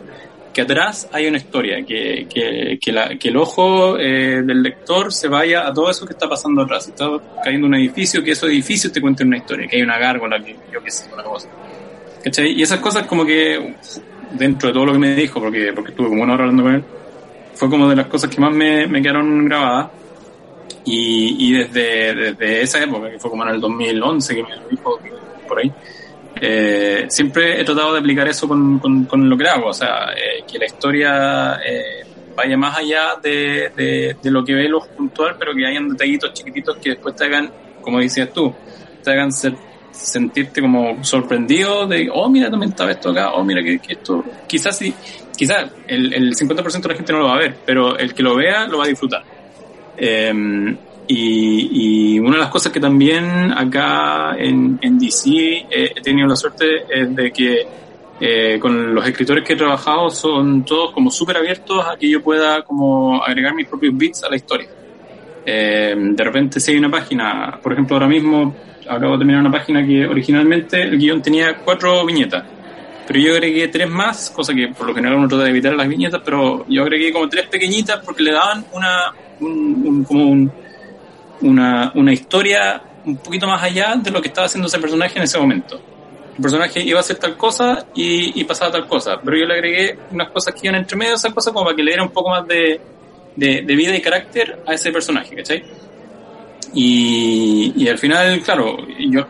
que 0.52 0.62
atrás 0.62 1.08
hay 1.12 1.28
una 1.28 1.38
historia, 1.38 1.84
que, 1.86 2.28
que, 2.32 2.78
que, 2.82 2.92
la- 2.92 3.16
que 3.18 3.30
el 3.30 3.38
ojo 3.38 3.98
eh, 4.00 4.42
del 4.44 4.64
lector 4.64 5.12
se 5.14 5.28
vaya 5.28 5.68
a 5.68 5.74
todo 5.74 5.90
eso 5.92 6.06
que 6.06 6.14
está 6.14 6.28
pasando 6.30 6.62
atrás. 6.64 6.86
Si 6.86 6.92
está 6.92 7.08
cayendo 7.44 7.68
un 7.68 7.76
edificio, 7.76 8.24
que 8.24 8.32
esos 8.32 8.50
edificios 8.50 8.92
te 8.94 9.00
cuenten 9.02 9.28
una 9.28 9.38
historia, 9.38 9.68
que 9.68 9.76
hay 9.78 9.82
una 9.84 9.98
gárgola, 10.00 10.44
que 10.44 10.56
yo 10.72 10.82
qué 10.84 10.90
sé, 10.92 11.10
una 11.14 11.24
cosa. 11.24 11.48
¿Cachai? 12.24 12.52
Y 12.54 12.62
esas 12.64 12.80
cosas 12.80 13.06
como 13.06 13.26
que 13.26 13.76
dentro 14.34 14.70
de 14.70 14.74
todo 14.74 14.86
lo 14.86 14.94
que 14.94 15.00
me 15.00 15.16
dijo, 15.16 15.40
porque, 15.40 15.72
porque 15.74 15.92
estuve 15.92 16.10
como 16.10 16.24
una 16.24 16.34
hora 16.34 16.44
hablando 16.44 16.64
con 16.64 16.76
él, 16.76 16.84
fue 17.54 17.70
como 17.70 17.90
de 17.90 17.96
las 17.96 18.08
cosas 18.08 18.30
que 18.30 18.42
más 18.42 18.54
me, 18.54 18.88
me 18.88 19.02
quedaron 19.02 19.46
grabadas. 19.46 19.92
Y, 20.86 21.48
y 21.48 21.54
desde, 21.54 22.14
desde 22.14 22.62
esa 22.62 22.84
época, 22.84 23.10
que 23.10 23.20
fue 23.20 23.30
como 23.30 23.44
en 23.44 23.56
el 23.56 23.62
2011 23.62 24.36
que 24.36 24.44
me 24.44 24.56
lo 24.56 24.68
dijo 24.68 25.00
por 25.48 25.60
ahí, 25.60 25.72
eh, 26.42 27.06
siempre 27.08 27.62
he 27.62 27.64
tratado 27.64 27.94
de 27.94 28.00
aplicar 28.00 28.28
eso 28.28 28.48
con, 28.48 28.80
con, 28.80 29.06
con 29.06 29.30
lo 29.30 29.38
que 29.38 29.48
hago, 29.48 29.68
o 29.68 29.74
sea, 29.74 30.12
eh, 30.12 30.44
que 30.52 30.60
la 30.60 30.66
historia 30.66 31.60
eh, 31.66 32.06
vaya 32.36 32.58
más 32.58 32.78
allá 32.78 33.16
de, 33.22 33.72
de, 33.76 34.18
de 34.22 34.32
lo 34.32 34.44
que 34.44 34.54
ve 34.54 34.74
ojo 34.74 34.88
puntual, 34.90 35.36
pero 35.40 35.54
que 35.54 35.66
hayan 35.66 35.90
detallitos 35.90 36.34
chiquititos 36.34 36.78
que 36.78 36.92
después 36.92 37.16
te 37.16 37.26
hagan, 37.26 37.50
como 37.82 38.00
decías 38.00 38.34
tú, 38.34 38.54
te 39.04 39.12
hagan 39.12 39.32
ser, 39.32 39.54
sentirte 39.94 40.62
como 40.62 41.04
sorprendido 41.04 41.88
de, 41.88 42.10
oh, 42.12 42.30
mira, 42.30 42.50
también 42.50 42.72
estaba 42.72 42.92
esto 42.92 43.12
acá, 43.12 43.34
oh, 43.34 43.44
mira 43.44 43.64
que, 43.64 43.80
esto, 43.88 44.24
quizás 44.48 44.78
sí, 44.78 44.94
quizás 45.38 45.72
el, 45.88 46.14
el 46.14 46.36
50% 46.36 46.82
de 46.82 46.90
la 46.90 46.96
gente 46.96 47.14
no 47.14 47.20
lo 47.20 47.26
va 47.26 47.36
a 47.36 47.40
ver, 47.40 47.56
pero 47.66 47.98
el 47.98 48.14
que 48.14 48.24
lo 48.24 48.36
vea 48.36 48.68
lo 48.68 48.80
va 48.80 48.86
a 48.86 48.88
disfrutar. 48.88 49.24
Eh, 49.96 50.76
y, 51.08 52.16
y 52.16 52.20
una 52.20 52.34
de 52.34 52.44
las 52.44 52.50
cosas 52.50 52.72
que 52.72 52.80
también 52.80 53.52
acá 53.52 54.36
en, 54.38 54.80
en 54.82 54.98
DC 54.98 55.30
eh, 55.30 55.94
he 55.96 56.02
tenido 56.02 56.28
la 56.28 56.36
suerte 56.36 56.86
es 56.90 57.14
de 57.14 57.32
que 57.32 57.68
eh, 58.20 58.58
con 58.60 58.96
los 58.96 59.06
escritores 59.06 59.44
que 59.44 59.54
he 59.54 59.56
trabajado 59.56 60.10
son 60.10 60.64
todos 60.64 60.92
como 60.92 61.12
súper 61.12 61.38
abiertos 61.38 61.86
a 61.86 61.98
que 61.98 62.10
yo 62.10 62.22
pueda 62.22 62.62
como 62.64 63.22
agregar 63.22 63.54
mis 63.54 63.68
propios 63.68 63.98
bits 63.98 64.24
a 64.24 64.30
la 64.30 64.36
historia. 64.38 64.70
Eh, 65.46 65.94
de 65.98 66.24
repente 66.24 66.60
si 66.60 66.72
hay 66.72 66.78
una 66.78 66.90
página, 66.90 67.60
por 67.62 67.74
ejemplo 67.74 67.98
ahora 67.98 68.08
mismo 68.08 68.56
acabo 68.90 69.14
de 69.14 69.18
terminar 69.20 69.42
una 69.42 69.52
página 69.52 69.86
que 69.86 70.06
originalmente 70.08 70.82
el 70.82 70.98
guion 70.98 71.22
tenía 71.22 71.58
cuatro 71.58 72.06
viñetas, 72.06 72.44
pero 73.08 73.20
yo 73.20 73.34
agregué 73.34 73.68
tres 73.68 73.90
más, 73.90 74.30
cosa 74.30 74.54
que 74.54 74.70
por 74.70 74.88
lo 74.88 74.94
general 74.96 75.18
uno 75.18 75.28
trata 75.28 75.44
de 75.46 75.50
evitar 75.50 75.74
las 75.74 75.88
viñetas, 75.88 76.22
pero 76.24 76.66
yo 76.68 76.82
agregué 76.84 77.12
como 77.12 77.28
tres 77.30 77.48
pequeñitas 77.48 78.00
porque 78.06 78.24
le 78.24 78.32
daban 78.32 78.66
una, 78.72 79.14
un, 79.42 79.84
un- 79.86 80.04
como 80.06 80.26
un, 80.30 80.52
una, 81.42 81.92
una 81.96 82.14
historia 82.14 82.82
un 83.06 83.18
poquito 83.18 83.48
más 83.48 83.62
allá 83.62 83.96
de 84.02 84.12
lo 84.12 84.22
que 84.22 84.30
estaba 84.30 84.46
haciendo 84.46 84.68
ese 84.68 84.80
personaje 84.80 85.18
en 85.18 85.24
ese 85.24 85.38
momento. 85.38 85.80
El 86.36 86.42
personaje 86.42 86.82
iba 86.82 86.98
a 86.98 87.02
hacer 87.02 87.18
tal 87.18 87.36
cosa 87.38 87.86
y, 87.94 88.40
y 88.40 88.44
pasaba 88.46 88.72
tal 88.72 88.88
cosa, 88.88 89.20
pero 89.24 89.38
yo 89.38 89.46
le 89.46 89.54
agregué 89.54 89.98
unas 90.12 90.32
cosas 90.32 90.54
que 90.56 90.68
iban 90.68 90.80
entre 90.80 90.98
medio 90.98 91.12
de 91.12 91.18
esas 91.18 91.34
cosas 91.34 91.52
como 91.54 91.66
para 91.66 91.76
que 91.76 91.84
le 91.84 91.92
diera 91.92 92.04
un 92.04 92.10
poco 92.12 92.30
más 92.30 92.48
de, 92.48 92.80
de, 93.36 93.62
de 93.62 93.76
vida 93.76 93.96
y 93.96 94.02
carácter 94.02 94.60
a 94.66 94.74
ese 94.74 94.92
personaje, 94.92 95.36
¿cachai? 95.36 95.64
Y, 96.74 97.74
y 97.76 97.88
al 97.88 97.98
final, 97.98 98.42
claro, 98.42 98.78
yo 99.00 99.26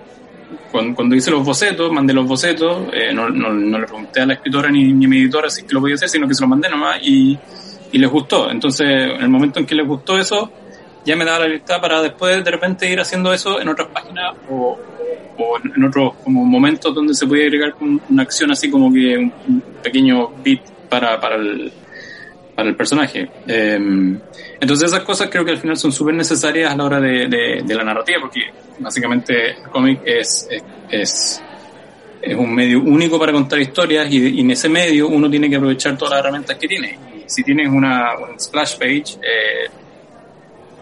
cuando, 0.72 1.16
hice 1.16 1.30
los 1.30 1.46
bocetos, 1.46 1.92
mandé 1.92 2.14
los 2.14 2.26
bocetos, 2.28 2.88
eh, 2.94 3.14
no, 3.14 3.30
no, 3.30 3.54
no 3.54 3.80
le 3.80 3.86
pregunté 3.86 4.22
a 4.22 4.26
la 4.26 4.34
escritora 4.34 4.72
ni, 4.72 4.92
ni 4.92 5.06
a 5.06 5.08
mi 5.08 5.18
editora 5.20 5.50
si 5.50 5.64
lo 5.70 5.80
podía 5.82 5.96
hacer, 5.96 6.10
sino 6.10 6.28
que 6.28 6.34
se 6.34 6.42
lo 6.42 6.48
mandé 6.48 6.68
nomás 6.70 6.98
y, 7.04 7.38
y 7.92 7.98
les 8.00 8.10
gustó. 8.10 8.50
Entonces, 8.50 8.88
en 8.88 9.22
el 9.22 9.30
momento 9.30 9.60
en 9.60 9.66
que 9.68 9.76
les 9.76 9.86
gustó 9.88 10.18
eso, 10.18 10.52
ya 11.06 11.16
me 11.16 11.26
daba 11.26 11.40
la 11.40 11.46
libertad 11.48 11.80
para 11.82 12.02
después 12.02 12.44
de 12.44 12.50
repente 12.50 12.90
ir 12.90 13.00
haciendo 13.00 13.32
eso 13.34 13.60
en 13.62 13.68
otras 13.70 13.90
páginas 13.90 14.34
o, 14.50 14.80
o 15.38 15.58
en, 15.76 15.84
otros 15.84 16.14
como 16.24 16.44
momentos 16.46 16.96
donde 16.96 17.14
se 17.14 17.28
podía 17.28 17.44
agregar 17.46 17.76
un- 17.82 18.02
una 18.10 18.24
acción 18.24 18.50
así 18.52 18.72
como 18.72 18.92
que 18.92 19.18
un, 19.18 19.34
un 19.48 19.64
pequeño 19.84 20.30
beat 20.44 20.62
para, 20.90 21.20
para 21.20 21.36
el 21.36 21.72
para 22.56 22.70
el 22.70 22.76
personaje. 22.76 23.30
Eh, 23.48 23.80
entonces 24.60 24.92
esas 24.92 25.04
cosas 25.04 25.30
creo 25.30 25.44
que 25.44 25.52
al 25.52 25.58
final 25.58 25.78
son 25.78 25.92
súper 25.92 26.14
necesarias 26.16 26.72
a 26.72 26.76
la 26.76 26.84
hora 26.84 27.00
de, 27.00 27.28
de, 27.28 27.62
de 27.66 27.76
la 27.76 27.84
narrativa, 27.84 28.20
porque 28.22 28.42
básicamente 28.80 29.52
el 29.52 29.70
cómic 29.70 30.02
es, 30.06 30.48
es, 30.90 31.42
es, 32.22 32.36
un 32.38 32.54
medio 32.56 32.80
único 32.80 33.20
para 33.20 33.34
contar 33.34 33.60
historias 33.60 34.10
y, 34.10 34.38
y 34.38 34.40
en 34.42 34.52
ese 34.52 34.70
medio 34.70 35.10
uno 35.10 35.30
tiene 35.30 35.50
que 35.50 35.58
aprovechar 35.58 35.98
todas 35.98 36.12
las 36.12 36.20
herramientas 36.22 36.58
que 36.58 36.68
tiene. 36.68 36.98
Y 37.18 37.24
si 37.30 37.44
tienes 37.44 37.68
una, 37.68 38.18
un 38.18 38.40
splash 38.40 38.78
page, 38.78 39.18
eh, 39.22 39.70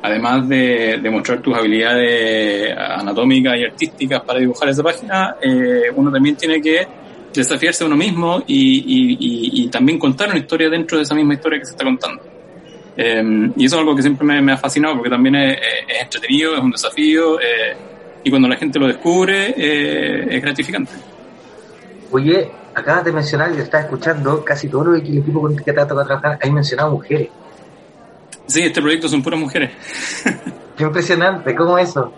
además 0.04 0.48
de, 0.48 1.00
de 1.02 1.10
mostrar 1.10 1.42
tus 1.42 1.56
habilidades 1.56 2.76
anatómicas 2.78 3.58
y 3.58 3.64
artísticas 3.64 4.22
para 4.22 4.40
dibujar 4.40 4.70
esa 4.70 4.84
página, 4.84 5.36
eh, 5.42 5.84
uno 5.96 6.12
también 6.12 6.36
tiene 6.36 6.62
que 6.62 6.86
desafiarse 7.34 7.84
a 7.84 7.88
uno 7.88 7.96
mismo 7.96 8.44
y, 8.48 8.80
y, 8.80 9.12
y, 9.14 9.64
y 9.64 9.68
también 9.70 9.98
contar 9.98 10.30
una 10.30 10.40
historia 10.40 10.70
dentro 10.70 10.98
de 10.98 11.04
esa 11.04 11.16
misma 11.16 11.34
historia 11.34 11.60
que 11.60 11.66
se 11.66 11.72
está 11.72 11.84
contando. 11.84 12.22
Eh, 12.98 13.52
y 13.56 13.66
eso 13.66 13.76
es 13.76 13.80
algo 13.80 13.96
que 13.96 14.02
siempre 14.02 14.26
me, 14.26 14.42
me 14.42 14.52
ha 14.52 14.58
fascinado 14.58 14.96
porque 14.96 15.10
también 15.10 15.36
es, 15.36 15.58
es 15.88 16.04
entretenido, 16.04 16.56
es 16.56 16.60
un 16.60 16.72
desafío 16.72 17.40
eh, 17.40 17.76
y 18.24 18.30
cuando 18.30 18.48
la 18.48 18.58
gente 18.58 18.78
lo 18.80 18.88
descubre 18.88 19.54
eh, 19.58 20.36
es 20.36 20.42
gratificante. 20.42 20.92
Oye, 22.12 22.52
acabas 22.76 23.06
de 23.06 23.12
mencionar, 23.12 23.56
yo 23.56 23.64
estaba 23.64 23.84
escuchando, 23.84 24.44
casi 24.44 24.68
todo 24.68 24.86
lo 24.86 25.02
que 25.02 25.08
el 25.08 25.20
equipo 25.20 25.42
con 25.42 25.54
el 25.54 25.64
que 25.64 25.72
te 25.72 25.80
ha 25.80 25.88
tocado 25.88 26.06
trabajar, 26.08 26.38
hay 26.42 26.52
mencionado 26.52 26.92
mujeres. 26.92 27.30
Sí, 28.48 28.64
este 28.64 28.82
proyecto 28.82 29.08
son 29.08 29.24
puras 29.24 29.40
mujeres. 29.40 29.72
Qué 30.78 30.84
impresionante, 30.84 31.56
¿cómo 31.56 31.78
eso? 31.78 32.14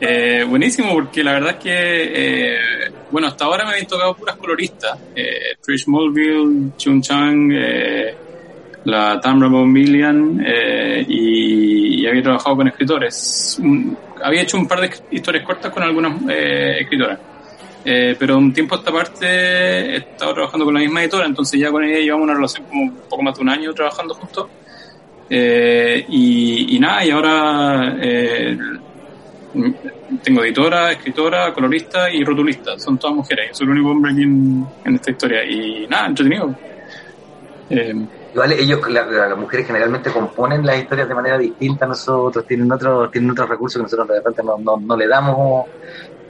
Eh, 0.00 0.44
buenísimo, 0.48 0.92
porque 0.94 1.22
la 1.22 1.32
verdad 1.32 1.50
es 1.52 1.56
que, 1.56 1.70
eh, 1.72 2.85
bueno, 3.10 3.28
hasta 3.28 3.44
ahora 3.44 3.64
me 3.64 3.72
habían 3.72 3.86
tocado 3.86 4.14
puras 4.14 4.36
coloristas. 4.36 4.98
Eh, 5.14 5.56
Trish 5.62 5.86
Mulville, 5.88 6.72
Chun 6.76 7.00
Chang, 7.02 7.50
eh, 7.52 8.14
la 8.84 9.20
Tamra 9.20 9.48
Bombilian, 9.48 10.44
eh, 10.46 11.04
y, 11.08 12.02
y 12.02 12.06
había 12.06 12.22
trabajado 12.22 12.56
con 12.56 12.68
escritores. 12.68 13.60
Había 14.22 14.42
hecho 14.42 14.56
un 14.56 14.66
par 14.66 14.80
de 14.80 14.90
historias 15.10 15.44
cortas 15.44 15.72
con 15.72 15.82
algunas 15.82 16.20
eh, 16.28 16.78
escritoras. 16.80 17.18
Eh, 17.88 18.16
pero 18.18 18.36
un 18.36 18.52
tiempo 18.52 18.74
a 18.74 18.78
esta 18.78 18.90
parte 18.90 19.26
he 19.26 19.96
estado 19.98 20.34
trabajando 20.34 20.64
con 20.64 20.74
la 20.74 20.80
misma 20.80 21.02
editora, 21.02 21.24
entonces 21.24 21.60
ya 21.60 21.70
con 21.70 21.84
ella 21.84 22.00
llevamos 22.00 22.24
una 22.24 22.34
relación 22.34 22.64
como 22.64 22.82
un 22.82 22.90
poco 23.08 23.22
más 23.22 23.36
de 23.36 23.42
un 23.42 23.48
año 23.48 23.72
trabajando 23.72 24.14
juntos. 24.14 24.48
Eh, 25.30 26.04
y, 26.08 26.76
y 26.76 26.80
nada, 26.80 27.04
y 27.04 27.10
ahora 27.10 27.96
eh, 28.00 28.58
tengo 30.22 30.44
editora, 30.44 30.92
escritora, 30.92 31.52
colorista 31.52 32.10
y 32.10 32.24
rotulista. 32.24 32.78
Son 32.78 32.98
todas 32.98 33.16
mujeres. 33.16 33.56
Soy 33.56 33.66
el 33.66 33.72
único 33.72 33.90
hombre 33.90 34.12
aquí 34.12 34.22
en, 34.22 34.66
en 34.84 34.94
esta 34.94 35.10
historia. 35.10 35.44
Y 35.44 35.86
nada, 35.88 36.06
entretenido. 36.08 36.54
Eh, 37.70 38.06
Igual 38.34 38.52
ellos, 38.52 38.80
la- 38.90 39.06
la- 39.06 39.28
las 39.28 39.38
mujeres 39.38 39.66
generalmente 39.66 40.10
componen 40.10 40.64
las 40.66 40.76
historias 40.78 41.08
de 41.08 41.14
manera 41.14 41.38
distinta 41.38 41.86
a 41.86 41.88
nosotros, 41.88 42.46
tienen 42.46 42.70
otros, 42.70 43.10
tienen 43.10 43.30
otros 43.30 43.48
recursos 43.48 43.78
que 43.80 43.84
nosotros 43.84 44.08
de 44.08 44.16
repente 44.16 44.42
no, 44.42 44.58
no, 44.58 44.76
no 44.78 44.94
le 44.94 45.06
damos, 45.08 45.64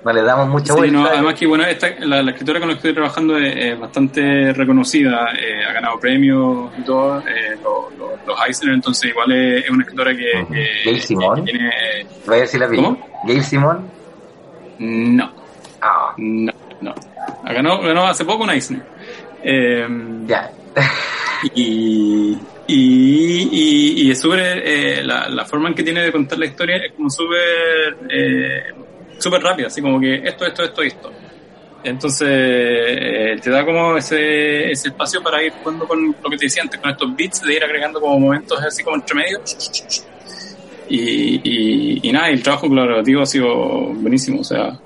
no 0.06 0.12
le 0.12 0.22
damos 0.22 0.48
mucha 0.48 0.72
sí, 0.72 0.78
vuelta. 0.78 0.98
no, 0.98 1.06
además 1.06 1.34
que 1.34 1.46
bueno, 1.46 1.64
esta, 1.64 1.88
la, 2.00 2.22
la 2.22 2.30
escritora 2.30 2.60
con 2.60 2.68
la 2.68 2.74
que 2.74 2.78
estoy 2.78 2.94
trabajando 2.94 3.36
es, 3.38 3.56
es 3.56 3.78
bastante 3.78 4.52
reconocida, 4.52 5.30
eh, 5.38 5.64
ha 5.68 5.72
ganado 5.72 5.98
premios 5.98 6.70
y 6.78 6.82
todo, 6.82 7.18
eh, 7.20 7.56
los, 7.62 8.36
Eisner, 8.46 8.74
entonces 8.74 9.10
igual 9.10 9.32
es, 9.32 9.64
es 9.64 9.70
una 9.70 9.82
escritora 9.82 10.14
que, 10.16 10.42
Ujú. 10.42 10.52
que- 10.52 10.68
Gail 10.84 11.44
tiene... 11.44 11.70
Voy 12.26 12.36
a 12.36 12.40
decir 12.40 12.60
la 12.60 12.66
vi. 12.66 12.76
¿Cómo? 12.76 13.08
Gail 13.24 13.42
Simón. 13.42 13.90
No, 14.78 15.32
Ah, 15.80 16.14
no, 16.16 16.52
no. 16.80 16.94
Ha 17.44 17.52
ganado, 17.52 17.80
ganó 17.82 18.06
hace 18.06 18.24
poco 18.24 18.44
un 18.44 18.50
Eisner. 18.50 18.82
Eh, 19.42 19.86
ya. 20.26 20.50
y, 21.54 22.36
y, 22.66 23.48
y, 23.52 24.02
y 24.06 24.10
es 24.10 24.20
súper, 24.20 24.40
eh, 24.64 25.02
la, 25.04 25.28
la 25.28 25.44
forma 25.44 25.68
en 25.68 25.74
que 25.74 25.82
tiene 25.82 26.02
de 26.02 26.12
contar 26.12 26.38
la 26.38 26.46
historia 26.46 26.76
es 26.76 26.92
como 26.94 27.08
súper, 27.10 27.96
eh, 28.10 28.62
súper 29.18 29.42
rápida, 29.42 29.68
así 29.68 29.80
como 29.80 30.00
que 30.00 30.16
esto, 30.16 30.46
esto, 30.46 30.62
esto, 30.64 30.82
esto. 30.82 31.12
Entonces, 31.84 32.28
eh, 32.28 33.36
te 33.40 33.50
da 33.50 33.64
como 33.64 33.96
ese, 33.96 34.72
ese 34.72 34.88
espacio 34.88 35.22
para 35.22 35.42
ir 35.42 35.52
jugando 35.52 35.86
con 35.86 36.16
lo 36.22 36.30
que 36.30 36.36
te 36.36 36.60
antes, 36.60 36.80
con 36.80 36.90
estos 36.90 37.16
beats, 37.16 37.42
de 37.42 37.54
ir 37.54 37.64
agregando 37.64 38.00
como 38.00 38.18
momentos 38.18 38.60
así 38.60 38.82
como 38.82 38.96
entre 38.96 39.14
medio. 39.14 39.40
Y, 40.88 41.40
y, 41.44 42.00
y 42.08 42.12
nada, 42.12 42.28
el 42.28 42.42
trabajo 42.42 42.68
colaborativo 42.68 43.22
ha 43.22 43.26
sido 43.26 43.46
buenísimo, 43.94 44.40
o 44.40 44.44
sea, 44.44 44.78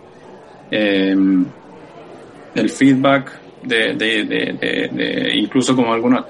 eh, 0.70 1.14
el 2.54 2.70
feedback 2.70 3.32
de, 3.62 3.94
de, 3.94 4.24
de, 4.24 4.56
de, 4.58 4.88
de 4.92 5.36
incluso 5.36 5.76
como 5.76 5.92
algunas 5.92 6.24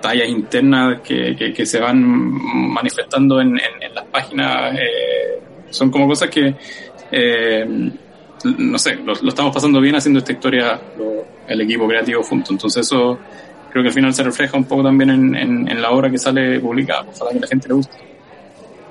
tallas 0.00 0.28
internas 0.28 1.00
que, 1.00 1.34
que, 1.36 1.52
que 1.52 1.66
se 1.66 1.80
van 1.80 2.02
manifestando 2.02 3.40
en, 3.40 3.58
en, 3.58 3.82
en 3.82 3.94
las 3.94 4.04
páginas 4.06 4.74
eh, 4.74 5.40
son 5.70 5.90
como 5.90 6.06
cosas 6.06 6.30
que 6.30 6.54
eh, 7.10 7.92
no 8.58 8.78
sé, 8.78 8.96
lo, 8.96 9.14
lo, 9.14 9.28
estamos 9.28 9.54
pasando 9.54 9.80
bien 9.80 9.96
haciendo 9.96 10.18
esta 10.18 10.32
historia 10.32 10.80
lo, 10.98 11.24
el 11.48 11.60
equipo 11.60 11.86
creativo 11.88 12.22
junto, 12.22 12.52
entonces 12.52 12.86
eso 12.86 13.18
creo 13.70 13.82
que 13.82 13.88
al 13.88 13.94
final 13.94 14.14
se 14.14 14.22
refleja 14.22 14.56
un 14.56 14.64
poco 14.64 14.82
también 14.82 15.10
en, 15.10 15.34
en, 15.36 15.68
en 15.68 15.82
la 15.82 15.90
obra 15.90 16.10
que 16.10 16.18
sale 16.18 16.60
publicada, 16.60 17.06
ojalá 17.08 17.32
que 17.32 17.40
la 17.40 17.46
gente 17.46 17.68
le 17.68 17.74
guste. 17.74 17.96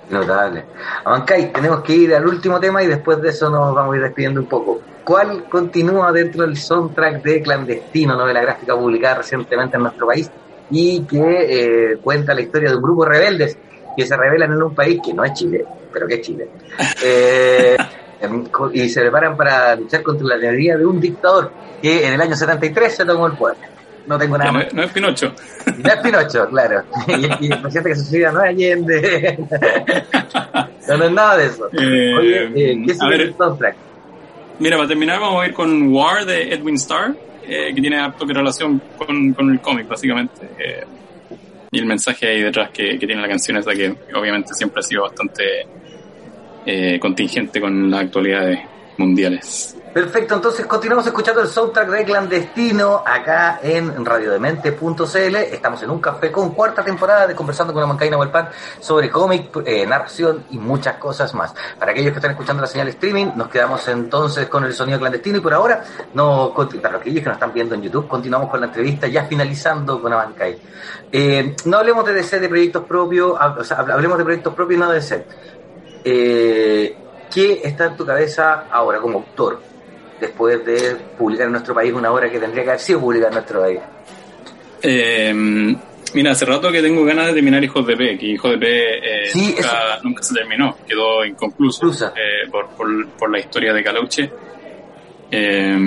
Notable. 0.10 0.64
Amancay, 1.04 1.52
tenemos 1.52 1.82
que 1.82 1.96
ir 1.96 2.14
al 2.14 2.28
último 2.28 2.60
tema 2.60 2.84
y 2.84 2.88
después 2.88 3.22
de 3.22 3.30
eso 3.30 3.50
nos 3.50 3.74
vamos 3.74 3.94
a 3.94 3.98
ir 3.98 4.04
despidiendo 4.04 4.42
un 4.42 4.48
poco. 4.48 4.82
¿Cuál 5.04 5.46
continúa 5.46 6.12
dentro 6.12 6.44
del 6.44 6.58
soundtrack 6.58 7.24
de 7.24 7.42
Clandestino, 7.42 8.16
novela 8.16 8.42
gráfica 8.42 8.76
publicada 8.76 9.16
recientemente 9.16 9.78
en 9.78 9.84
nuestro 9.84 10.08
país 10.08 10.30
y 10.70 11.02
que 11.04 11.92
eh, 11.92 11.98
cuenta 11.98 12.34
la 12.34 12.42
historia 12.42 12.70
de 12.70 12.76
un 12.76 12.82
grupo 12.82 13.06
de 13.06 13.12
rebeldes 13.12 13.58
que 13.96 14.06
se 14.06 14.18
rebelan 14.18 14.52
en 14.52 14.64
un 14.64 14.76
país 14.76 15.00
que 15.04 15.14
no 15.14 15.24
es 15.24 15.34
Chile, 15.34 15.66
pero 15.92 16.08
que 16.08 16.16
es 16.16 16.22
Chile? 16.22 16.50
Eh, 17.04 17.78
y 18.74 18.90
se 18.90 19.02
preparan 19.02 19.36
para 19.36 19.76
luchar 19.76 20.04
contra 20.04 20.28
la 20.28 20.40
teoría 20.40 20.78
de 20.78 20.86
un 20.86 21.00
dictador 21.00 21.52
que 21.82 22.08
en 22.08 22.14
el 22.14 22.22
año 22.22 22.36
73 22.36 22.96
se 22.96 23.06
tomó 23.06 23.28
el 23.28 23.34
poder. 23.34 23.58
No 24.08 24.18
tengo 24.20 24.38
nada 24.38 24.52
no. 24.52 24.60
No 24.72 24.84
es 24.84 24.92
Pinocho. 24.92 25.34
No 25.78 25.90
es 25.90 25.98
Pinocho, 25.98 26.48
claro. 26.50 26.84
Y, 27.08 27.46
y 27.46 27.52
el 27.52 27.62
presidente 27.62 27.90
que 27.90 27.96
suicida 27.96 28.32
no 28.32 28.44
es 28.44 28.50
Allende. 28.50 29.38
no, 30.88 30.98
no 30.98 31.06
es 31.06 31.12
nada 31.12 31.38
de 31.38 31.46
eso. 31.46 31.68
Eh, 31.74 32.14
Oye, 32.16 32.44
eh, 32.44 32.84
¿qué 32.86 32.92
es 32.92 33.02
a 33.02 33.08
ver, 33.08 33.22
el 33.22 33.36
soundtrack? 33.36 33.76
Mira, 34.60 34.78
para 34.78 34.88
terminar 34.88 35.20
vamos 35.20 35.44
a 35.44 35.48
ir 35.48 35.54
con 35.54 35.92
War 35.94 36.26
de 36.26 36.54
Edwin 36.54 36.76
Starr, 36.76 37.16
eh, 37.48 37.74
que 37.74 37.82
tiene 37.82 38.00
harto 38.00 38.26
que 38.26 38.34
relación 38.34 38.82
con, 38.98 39.34
con 39.34 39.52
el 39.52 39.60
cómic, 39.60 39.88
básicamente. 39.88 40.50
Y 41.72 41.80
el 41.80 41.86
mensaje 41.86 42.28
ahí 42.28 42.42
detrás 42.42 42.70
que, 42.70 42.98
que, 42.98 43.06
tiene 43.06 43.22
la 43.22 43.28
canción 43.28 43.58
es 43.58 43.66
de 43.66 43.76
que 43.76 43.96
obviamente 44.16 44.54
siempre 44.54 44.80
ha 44.80 44.84
sido 44.84 45.04
bastante 45.04 45.68
eh, 46.66 47.00
contingente 47.00 47.62
con 47.62 47.90
las 47.90 48.02
actualidades 48.02 48.60
mundiales. 48.98 49.76
Perfecto, 49.96 50.36
entonces 50.36 50.66
continuamos 50.66 51.08
escuchando 51.08 51.42
el 51.42 51.48
soundtrack 51.48 51.88
de 51.88 52.04
Clandestino 52.04 53.02
acá 53.06 53.62
en 53.64 54.04
radiodemente.cl. 54.04 55.36
Estamos 55.38 55.84
en 55.84 55.90
un 55.90 56.02
café 56.02 56.34
con 56.34 56.54
cuarta 56.54 56.84
temporada 56.84 57.26
de 57.26 57.34
Conversando 57.34 57.72
con 57.72 57.82
la 57.82 57.88
Mancaina 57.88 58.18
Huelpan 58.18 58.50
sobre 58.82 59.10
cómic, 59.10 59.56
eh, 59.66 59.86
narración 59.86 60.48
y 60.50 60.58
muchas 60.58 60.98
cosas 60.98 61.34
más. 61.34 61.56
Para 61.80 61.94
aquellos 61.94 62.12
que 62.12 62.18
están 62.18 62.32
escuchando 62.32 62.60
la 62.60 62.68
señal 62.68 62.90
streaming, 62.90 63.28
nos 63.38 63.48
quedamos 63.48 63.88
entonces 63.88 64.48
con 64.48 64.66
el 64.66 64.74
sonido 64.74 65.00
clandestino 65.00 65.38
y 65.38 65.42
por 65.42 65.54
ahora, 65.54 65.82
no, 66.14 66.54
para 66.82 66.98
aquellos 66.98 67.22
que 67.22 67.30
nos 67.30 67.38
están 67.38 67.54
viendo 67.54 67.76
en 67.76 67.84
YouTube, 67.84 68.06
continuamos 68.10 68.50
con 68.50 68.60
la 68.60 68.66
entrevista 68.66 69.08
ya 69.08 69.24
finalizando 69.24 70.02
con 70.02 70.12
Amancay. 70.12 70.58
Eh, 71.10 71.56
no 71.64 71.78
hablemos 71.78 72.06
de 72.06 72.16
DC 72.16 72.42
de 72.42 72.50
proyectos 72.50 72.84
propios, 72.84 73.32
o 73.58 73.64
sea, 73.64 73.78
hablemos 73.78 74.18
de 74.18 74.26
proyectos 74.26 74.54
propios 74.54 74.78
y 74.78 74.82
no 74.82 74.90
de 74.90 74.96
DC. 74.96 75.26
Eh, 76.06 76.96
¿Qué 77.34 77.62
está 77.64 77.88
en 77.88 77.98
tu 77.98 78.06
cabeza 78.06 78.68
ahora 78.72 79.00
como 79.00 79.18
autor? 79.18 79.60
después 80.20 80.66
de 80.66 80.96
publicar 81.18 81.48
en 81.48 81.52
nuestro 81.54 81.74
país 81.74 81.94
una 81.94 82.12
obra 82.12 82.30
que 82.30 82.40
tendría 82.40 82.64
que 82.64 82.70
haber 82.70 82.80
sido 82.80 83.00
publicada 83.02 83.30
en 83.30 83.34
nuestro 83.36 83.62
país? 83.62 83.80
Eh, 84.82 85.34
mira, 86.14 86.32
hace 86.32 86.46
rato 86.46 86.72
que 86.72 86.82
tengo 86.82 87.04
ganas 87.04 87.28
de 87.28 87.34
terminar 87.34 87.64
Hijos 87.64 87.86
de 87.86 87.98
P, 87.98 88.18
que 88.18 88.26
Hijos 88.28 88.52
de 88.52 88.58
P 88.58 88.68
eh, 88.68 89.28
sí, 89.28 89.56
nunca, 90.04 90.24
se 90.24 90.34
terminó, 90.34 90.78
quedó 90.88 91.26
inconcluso 91.26 91.92
eh, 92.16 92.50
por, 92.50 92.70
por, 92.70 93.10
por, 93.10 93.32
la 93.32 93.40
historia 93.40 93.74
de 93.74 93.84
Calauche. 93.84 94.32
Eh, 95.32 95.78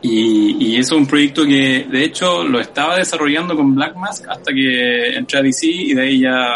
y, 0.00 0.56
y, 0.60 0.78
eso 0.78 0.94
es 0.94 1.00
un 1.00 1.06
proyecto 1.08 1.44
que 1.44 1.86
de 1.90 2.04
hecho 2.04 2.44
lo 2.44 2.60
estaba 2.60 2.96
desarrollando 2.96 3.56
con 3.56 3.74
Black 3.74 3.96
Mask 3.96 4.28
hasta 4.28 4.52
que 4.52 5.16
entré 5.16 5.40
a 5.40 5.42
DC 5.42 5.66
y 5.66 5.94
de 5.94 6.02
ahí 6.02 6.20
ya 6.20 6.54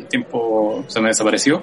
el 0.00 0.06
tiempo 0.06 0.84
se 0.86 1.00
me 1.00 1.08
desapareció. 1.08 1.62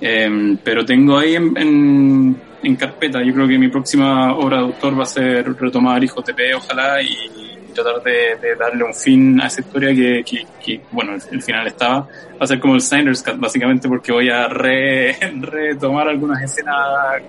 Eh, 0.00 0.56
pero 0.64 0.84
tengo 0.84 1.18
ahí 1.18 1.36
en, 1.36 1.56
en, 1.56 2.42
en, 2.62 2.76
carpeta, 2.76 3.22
yo 3.22 3.32
creo 3.32 3.46
que 3.46 3.56
mi 3.56 3.68
próxima 3.68 4.34
obra 4.34 4.56
de 4.56 4.64
autor 4.64 4.98
va 4.98 5.04
a 5.04 5.06
ser 5.06 5.54
retomar 5.56 6.02
Hijos 6.02 6.24
de 6.24 6.34
P, 6.34 6.54
ojalá, 6.54 7.00
y, 7.00 7.06
y 7.06 7.72
tratar 7.72 8.02
de, 8.02 8.36
de, 8.40 8.56
darle 8.56 8.82
un 8.82 8.94
fin 8.94 9.40
a 9.40 9.46
esa 9.46 9.60
historia 9.60 9.94
que, 9.94 10.24
que, 10.24 10.44
que 10.64 10.80
bueno, 10.90 11.14
el, 11.14 11.22
el, 11.30 11.40
final 11.40 11.68
estaba. 11.68 12.00
Va 12.00 12.08
a 12.40 12.46
ser 12.48 12.58
como 12.58 12.74
el 12.74 12.80
Snyder's 12.80 13.22
Cut, 13.22 13.38
básicamente, 13.38 13.88
porque 13.88 14.10
voy 14.10 14.28
a 14.28 14.48
re, 14.48 15.16
retomar 15.40 16.08
algunas 16.08 16.42
escenas 16.42 17.22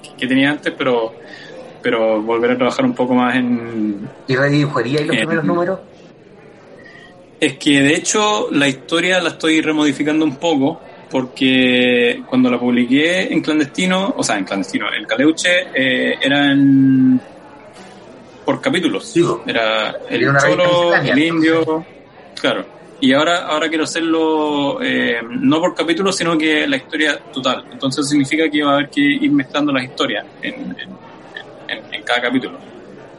que, 0.00 0.14
que, 0.16 0.26
tenía 0.28 0.50
antes, 0.50 0.72
pero 0.78 1.12
pero 1.82 2.20
volver 2.22 2.52
a 2.52 2.56
trabajar 2.56 2.84
un 2.84 2.94
poco 2.94 3.14
más 3.14 3.34
en... 3.36 4.08
¿Y 4.26 4.36
redibujaría 4.36 5.00
los 5.00 5.16
en, 5.16 5.20
primeros 5.20 5.44
números? 5.44 5.80
Es 7.40 7.56
que 7.56 7.80
de 7.80 7.94
hecho 7.94 8.48
la 8.52 8.68
historia 8.68 9.20
la 9.20 9.30
estoy 9.30 9.62
remodificando 9.62 10.26
un 10.26 10.36
poco, 10.36 10.80
porque 11.10 12.22
cuando 12.26 12.50
la 12.50 12.58
publiqué 12.58 13.32
en 13.32 13.40
clandestino, 13.40 14.14
o 14.16 14.22
sea, 14.22 14.36
en 14.36 14.44
clandestino, 14.44 14.86
el 14.92 15.06
Caleuche 15.06 15.68
eh, 15.74 16.18
era 16.20 16.52
en, 16.52 17.18
por 18.44 18.60
capítulos. 18.60 19.14
Era 19.46 19.96
el 20.08 20.26
cholo, 20.36 20.94
el 20.94 21.18
indio, 21.18 21.86
claro. 22.38 22.66
Y 23.00 23.14
ahora, 23.14 23.46
ahora 23.46 23.68
quiero 23.70 23.84
hacerlo 23.84 24.78
eh, 24.82 25.20
no 25.26 25.58
por 25.60 25.74
capítulos, 25.74 26.14
sino 26.14 26.36
que 26.36 26.66
la 26.66 26.76
historia 26.76 27.18
total. 27.32 27.64
Entonces 27.72 28.06
significa 28.06 28.50
que 28.50 28.62
va 28.62 28.72
a 28.72 28.74
haber 28.74 28.90
que 28.90 29.00
ir 29.00 29.32
mezclando 29.32 29.72
las 29.72 29.84
historias 29.84 30.26
en, 30.42 30.54
en, 30.54 30.90
en, 31.68 31.94
en 31.94 32.02
cada 32.02 32.20
capítulo. 32.20 32.58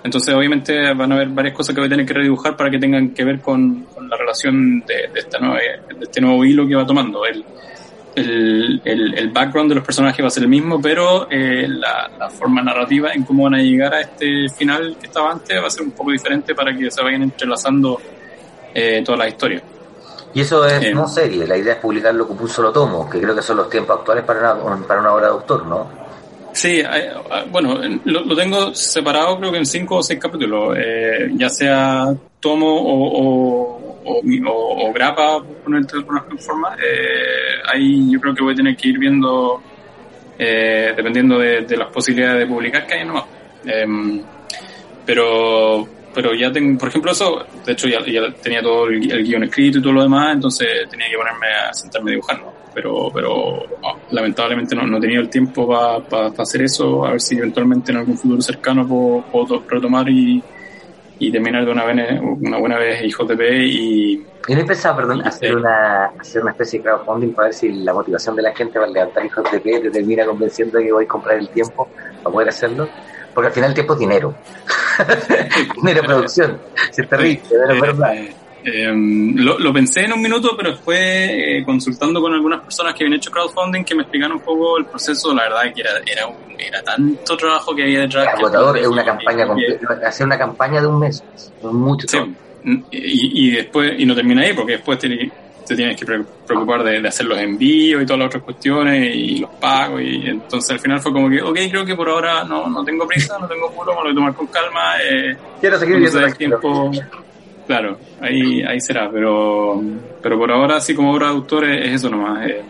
Entonces, 0.03 0.33
obviamente, 0.33 0.93
van 0.93 1.11
a 1.11 1.15
haber 1.15 1.29
varias 1.29 1.55
cosas 1.55 1.75
que 1.75 1.81
voy 1.81 1.87
a 1.87 1.91
tener 1.91 2.05
que 2.05 2.13
redibujar 2.13 2.57
para 2.57 2.71
que 2.71 2.79
tengan 2.79 3.09
que 3.11 3.23
ver 3.23 3.39
con, 3.39 3.83
con 3.93 4.09
la 4.09 4.17
relación 4.17 4.79
de, 4.81 5.09
de, 5.13 5.19
esta 5.19 5.39
nueva, 5.39 5.57
de 5.57 6.03
este 6.03 6.21
nuevo 6.21 6.43
hilo 6.43 6.67
que 6.67 6.75
va 6.75 6.85
tomando. 6.85 7.23
El, 7.25 7.45
el, 8.15 8.81
el, 8.83 9.17
el 9.17 9.29
background 9.29 9.69
de 9.69 9.75
los 9.75 9.85
personajes 9.85 10.23
va 10.23 10.27
a 10.27 10.31
ser 10.31 10.43
el 10.43 10.49
mismo, 10.49 10.81
pero 10.81 11.29
eh, 11.29 11.67
la, 11.67 12.09
la 12.17 12.29
forma 12.29 12.61
narrativa 12.61 13.13
en 13.13 13.23
cómo 13.23 13.43
van 13.43 13.55
a 13.55 13.61
llegar 13.61 13.93
a 13.93 14.01
este 14.01 14.49
final 14.49 14.97
que 14.99 15.07
estaba 15.07 15.31
antes 15.31 15.61
va 15.61 15.67
a 15.67 15.69
ser 15.69 15.83
un 15.83 15.91
poco 15.91 16.11
diferente 16.11 16.55
para 16.55 16.75
que 16.75 16.89
se 16.89 17.01
vayan 17.01 17.23
entrelazando 17.23 18.01
eh, 18.73 19.01
todas 19.05 19.19
las 19.19 19.27
historias. 19.29 19.63
Y 20.33 20.41
eso 20.41 20.65
es 20.65 20.81
Eh. 20.81 20.93
no 20.93 21.07
serie, 21.07 21.45
la 21.45 21.57
idea 21.57 21.73
es 21.73 21.79
publicarlo 21.79 22.27
como 22.27 22.41
un 22.41 22.49
solo 22.49 22.71
tomo, 22.71 23.09
que 23.09 23.19
creo 23.19 23.35
que 23.35 23.41
son 23.41 23.57
los 23.57 23.69
tiempos 23.69 23.99
actuales 23.99 24.23
para 24.23 24.55
una, 24.55 24.77
para 24.87 25.01
una 25.01 25.13
obra 25.13 25.27
de 25.27 25.31
autor, 25.33 25.65
¿no? 25.65 26.00
Sí, 26.53 26.79
eh, 26.79 27.11
bueno, 27.49 27.79
lo, 28.05 28.35
tengo 28.35 28.73
separado 28.73 29.37
creo 29.37 29.51
que 29.51 29.59
en 29.59 29.65
cinco 29.65 29.97
o 29.97 30.03
seis 30.03 30.19
capítulos, 30.19 30.75
eh, 30.77 31.29
ya 31.35 31.49
sea 31.49 32.13
tomo 32.39 32.67
o, 32.67 33.81
o, 34.03 34.21
o, 34.23 34.93
grapa, 34.93 35.37
por 35.37 35.55
ponerte 35.57 35.93
de 35.93 35.99
alguna 35.99 36.25
forma. 36.39 36.75
Eh, 36.75 37.61
ahí 37.71 38.11
yo 38.11 38.19
creo 38.19 38.33
que 38.33 38.43
voy 38.43 38.53
a 38.53 38.57
tener 38.57 38.75
que 38.75 38.89
ir 38.89 38.99
viendo, 38.99 39.61
eh, 40.37 40.93
dependiendo 40.95 41.37
de, 41.37 41.77
las 41.77 41.87
posibilidades 41.87 42.39
de 42.39 42.47
publicar 42.47 42.85
que 42.85 42.95
hay 42.95 43.05
nomás. 43.05 43.25
Em, 43.65 44.21
pero 45.05 45.87
pero 46.13 46.33
ya 46.33 46.51
tengo, 46.51 46.77
por 46.77 46.89
ejemplo, 46.89 47.11
eso, 47.11 47.45
de 47.65 47.71
hecho 47.71 47.87
ya, 47.87 47.99
tenía 48.41 48.61
todo 48.61 48.87
el, 48.87 49.09
el 49.09 49.23
guion 49.23 49.43
escrito 49.43 49.77
y 49.77 49.81
todo 49.81 49.93
lo 49.93 50.03
demás, 50.03 50.33
entonces 50.33 50.67
tenía 50.89 51.09
que 51.09 51.15
ponerme 51.15 51.47
a 51.47 51.73
sentarme 51.73 52.11
a 52.11 52.13
dibujarlo. 52.13 52.60
Pero, 52.73 53.09
pero 53.13 53.63
no, 53.81 53.89
lamentablemente 54.11 54.75
no, 54.75 54.87
no 54.87 54.97
he 54.97 55.01
tenido 55.01 55.21
el 55.21 55.29
tiempo 55.29 55.67
para 55.67 56.27
hacer 56.37 56.61
eso, 56.61 57.05
a 57.05 57.11
ver 57.11 57.21
si 57.21 57.37
eventualmente 57.37 57.91
en 57.91 57.97
algún 57.97 58.17
futuro 58.17 58.41
cercano 58.41 58.87
puedo, 58.87 59.23
puedo 59.31 59.63
retomar 59.67 60.07
y, 60.09 60.41
y 61.19 61.31
terminar 61.31 61.65
de 61.65 61.71
una, 61.71 61.83
vez, 61.85 62.19
una 62.21 62.57
buena 62.59 62.77
vez 62.77 63.03
Hijos 63.03 63.27
de 63.27 63.35
P 63.35 63.57
y 63.65 64.25
Y 64.47 64.55
no 64.55 64.61
he 64.61 64.65
pensado, 64.65 64.95
perdón, 64.95 65.21
hacer 65.27 65.49
Sí. 65.49 65.55
una, 65.55 66.05
hacer 66.17 66.41
una 66.41 66.51
especie 66.51 66.79
de 66.79 66.85
crowdfunding 66.85 67.33
para 67.33 67.47
ver 67.49 67.53
si 67.53 67.71
la 67.73 67.93
motivación 67.93 68.35
de 68.37 68.41
la 68.43 68.55
gente 68.55 68.79
para 68.79 68.89
levantar 68.91 69.25
hijos 69.25 69.51
de 69.51 69.59
P 69.59 69.79
te 69.81 69.91
termina 69.91 70.25
convenciendo 70.25 70.77
de 70.77 70.85
que 70.85 70.91
voy 70.93 71.05
a 71.05 71.07
comprar 71.07 71.37
el 71.37 71.49
tiempo 71.49 71.89
para 72.23 72.33
poder 72.33 72.49
hacerlo. 72.49 72.87
Porque 73.33 73.47
al 73.47 73.53
final 73.53 73.69
el 73.69 73.73
tiempo 73.75 73.93
es 73.93 73.99
dinero. 73.99 74.33
dinero 75.75 76.01
producción. 76.03 76.57
Si 76.91 77.01
es 77.01 77.07
terrible, 77.09 77.41
pero 77.49 77.73
es 77.73 77.81
verdad. 77.81 78.15
Eh, 78.15 78.35
eh, 78.63 78.91
lo, 79.35 79.57
lo 79.59 79.73
pensé 79.73 80.01
en 80.05 80.13
un 80.13 80.21
minuto, 80.21 80.55
pero 80.55 80.71
después 80.71 80.99
eh, 81.01 81.63
consultando 81.65 82.21
con 82.21 82.33
algunas 82.33 82.61
personas 82.61 82.93
que 82.93 83.03
habían 83.03 83.17
hecho 83.17 83.31
crowdfunding 83.31 83.83
que 83.83 83.95
me 83.95 84.03
explicaron 84.03 84.37
un 84.37 84.43
poco 84.43 84.77
el 84.77 84.85
proceso, 84.85 85.33
la 85.33 85.43
verdad 85.43 85.73
que 85.73 85.81
era, 85.81 85.91
era, 86.05 86.27
un- 86.27 86.55
era 86.59 86.81
tanto 86.83 87.37
trabajo 87.37 87.75
que 87.75 87.83
había 87.83 88.01
detrás. 88.01 88.27
que- 88.35 88.41
agotador 88.41 88.77
es 88.77 88.87
una 88.87 89.03
campaña 89.05 89.47
completa. 89.47 90.07
Hacer 90.07 90.25
una 90.27 90.37
campaña 90.37 90.81
de 90.81 90.87
un 90.87 90.99
mes, 90.99 91.23
mucho 91.61 92.07
Sí, 92.07 92.17
y, 92.91 93.47
y 93.47 93.51
después, 93.51 93.93
y 93.97 94.05
no 94.05 94.13
termina 94.15 94.43
ahí, 94.43 94.53
porque 94.53 94.73
después 94.73 94.99
te, 94.99 95.09
te 95.65 95.75
tienes 95.75 95.97
que 95.97 96.05
pre- 96.05 96.23
preocupar 96.45 96.83
de, 96.83 97.01
de 97.01 97.07
hacer 97.07 97.25
los 97.25 97.39
envíos 97.39 98.03
y 98.03 98.05
todas 98.05 98.19
las 98.19 98.27
otras 98.27 98.43
cuestiones 98.43 99.15
y 99.15 99.37
los 99.39 99.49
pagos. 99.59 100.01
Y 100.03 100.27
entonces 100.27 100.69
al 100.71 100.79
final 100.79 100.99
fue 100.99 101.11
como 101.11 101.29
que, 101.29 101.41
ok, 101.41 101.57
creo 101.71 101.85
que 101.85 101.95
por 101.95 102.07
ahora 102.09 102.43
no, 102.43 102.67
no 102.69 102.83
tengo 102.83 103.07
prisa, 103.07 103.37
no 103.39 103.47
tengo 103.47 103.69
apuro, 103.69 103.91
me 103.93 103.97
lo 103.97 104.03
voy 104.03 104.11
a 104.11 104.15
tomar 104.15 104.33
con 104.35 104.47
calma. 104.47 104.93
Eh, 105.01 105.35
Quiero 105.59 105.77
seguir 105.79 105.97
viendo 105.97 106.19
dé 106.19 106.25
el 106.25 106.37
tiempo, 106.37 106.91
claro, 107.67 107.97
ahí, 108.19 108.61
ahí 108.63 108.79
será, 108.81 109.09
pero, 109.11 109.81
pero 110.21 110.37
por 110.37 110.51
ahora, 110.51 110.79
sí, 110.81 110.93
como 110.95 111.13
obra 111.13 111.27
de 111.27 111.33
autor, 111.33 111.65
es, 111.65 111.87
es 111.87 111.93
eso 111.95 112.09
nomás. 112.09 112.47
eh. 112.49 112.61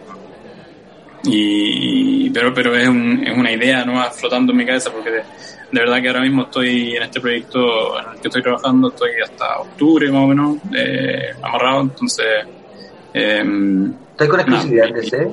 y, 1.24 2.30
pero, 2.32 2.54
pero 2.54 2.76
es, 2.76 2.88
un, 2.88 3.24
es 3.26 3.38
una 3.38 3.52
idea 3.52 3.86
nomás 3.86 4.16
flotando 4.20 4.52
en 4.52 4.58
mi 4.58 4.66
cabeza, 4.66 4.92
porque 4.92 5.12
de, 5.12 5.18
de 5.72 5.80
verdad 5.80 6.02
que 6.02 6.08
ahora 6.08 6.22
mismo 6.22 6.44
estoy 6.44 6.96
en 6.96 7.04
este 7.04 7.20
proyecto 7.22 8.00
en 8.00 8.14
el 8.16 8.20
que 8.22 8.28
estoy 8.28 8.42
trabajando, 8.42 8.90
estoy 8.90 9.12
hasta 9.24 9.60
octubre 9.60 10.12
más 10.12 10.24
o 10.24 10.28
menos 10.28 10.58
eh, 10.76 11.30
amarrado, 11.42 11.82
entonces. 11.82 12.26
em, 13.14 13.94
¿Estoy 14.12 14.28
con 14.28 14.40
exclusividad 14.40 14.88
No, 14.90 14.96
DC? 14.96 15.28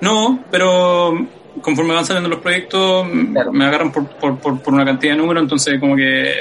no, 0.00 0.44
pero 0.50 1.26
conforme 1.62 1.94
van 1.94 2.04
saliendo 2.04 2.28
los 2.28 2.40
proyectos, 2.40 3.06
m- 3.06 3.32
Claro. 3.32 3.52
me 3.52 3.64
agarran 3.64 3.92
por, 3.92 4.06
por, 4.08 4.38
por, 4.38 4.60
por 4.62 4.74
una 4.74 4.84
cantidad 4.84 5.12
de 5.14 5.18
números, 5.18 5.42
entonces 5.42 5.78
como 5.80 5.96
que 5.96 6.32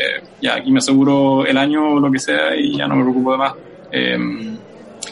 ya 0.42 0.56
aquí 0.56 0.72
me 0.72 0.80
aseguro 0.80 1.46
el 1.46 1.58
año 1.58 1.94
o 1.94 2.00
lo 2.00 2.12
que 2.12 2.20
sea 2.20 2.56
y 2.56 2.78
ya 2.78 2.88
no 2.88 2.96
me 2.96 3.04
preocupo 3.04 3.32
de 3.34 3.38
más. 3.38 3.54
Eh, 3.92 4.18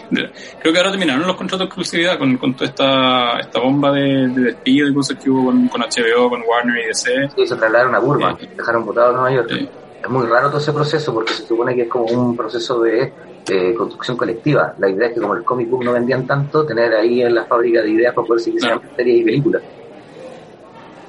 de- 0.10 0.30
creo 0.62 0.74
que 0.74 0.80
ahora 0.80 0.92
terminaron 0.92 1.26
los 1.26 1.36
contratos 1.36 1.60
de 1.60 1.66
exclusividad 1.66 2.18
con, 2.18 2.38
con 2.38 2.54
toda 2.56 2.70
esta, 2.70 3.40
esta 3.40 3.60
bomba 3.60 3.92
de, 3.92 4.28
de 4.30 4.42
despido 4.42 4.88
y 4.90 4.94
cosas 4.94 5.18
que 5.22 5.30
hubo 5.30 5.46
con, 5.46 5.68
con 5.68 5.82
HBO, 5.82 6.30
con 6.30 6.42
Warner 6.48 6.84
y 6.84 6.88
DC. 6.88 7.30
Sí, 7.36 7.48
se 7.48 7.56
trasladaron 7.56 7.96
a 7.96 8.00
Burbank, 8.00 8.40
dejaron 8.40 8.86
votado 8.86 9.12
en 9.12 9.16
Nueva 9.18 9.32
York. 9.36 9.70
Es 10.04 10.10
muy 10.12 10.28
raro 10.28 10.50
todo 10.50 10.60
ese 10.60 10.72
proceso 10.72 11.14
porque 11.14 11.34
se 11.34 11.48
supone 11.48 11.74
que 11.74 11.84
es 11.84 11.88
como 11.90 12.06
un 12.06 12.38
proceso 12.38 12.80
de 12.82 13.12
eh, 13.50 13.74
construcción 13.76 14.16
colectiva. 14.18 14.76
La 14.78 14.88
idea 14.90 15.08
es 15.08 15.14
que 15.16 15.20
como 15.22 15.34
el 15.36 15.44
comic 15.44 15.68
book 15.70 15.84
no 15.84 15.94
vendían 15.94 16.28
tanto, 16.28 16.64
tener 16.66 16.94
ahí 16.94 17.24
en 17.24 17.34
la 17.34 17.46
fábrica 17.46 17.82
de 17.82 17.90
ideas 17.90 18.14
para 18.14 18.28
poder 18.28 18.42
seguir 18.44 18.60
Claro. 18.60 18.76
haciendo 18.76 18.96
series 18.98 19.22
y 19.22 19.24
películas. 19.24 19.64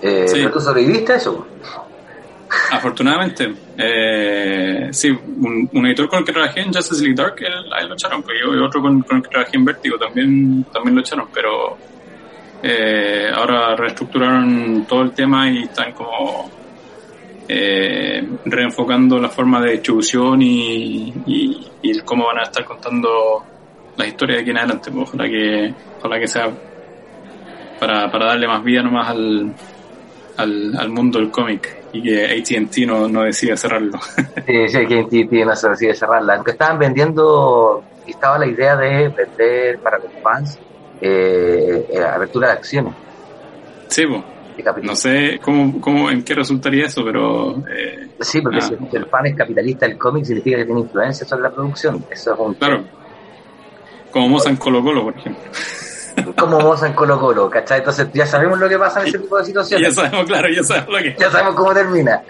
Eh, 0.03 0.27
Sí. 0.29 0.37
Pero 0.39 0.53
tú 0.53 0.61
sobreviviste 0.61 1.13
a 1.13 1.17
eso. 1.17 1.47
Afortunadamente, 2.71 3.53
eh, 3.77 4.89
sí, 4.93 5.11
un, 5.11 5.69
un 5.73 5.87
editor 5.87 6.09
con 6.09 6.21
el 6.21 6.25
que 6.25 6.33
trabajé 6.33 6.61
en 6.61 6.73
Justice 6.73 7.03
League 7.03 7.15
Dark, 7.17 7.35
él, 7.39 7.73
a 7.73 7.81
él 7.81 7.89
lo 7.89 7.95
echaron, 7.95 8.23
pues, 8.23 8.37
y 8.41 8.59
otro 8.59 8.81
con, 8.81 9.03
con 9.03 9.17
el 9.17 9.23
que 9.23 9.29
trabajé 9.29 9.57
en 9.57 9.65
Vertigo 9.65 9.99
también, 9.99 10.65
también 10.73 10.95
lo 10.95 11.01
echaron, 11.01 11.27
pero 11.35 11.77
eh, 12.63 13.29
ahora 13.35 13.75
reestructuraron 13.77 14.87
todo 14.89 15.03
el 15.03 15.13
tema 15.13 15.51
y 15.51 15.65
están 15.65 15.93
como 15.93 16.51
eh, 17.49 18.27
reenfocando 18.45 19.19
la 19.19 19.29
forma 19.29 19.61
de 19.61 19.73
distribución 19.73 20.41
y, 20.43 21.13
y, 21.27 21.67
y 21.83 22.01
cómo 22.01 22.27
van 22.27 22.39
a 22.39 22.43
estar 22.43 22.65
contando 22.65 23.45
las 23.97 24.09
historias 24.09 24.39
de 24.39 24.43
aquí 24.43 24.51
en 24.51 24.59
adelante. 24.59 24.91
Pues, 24.93 25.09
ojalá 25.09 25.29
que, 25.29 25.75
ojalá 25.99 26.21
que 26.21 26.29
sea 26.29 26.51
para, 27.81 28.11
para 28.11 28.27
darle 28.27 28.47
más 28.47 28.63
vida 28.65 28.83
nomás 28.83 29.09
al, 29.11 29.53
al, 30.37 30.77
al 30.77 30.89
mundo 30.91 31.19
del 31.19 31.31
cómic 31.31 31.77
y 31.93 32.03
que 32.03 32.25
AT&T 32.27 32.87
no, 32.87 33.09
no 33.09 33.23
decida 33.23 33.57
cerrarlo. 33.57 33.99
Sí, 34.47 34.69
sí, 34.69 34.77
AT&T 34.79 35.45
no 35.45 35.57
se 35.57 35.69
decide 35.71 35.95
cerrarla. 35.95 36.35
Aunque 36.37 36.53
estaban 36.53 36.79
vendiendo, 36.79 37.83
estaba 38.07 38.39
la 38.39 38.47
idea 38.47 38.77
de 38.77 39.09
vender 39.09 39.79
para 39.81 39.99
los 39.99 40.13
fans 40.23 40.59
eh, 41.01 41.87
eh, 41.93 42.01
apertura 42.03 42.49
de 42.49 42.53
acciones. 42.55 42.95
sí, 43.89 44.05
pues, 44.07 44.23
no 44.83 44.97
sé 44.97 45.39
cómo, 45.43 45.79
cómo, 45.83 46.11
en 46.11 46.25
qué 46.25 46.35
resultaría 46.35 46.87
eso, 46.87 47.03
pero 47.05 47.59
eh, 47.69 48.09
Sí, 48.21 48.41
porque 48.41 48.59
Ah. 48.59 48.71
si 48.91 48.97
el 48.97 49.05
fan 49.07 49.27
es 49.27 49.37
capitalista 49.37 49.87
del 49.87 49.99
cómic 49.99 50.25
significa 50.25 50.57
que 50.57 50.65
tiene 50.65 50.81
influencia 50.81 51.27
sobre 51.27 51.43
la 51.43 51.51
producción. 51.51 52.03
Eso 52.11 52.33
es 52.33 52.41
un 52.41 52.55
claro, 52.55 52.85
como 54.11 54.29
Moza 54.31 54.49
en 54.49 54.57
Colo 54.57 54.83
Colo, 54.83 55.05
por 55.05 55.17
ejemplo. 55.17 55.43
como 56.39 56.61
Moza 56.61 56.87
en 56.87 56.93
Colo 56.95 57.19
Colo, 57.21 57.51
¿cachai? 57.51 57.79
Entonces 57.79 58.09
ya 58.13 58.27
sabemos 58.27 58.59
lo 58.59 58.69
que 58.69 58.79
pasa 58.79 59.01
en 59.03 59.09
ese 59.09 59.19
tipo 59.19 59.37
de 59.37 59.43
Ya 59.43 59.47
situaciones. 59.47 59.95
sabemos, 59.95 60.27
claro, 60.27 60.49
ya 60.49 60.63
sabemos 60.63 60.89
lo 60.91 60.99
que 60.99 61.17
Ya 61.19 61.31
sabemos 61.31 61.55
cómo 61.55 61.75
termina. 61.75 62.23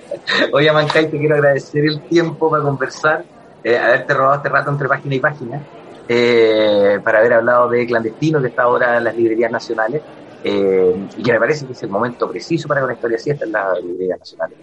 Oye, 0.52 0.72
Mancay, 0.72 1.10
te 1.10 1.18
quiero 1.18 1.36
agradecer 1.36 1.84
el 1.84 2.02
tiempo 2.08 2.50
para 2.50 2.62
conversar, 2.62 3.24
eh, 3.62 3.78
haberte 3.78 4.14
robado 4.14 4.36
este 4.36 4.48
rato 4.48 4.70
entre 4.70 4.88
página 4.88 5.14
y 5.14 5.20
página, 5.20 5.62
eh, 6.08 6.98
para 7.02 7.18
haber 7.18 7.32
hablado 7.34 7.68
de 7.68 7.86
Clandestino, 7.86 8.40
que 8.40 8.48
está 8.48 8.62
ahora 8.62 8.96
en 8.98 9.04
las 9.04 9.16
librerías 9.16 9.50
nacionales, 9.50 10.02
eh, 10.42 11.08
y 11.16 11.22
que 11.22 11.32
me 11.32 11.38
parece 11.40 11.66
que 11.66 11.72
es 11.72 11.82
el 11.82 11.88
momento 11.90 12.28
preciso 12.30 12.68
para 12.68 12.80
que 12.80 12.84
una 12.84 12.94
historia 12.94 13.16
así 13.16 13.30
esté 13.30 13.44
en 13.44 13.52
las 13.52 13.82
librerías 13.82 14.18
nacionales. 14.18 14.58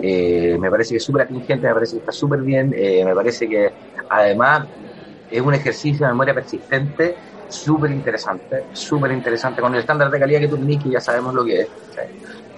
Eh, 0.00 0.56
me 0.60 0.70
parece 0.70 0.90
que 0.90 0.96
es 0.98 1.04
súper 1.04 1.22
atingente, 1.22 1.66
me 1.66 1.74
parece 1.74 1.92
que 1.94 1.98
está 2.00 2.12
súper 2.12 2.40
bien, 2.40 2.72
eh, 2.76 3.04
me 3.04 3.14
parece 3.14 3.48
que 3.48 3.72
además 4.08 4.66
es 5.30 5.40
un 5.42 5.54
ejercicio 5.54 6.06
de 6.06 6.12
memoria 6.12 6.34
persistente 6.34 7.16
súper 7.48 7.90
interesante, 7.90 8.64
súper 8.72 9.12
interesante, 9.12 9.60
con 9.60 9.74
el 9.74 9.80
estándar 9.80 10.10
de 10.10 10.18
calidad 10.18 10.40
que 10.40 10.48
tú 10.48 10.56
tenés, 10.56 10.82
que 10.82 10.90
ya 10.90 11.00
sabemos 11.00 11.34
lo 11.34 11.44
que 11.44 11.62
es. 11.62 11.68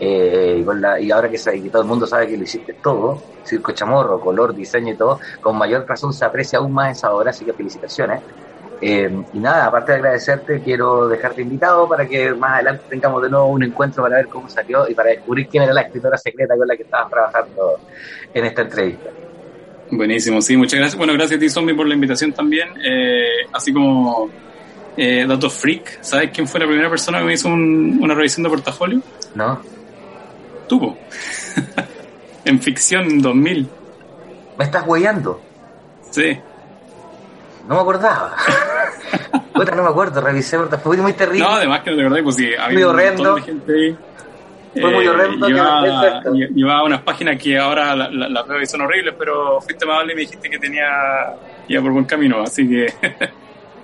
Eh, 0.02 0.64
y, 1.00 1.10
ahora 1.10 1.28
que 1.28 1.38
todo 1.70 1.82
el 1.82 1.88
mundo 1.88 2.06
sabe 2.06 2.26
que 2.26 2.36
lo 2.36 2.44
hiciste 2.44 2.74
todo, 2.74 3.22
circo 3.44 3.72
chamorro, 3.72 4.18
color, 4.18 4.54
diseño 4.54 4.94
y 4.94 4.96
todo, 4.96 5.20
con 5.40 5.58
mayor 5.58 5.86
razón 5.86 6.12
se 6.12 6.24
aprecia 6.24 6.58
aún 6.58 6.72
más 6.72 6.96
esa 6.96 7.12
obra, 7.12 7.30
así 7.30 7.44
que 7.44 7.52
felicitaciones. 7.52 8.22
Eh, 8.82 9.24
y 9.34 9.38
nada, 9.38 9.66
aparte 9.66 9.92
de 9.92 9.98
agradecerte, 9.98 10.62
quiero 10.62 11.06
dejarte 11.06 11.42
invitado 11.42 11.86
para 11.86 12.08
que 12.08 12.32
más 12.32 12.54
adelante 12.54 12.84
tengamos 12.88 13.22
de 13.22 13.28
nuevo 13.28 13.48
un 13.48 13.62
encuentro 13.62 14.02
para 14.02 14.16
ver 14.16 14.28
cómo 14.28 14.48
salió 14.48 14.88
y 14.88 14.94
para 14.94 15.10
descubrir 15.10 15.48
quién 15.48 15.64
era 15.64 15.74
la 15.74 15.82
escritora 15.82 16.16
secreta 16.16 16.56
con 16.56 16.66
la 16.66 16.76
que 16.76 16.84
estabas 16.84 17.10
trabajando 17.10 17.78
en 18.32 18.44
esta 18.46 18.62
entrevista. 18.62 19.10
Buenísimo, 19.90 20.40
sí, 20.40 20.56
muchas 20.56 20.78
gracias. 20.78 20.96
Bueno, 20.96 21.12
gracias 21.12 21.36
a 21.36 21.40
ti, 21.40 21.50
Zombie, 21.50 21.74
por 21.74 21.86
la 21.86 21.94
invitación 21.94 22.32
también. 22.32 22.70
Eh, 22.82 23.44
así 23.52 23.70
como 23.70 24.30
eh, 24.96 25.24
datos 25.26 25.52
freak, 25.54 26.02
¿sabes 26.02 26.30
quién 26.32 26.46
fue 26.48 26.60
la 26.60 26.66
primera 26.66 26.90
persona 26.90 27.18
que 27.18 27.24
me 27.24 27.34
hizo 27.34 27.48
un- 27.48 27.98
una 28.00 28.14
revisión 28.14 28.42
de 28.44 28.50
portafolio? 28.50 29.00
¿No? 29.34 29.60
Tuvo. 30.68 30.98
en 32.44 32.60
ficción 32.60 33.20
2000. 33.20 33.68
¿Me 34.58 34.64
estás 34.64 34.84
huellando? 34.86 35.40
Sí. 36.10 36.38
No 37.68 37.74
me 37.76 37.80
acordaba. 37.80 38.34
Puta, 39.54 39.74
no 39.74 39.82
me 39.82 39.88
acuerdo, 39.90 40.20
revisé, 40.20 40.58
fue 40.82 40.96
muy 40.96 41.12
terrible. 41.12 41.44
No, 41.44 41.50
además 41.50 41.80
que 41.82 41.90
de 41.90 42.02
verdad, 42.02 42.18
pues 42.22 42.36
sí, 42.36 42.48
había 42.58 42.78
Muy 42.78 42.82
un 42.84 42.88
horrendo. 42.90 43.34
de 43.36 43.42
gente 43.42 43.72
ahí. 43.72 43.96
Fue 44.80 44.90
muy 44.92 45.06
horrendo 45.06 45.46
que- 45.48 46.48
llevaba, 46.54 46.84
unas 46.84 47.02
páginas 47.02 47.40
que 47.42 47.58
ahora 47.58 47.94
la- 47.96 48.08
la- 48.08 48.28
las 48.28 48.46
veo 48.46 48.60
y 48.62 48.66
son 48.66 48.82
horribles, 48.82 49.14
pero 49.18 49.60
fuiste 49.60 49.84
amable 49.84 50.12
y 50.12 50.16
me 50.16 50.20
dijiste 50.22 50.48
que 50.48 50.58
tenía 50.58 50.86
iba 51.68 51.82
por 51.82 51.92
buen 51.92 52.04
camino, 52.04 52.40
así 52.42 52.68
que 52.68 52.86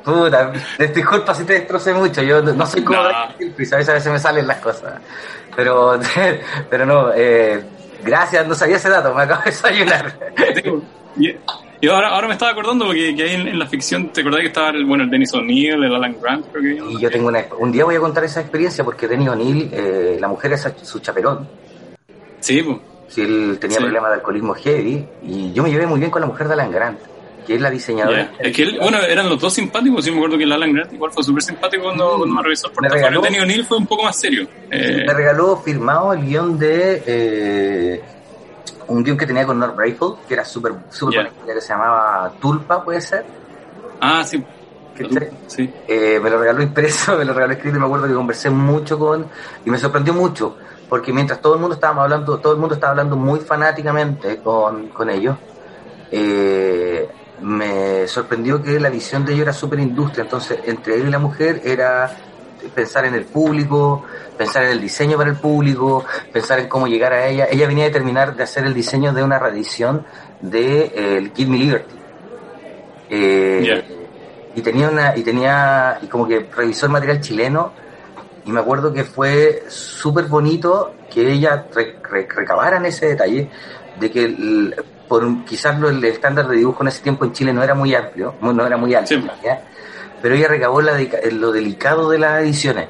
Puta, 0.06 0.52
disculpa 0.94 1.34
si 1.34 1.42
te 1.44 1.54
destrocé 1.54 1.92
mucho. 1.92 2.22
Yo 2.22 2.40
no 2.40 2.64
soy 2.64 2.82
como. 2.84 3.02
Drake 3.02 3.34
Gilchrist, 3.38 3.72
a 3.72 3.76
veces, 3.78 3.90
a 3.90 3.94
veces 3.94 4.12
me 4.12 4.18
salen 4.20 4.46
las 4.46 4.58
cosas. 4.58 5.00
Pero, 5.56 5.98
pero 6.70 6.86
no, 6.86 7.10
eh, 7.12 7.60
gracias, 8.04 8.46
no 8.46 8.54
sabía 8.54 8.76
ese 8.76 8.88
dato, 8.88 9.12
me 9.12 9.22
acabo 9.24 9.40
de 9.42 9.50
desayunar. 9.50 10.16
Y, 11.18 11.34
y 11.80 11.88
ahora, 11.88 12.10
ahora 12.10 12.28
me 12.28 12.34
estaba 12.34 12.52
acordando 12.52 12.86
porque 12.86 13.16
que 13.16 13.22
ahí 13.24 13.34
en, 13.34 13.48
en 13.48 13.58
la 13.58 13.66
ficción, 13.66 14.10
¿te 14.10 14.20
acordás 14.20 14.42
que 14.42 14.46
estaba 14.46 14.68
el, 14.70 14.84
bueno, 14.84 15.02
el 15.04 15.10
Dennis 15.10 15.34
O'Neill, 15.34 15.82
el 15.82 15.94
Alan 15.96 16.16
Grant? 16.22 16.46
Creo 16.52 16.62
que 16.62 16.92
Y 16.94 17.00
yo 17.00 17.10
tengo 17.10 17.26
una, 17.26 17.44
un 17.58 17.72
día 17.72 17.84
voy 17.84 17.96
a 17.96 18.00
contar 18.00 18.22
esa 18.22 18.40
experiencia 18.42 18.84
porque 18.84 19.08
Denny 19.08 19.28
O'Neill, 19.28 19.70
eh, 19.72 20.18
la 20.20 20.28
mujer 20.28 20.52
es 20.52 20.68
su 20.82 21.00
chaperón. 21.00 21.48
Sí, 22.38 22.62
pues. 22.62 22.78
Si 23.08 23.22
él 23.22 23.58
tenía 23.60 23.78
Sí. 23.78 23.82
problemas 23.82 24.10
de 24.10 24.14
alcoholismo 24.16 24.54
heavy, 24.54 25.04
y 25.22 25.52
yo 25.52 25.62
me 25.64 25.70
llevé 25.70 25.86
muy 25.86 25.98
bien 25.98 26.10
con 26.12 26.20
la 26.20 26.26
mujer 26.28 26.46
de 26.48 26.52
Alan 26.54 26.70
Grant, 26.70 26.98
que 27.46 27.54
es 27.54 27.60
la 27.60 27.70
diseñadora. 27.70 28.32
Es 28.38 28.54
que 28.54 28.62
él, 28.62 28.78
bueno, 28.80 28.98
eran 28.98 29.28
los 29.28 29.40
dos 29.40 29.52
simpáticos, 29.54 30.04
sí 30.04 30.10
me 30.10 30.16
acuerdo 30.18 30.36
que 30.36 30.44
el 30.44 30.52
Alan 30.52 30.72
Grant 30.72 30.92
igual 30.92 31.12
fue 31.12 31.22
súper 31.22 31.42
simpático 31.42 31.84
cuando, 31.84 32.16
cuando 32.16 32.34
me 32.34 32.42
revisó 32.42 32.66
el 32.68 32.72
Me 32.80 32.88
portafolio. 32.88 33.20
Dennis 33.20 33.40
O'Neill 33.42 33.64
fue 33.64 33.76
un 33.78 33.86
poco 33.86 34.02
más 34.04 34.18
serio. 34.20 34.48
Eh, 34.70 35.04
Me 35.06 35.14
regaló 35.14 35.56
firmado 35.58 36.12
el 36.12 36.24
guion 36.26 36.58
de 36.58 37.02
eh, 37.06 38.02
un 38.88 39.02
guion 39.04 39.16
que 39.16 39.26
tenía 39.26 39.46
con 39.46 39.58
North 39.58 39.78
Rifle, 39.78 40.14
que 40.26 40.34
era 40.34 40.44
súper 40.44 40.72
súper 40.90 41.14
buena 41.16 41.28
historia, 41.30 41.54
que 41.54 41.60
se 41.60 41.68
llamaba 41.68 42.32
Tulpa, 42.40 42.84
puede 42.84 43.00
ser. 43.00 43.24
ah, 44.00 44.24
sí. 44.24 44.42
Sí. 45.46 45.70
Eh, 45.86 46.18
me 46.22 46.30
lo 46.30 46.38
regaló 46.40 46.62
impreso, 46.62 47.16
me 47.18 47.24
lo 47.26 47.34
regaló 47.34 47.52
escrito 47.52 47.76
y 47.76 47.80
me 47.80 47.84
acuerdo 47.86 48.08
que 48.08 48.14
conversé 48.14 48.48
mucho 48.48 48.98
con 48.98 49.26
y 49.64 49.70
me 49.70 49.76
sorprendió 49.78 50.14
mucho 50.14 50.56
porque 50.88 51.12
mientras 51.12 51.40
todo 51.42 51.54
el 51.54 51.60
mundo 51.60 51.74
estábamos 51.74 52.04
hablando, 52.04 52.38
todo 52.38 52.54
el 52.54 52.58
mundo 52.58 52.76
estaba 52.76 52.92
hablando 52.92 53.14
muy 53.16 53.40
fanáticamente 53.40 54.38
con, 54.38 54.88
con 54.88 55.10
ellos, 55.10 55.36
eh, 56.10 57.08
me 57.42 58.06
sorprendió 58.08 58.62
que 58.62 58.78
la 58.80 58.88
visión 58.90 59.24
de 59.24 59.32
ellos 59.32 59.42
era 59.42 59.52
súper 59.52 59.80
industria, 59.80 60.22
entonces 60.24 60.58
entre 60.64 60.94
él 60.96 61.08
y 61.08 61.10
la 61.10 61.18
mujer 61.18 61.60
era 61.64 62.16
pensar 62.74 63.04
en 63.04 63.14
el 63.14 63.24
público, 63.24 64.04
pensar 64.36 64.64
en 64.64 64.70
el 64.70 64.80
diseño 64.80 65.16
para 65.16 65.30
el 65.30 65.36
público, 65.36 66.04
pensar 66.32 66.58
en 66.58 66.68
cómo 66.68 66.86
llegar 66.88 67.12
a 67.12 67.26
ella. 67.26 67.46
Ella 67.50 67.66
venía 67.66 67.86
a 67.86 67.90
terminar 67.90 68.34
de 68.34 68.42
hacer 68.42 68.64
el 68.64 68.74
diseño 68.74 69.12
de 69.12 69.22
una 69.22 69.38
reedición 69.38 70.04
de 70.40 70.80
eh, 70.94 71.16
el 71.18 71.32
Give 71.34 71.50
Me 71.50 71.58
Liberty. 71.58 71.94
Eh, 73.08 73.60
y 74.56 74.62
tenía 74.62 74.88
una 74.88 75.16
y 75.16 75.22
tenía 75.22 75.98
y 76.02 76.06
como 76.06 76.26
que 76.26 76.48
revisó 76.56 76.86
el 76.86 76.92
material 76.92 77.20
chileno 77.20 77.72
y 78.44 78.50
me 78.50 78.60
acuerdo 78.60 78.92
que 78.92 79.04
fue 79.04 79.64
súper 79.68 80.24
bonito 80.24 80.94
que 81.12 81.30
ella 81.32 81.66
re- 81.74 81.96
re- 82.02 82.26
recabara 82.34 82.78
en 82.78 82.86
ese 82.86 83.06
detalle 83.06 83.48
de 84.00 84.10
que 84.10 84.24
el- 84.24 84.74
por 85.08 85.24
un- 85.24 85.44
quizás 85.44 85.78
lo- 85.78 85.88
el 85.88 86.04
estándar 86.04 86.48
de 86.48 86.56
dibujo 86.56 86.82
en 86.82 86.88
ese 86.88 87.02
tiempo 87.02 87.24
en 87.24 87.32
Chile 87.32 87.52
no 87.52 87.62
era 87.62 87.74
muy 87.74 87.94
amplio, 87.94 88.34
no 88.40 88.66
era 88.66 88.76
muy 88.76 88.94
alto, 88.94 89.08
Sí. 89.14 89.26
¿ya? 89.44 89.62
pero 90.22 90.34
ella 90.34 90.48
recabó 90.48 90.80
la 90.80 90.96
deca- 90.98 91.20
lo 91.30 91.52
delicado 91.52 92.10
de 92.10 92.18
las 92.18 92.42
ediciones 92.42 92.88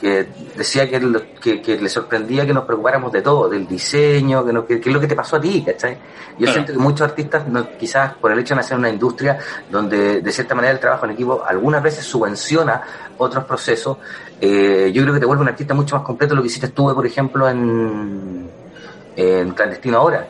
que 0.00 0.26
decía 0.56 0.88
que, 0.88 0.98
lo- 0.98 1.22
que, 1.42 1.60
que 1.60 1.76
le 1.78 1.88
sorprendía 1.90 2.46
que 2.46 2.54
nos 2.54 2.64
preocupáramos 2.64 3.12
de 3.12 3.20
todo, 3.20 3.48
del 3.50 3.66
diseño, 3.68 4.44
que, 4.46 4.52
no- 4.52 4.66
que, 4.66 4.80
que 4.80 4.88
es 4.88 4.94
lo 4.94 5.00
que 5.00 5.06
te 5.06 5.14
pasó 5.14 5.36
a 5.36 5.40
ti, 5.42 5.62
¿cachai? 5.64 5.92
Yo 5.94 5.98
Claro. 6.38 6.52
siento 6.54 6.72
que 6.72 6.78
muchos 6.78 7.02
artistas, 7.02 7.46
no- 7.48 7.68
quizás 7.78 8.14
por 8.14 8.32
el 8.32 8.38
hecho 8.38 8.54
de 8.54 8.56
nacer 8.62 8.74
en 8.74 8.78
una 8.80 8.88
industria 8.90 9.38
donde 9.70 10.22
de 10.22 10.32
cierta 10.32 10.54
manera 10.54 10.72
el 10.72 10.80
trabajo 10.80 11.04
en 11.04 11.12
equipo 11.12 11.42
algunas 11.46 11.82
veces 11.82 12.04
subvenciona 12.06 12.80
otros 13.18 13.44
procesos, 13.44 13.98
eh, 14.40 14.90
yo 14.92 15.02
creo 15.02 15.12
que 15.14 15.20
te 15.20 15.26
vuelve 15.26 15.42
un 15.42 15.48
artista 15.48 15.74
mucho 15.74 15.96
más 15.96 16.04
completo 16.04 16.34
lo 16.34 16.40
que 16.40 16.48
hiciste 16.48 16.68
tú, 16.68 16.94
por 16.94 17.04
ejemplo, 17.06 17.46
en, 17.48 18.48
en 19.16 19.50
Clandestino 19.52 19.98
ahora. 19.98 20.26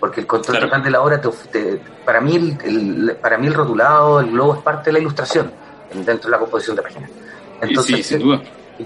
Porque 0.00 0.20
el 0.20 0.26
control 0.26 0.56
Claro. 0.58 0.66
total 0.68 0.82
de 0.84 0.90
la 0.90 1.00
obra, 1.00 1.20
te, 1.20 1.28
te- 1.50 1.80
para, 2.04 2.20
mí 2.20 2.36
el, 2.36 2.58
el- 2.64 3.16
para 3.16 3.38
mí 3.38 3.46
el 3.46 3.54
rotulado, 3.54 4.20
el 4.20 4.30
globo 4.30 4.56
es 4.56 4.62
parte 4.62 4.90
de 4.90 4.92
la 4.92 4.98
ilustración 4.98 5.50
dentro 5.94 6.28
de 6.28 6.30
la 6.30 6.38
composición 6.38 6.76
de 6.76 6.82
páginas. 6.82 7.10
Y 7.68 7.76
sí, 7.76 8.02
sin 8.02 8.18
duda. 8.20 8.42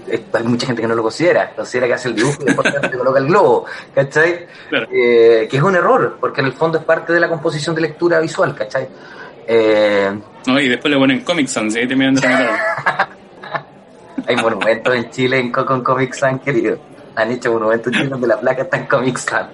eh, 0.07 0.23
hay 0.31 0.43
mucha 0.43 0.65
gente 0.67 0.81
que 0.81 0.87
no 0.87 0.95
lo 0.95 1.03
considera, 1.03 1.51
considera 1.53 1.87
que 1.87 1.93
hace 1.95 2.07
el 2.07 2.15
dibujo 2.15 2.37
y 2.41 2.45
después 2.45 2.73
te 2.91 2.97
coloca 2.97 3.19
el 3.19 3.25
globo, 3.27 3.65
¿cachai? 3.93 4.47
Claro. 4.69 4.87
Eh, 4.89 5.47
que 5.51 5.57
es 5.57 5.63
un 5.63 5.75
error, 5.75 6.15
porque 6.21 6.39
en 6.39 6.47
el 6.47 6.53
fondo 6.53 6.77
es 6.77 6.85
parte 6.85 7.11
de 7.11 7.19
la 7.19 7.27
composición 7.27 7.75
de 7.75 7.81
lectura 7.81 8.19
visual, 8.21 8.55
¿cachai? 8.55 8.87
Eh, 9.47 10.09
No, 10.47 10.59
y 10.61 10.69
después 10.69 10.93
le 10.93 10.97
ponen 10.97 11.21
Comic 11.25 11.47
Sans 11.47 11.75
y 11.75 11.79
ahí 11.79 11.87
te 11.87 11.95
miran 11.97 12.15
de 12.15 12.21
hay 14.27 14.35
monumentos 14.37 14.95
en 14.95 15.09
Chile 15.09 15.39
en, 15.39 15.51
co- 15.51 15.65
con 15.65 15.83
Comic 15.83 16.13
Sans, 16.13 16.41
querido. 16.41 16.77
Han 17.15 17.31
hecho 17.31 17.51
monumentos 17.51 17.91
en 17.91 17.99
Chile 17.99 18.09
donde 18.09 18.27
la 18.27 18.39
placa 18.39 18.61
está 18.63 18.77
en 18.77 18.85
Comic 18.85 19.17
Sans. 19.17 19.49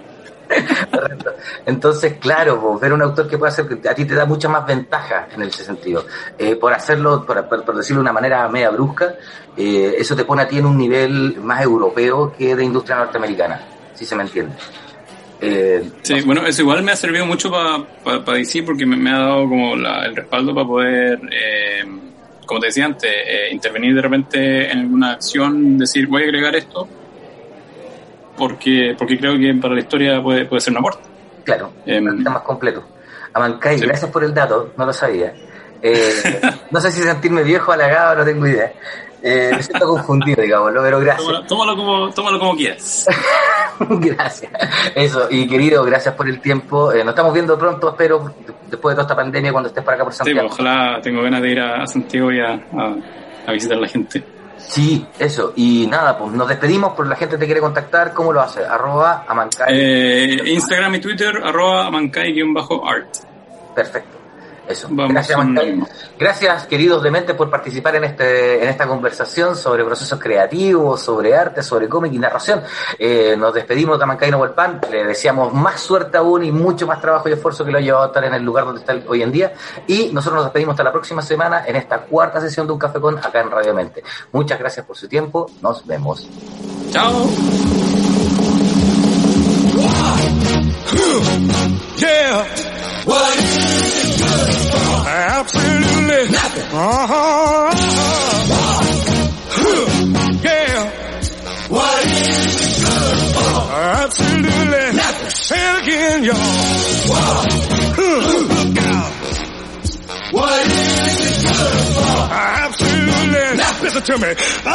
Entonces, 1.65 2.13
claro, 2.19 2.77
ver 2.79 2.93
un 2.93 3.01
autor 3.01 3.27
que 3.27 3.37
puede 3.37 3.51
hacer 3.51 3.67
que 3.67 3.87
a 3.87 3.93
ti 3.95 4.05
te 4.05 4.15
da 4.15 4.25
mucha 4.25 4.49
más 4.49 4.65
ventaja 4.65 5.27
en 5.33 5.43
ese 5.43 5.63
sentido. 5.63 6.05
Eh, 6.37 6.55
por 6.55 6.73
hacerlo, 6.73 7.25
por, 7.25 7.75
decirlo 7.75 8.01
de 8.01 8.03
una 8.03 8.13
manera 8.13 8.47
media 8.47 8.69
brusca, 8.69 9.15
eh, 9.55 9.95
eso 9.97 10.15
te 10.15 10.23
pone 10.23 10.43
a 10.43 10.47
ti 10.47 10.57
en 10.57 10.65
un 10.65 10.77
nivel 10.77 11.37
más 11.41 11.61
europeo 11.63 12.33
que 12.37 12.55
de 12.55 12.63
industria 12.63 12.97
norteamericana, 12.97 13.61
si 13.93 14.05
se 14.05 14.15
me 14.15 14.23
entiende. 14.23 14.55
Eh, 15.39 15.91
Sí, 16.01 16.21
bueno, 16.21 16.45
eso 16.47 16.63
igual 16.63 16.81
me 16.83 16.91
ha 16.91 16.95
servido 16.95 17.25
mucho 17.25 17.51
para 17.51 17.83
pa, 18.23 18.33
DC 18.33 18.63
porque 18.63 18.85
me, 18.85 19.11
ha 19.11 19.19
dado 19.19 19.47
como 19.47 19.75
la- 19.75 20.05
el 20.05 20.15
respaldo 20.15 20.53
para 20.55 20.67
poder, 20.67 21.19
eh, 21.31 21.83
como 22.45 22.59
te 22.59 22.67
decía 22.67 22.85
antes, 22.85 23.11
intervenir 23.51 23.93
de 23.93 24.01
repente 24.01 24.71
en 24.71 24.79
alguna 24.79 25.11
acción, 25.11 25.77
decir 25.77 26.07
voy 26.07 26.23
a 26.23 26.25
agregar 26.25 26.55
esto 26.55 26.87
porque 28.37 28.95
porque 28.97 29.17
creo 29.17 29.37
que 29.37 29.53
para 29.61 29.73
la 29.73 29.79
historia 29.81 30.21
puede, 30.21 30.45
puede 30.45 30.61
ser 30.61 30.71
un 30.73 30.79
aporte. 30.79 31.01
Claro, 31.43 31.71
está 31.85 32.29
más 32.29 32.41
completo. 32.43 32.83
Amancay, 33.33 33.77
sí. 33.79 33.85
gracias 33.85 34.11
por 34.11 34.23
el 34.23 34.33
dato, 34.33 34.73
no 34.77 34.85
lo 34.85 34.93
sabía. 34.93 35.33
Eh, 35.81 36.41
no 36.71 36.81
sé 36.81 36.91
si 36.91 37.01
sentirme 37.01 37.43
viejo, 37.43 37.71
halagado, 37.71 38.15
no 38.17 38.25
tengo 38.25 38.47
idea. 38.47 38.71
Eh, 39.21 39.51
me 39.55 39.63
siento 39.63 39.87
confundido, 39.87 40.41
digámoslo, 40.43 40.81
pero 40.81 40.99
gracias. 40.99 41.25
Tómalo, 41.27 41.45
tómalo 41.47 41.75
como, 41.75 42.09
tómalo 42.11 42.39
como 42.39 42.55
quieras. 42.55 43.07
gracias. 43.79 44.51
Eso, 44.95 45.27
y 45.29 45.47
querido, 45.47 45.83
gracias 45.83 46.13
por 46.15 46.27
el 46.27 46.39
tiempo. 46.39 46.91
Eh, 46.91 47.03
nos 47.03 47.09
estamos 47.13 47.33
viendo 47.33 47.57
pronto, 47.57 47.89
espero, 47.89 48.33
después 48.69 48.95
de 48.95 49.01
toda 49.01 49.01
esta 49.01 49.15
pandemia, 49.15 49.51
cuando 49.51 49.69
estés 49.69 49.83
por 49.83 49.93
acá 49.93 50.03
por 50.03 50.13
Sí, 50.13 50.17
Santiago. 50.19 50.47
pues, 50.47 50.59
ojalá 50.59 50.99
tengo 51.01 51.21
ganas 51.23 51.41
de 51.41 51.49
ir 51.49 51.59
a, 51.59 51.83
a 51.83 51.87
Santiago 51.87 52.31
y 52.31 52.39
a, 52.39 52.53
a, 52.53 52.95
a 53.47 53.51
visitar 53.51 53.77
a 53.77 53.81
la 53.81 53.87
gente. 53.87 54.23
Sí, 54.67 55.05
eso. 55.17 55.53
Y 55.55 55.87
nada, 55.87 56.17
pues 56.17 56.31
nos 56.33 56.47
despedimos, 56.47 56.93
por 56.93 57.07
la 57.07 57.15
gente 57.15 57.37
te 57.37 57.45
quiere 57.45 57.61
contactar, 57.61 58.13
¿cómo 58.13 58.33
lo 58.33 58.41
hace? 58.41 58.65
Arroba 58.65 59.25
Amancay. 59.27 59.67
Eh, 59.69 60.41
Instagram 60.45 60.95
y 60.95 60.99
Twitter, 60.99 61.41
arroba 61.43 61.89
mancay-art. 61.89 63.07
Perfecto. 63.73 64.16
Eso. 64.67 64.87
Vamos 64.91 65.13
Gracias, 65.13 65.37
Mancay. 65.37 65.83
Gracias, 66.19 66.67
queridos 66.67 67.01
dementes, 67.01 67.35
por 67.35 67.49
participar 67.49 67.95
en 67.95 68.03
este 68.03 68.63
en 68.63 68.69
esta 68.69 68.87
conversación 68.87 69.55
sobre 69.55 69.83
procesos 69.83 70.19
creativos, 70.19 71.01
sobre 71.01 71.35
arte, 71.35 71.63
sobre 71.63 71.87
cómic 71.87 72.13
y 72.13 72.19
narración. 72.19 72.61
Eh, 72.99 73.35
nos 73.37 73.53
despedimos 73.53 73.99
de 73.99 74.05
Mancay 74.05 74.31
Pan. 74.55 74.81
Le 74.91 75.05
deseamos 75.05 75.53
más 75.53 75.79
suerte 75.79 76.17
aún 76.17 76.43
y 76.43 76.51
mucho 76.51 76.85
más 76.85 76.99
trabajo 76.99 77.29
y 77.29 77.33
esfuerzo 77.33 77.63
que 77.63 77.71
lo 77.71 77.77
ha 77.77 77.81
llevado 77.81 78.05
a 78.05 78.07
estar 78.07 78.23
en 78.23 78.33
el 78.33 78.43
lugar 78.43 78.65
donde 78.65 78.81
está 78.81 78.95
hoy 79.07 79.21
en 79.21 79.31
día. 79.31 79.53
Y 79.87 80.11
nosotros 80.13 80.35
nos 80.37 80.45
despedimos 80.45 80.73
hasta 80.73 80.83
la 80.83 80.91
próxima 80.91 81.21
semana 81.21 81.63
en 81.65 81.75
esta 81.75 81.99
cuarta 81.99 82.41
sesión 82.41 82.67
de 82.67 82.73
Un 82.73 82.79
Café 82.79 82.99
con 82.99 83.17
acá 83.17 83.41
en 83.41 83.51
Radio 83.51 83.73
Mente. 83.73 84.03
Muchas 84.31 84.59
gracias 84.59 84.85
por 84.85 84.97
su 84.97 85.07
tiempo. 85.07 85.49
Nos 85.61 85.85
vemos. 85.85 86.27
Chao. 86.91 87.27
Yeah. 91.97 92.43
What 93.05 93.37
is 93.37 93.57
it 93.57 94.19
good 94.21 94.53
for? 94.71 95.09
Absolutely. 95.09 96.21
Nothing. 96.31 96.67
Uh-huh. 96.71 97.71
Huh. 99.49 100.39
Yeah. 100.43 100.79
What 101.69 102.05
is 102.05 102.55
it 102.61 102.85
good 102.85 103.19
for? 103.33 103.71
Absolutely. 103.73 104.85
Nothing. 104.95 105.29
Say 105.29 105.57
it 105.57 105.83
again, 105.83 106.23
y'all. 106.23 106.35
Look 107.97 108.77
out. 108.83 109.13
What 110.33 110.65
is 110.67 111.19
it 111.19 111.37
good 111.47 111.81
for? 111.95 112.13
Absolutely. 112.31 113.45
Listen 113.81 114.03
to 114.03 114.15
me. 114.19 114.31
Oh, 114.65 114.71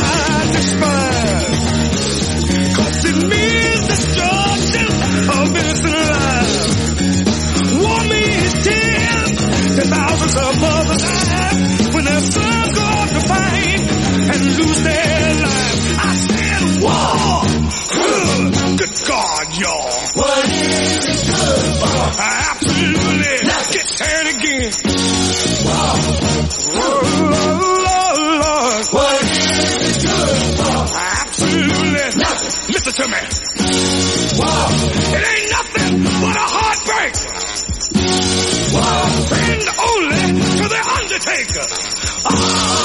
I 0.00 0.50
despise. 0.52 1.56
Cause 2.76 3.04
it 3.04 3.16
means 3.28 3.86
destruction 3.88 4.88
of. 5.30 6.58
War 7.80 8.00
means 8.08 8.52
tears 8.64 9.38
and 9.78 9.88
thousands 9.90 10.36
of 10.36 10.60
mothers 10.60 11.04
when 11.94 12.04
their 12.04 12.20
sons 12.20 12.72
go 12.74 13.06
to 13.12 13.20
fight 13.28 13.80
and 14.32 14.40
lose 14.56 14.82
their 14.82 15.34
lives. 15.44 15.82
I 15.98 16.14
said 16.28 16.62
war. 16.82 17.44
Good 18.78 18.94
God, 19.06 19.46
y'all. 19.58 19.92
What 20.14 20.44
is 20.44 21.06
it 21.06 21.26
good 21.26 21.76
for? 21.80 22.02
Absolutely. 22.20 23.38
Get 23.68 23.88
again. 24.34 24.72
Oh, 26.74 27.02
Lord, 27.84 28.18
Lord. 28.40 28.84
What 28.92 29.22
is 29.22 29.28
it 29.86 30.06
good 30.06 30.38
for? 30.56 30.88
to 32.98 33.06
me. 33.06 34.27
Wow. 34.38 34.68
It 34.70 35.24
ain't 35.26 35.50
nothing 35.50 36.02
but 36.22 36.36
a 36.36 36.46
heartbreak. 36.46 37.14
Wow. 38.72 39.02
Friend 39.26 39.64
only 39.90 40.22
to 40.58 40.64
the 40.68 40.80
undertaker. 40.98 41.66
Oh, 42.30 42.77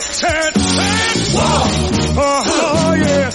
Said, 0.00 0.54
said. 0.54 1.34
War. 1.34 1.44
Oh, 2.20 2.94
yeah. 2.96 3.30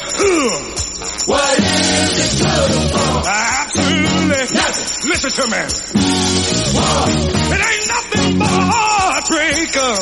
What 1.26 1.60
is 1.60 2.20
it 2.20 2.44
good 2.44 2.74
for? 2.92 3.30
Absolutely. 3.30 4.44
Nothing. 4.58 5.10
Listen 5.10 5.32
to 5.32 5.46
me. 5.48 5.62
War. 6.74 7.08
It 7.54 7.62
ain't 7.64 7.88
nothing 7.88 8.40
but 8.40 8.50
a 8.50 8.64
heartbreaker. 8.74 9.94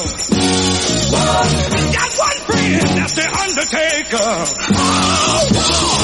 War. 1.12 1.44
Got 1.92 2.12
one 2.18 2.40
friend, 2.48 2.88
that's 2.98 3.14
the 3.14 3.26
Undertaker. 3.28 4.32
Oh, 4.74 5.46
war. 5.54 6.01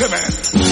Man. 0.00 0.71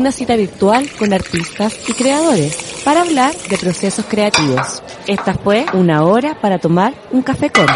Una 0.00 0.12
cita 0.12 0.34
virtual 0.34 0.88
con 0.98 1.12
artistas 1.12 1.78
y 1.86 1.92
creadores 1.92 2.56
para 2.86 3.02
hablar 3.02 3.34
de 3.36 3.58
procesos 3.58 4.06
creativos. 4.08 4.82
Esta 5.06 5.34
fue 5.34 5.66
una 5.74 6.04
hora 6.04 6.40
para 6.40 6.58
tomar 6.58 6.94
un 7.10 7.20
café 7.20 7.50
con 7.50 7.66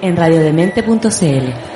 en 0.00 0.16
radiodemente.cl. 0.16 1.75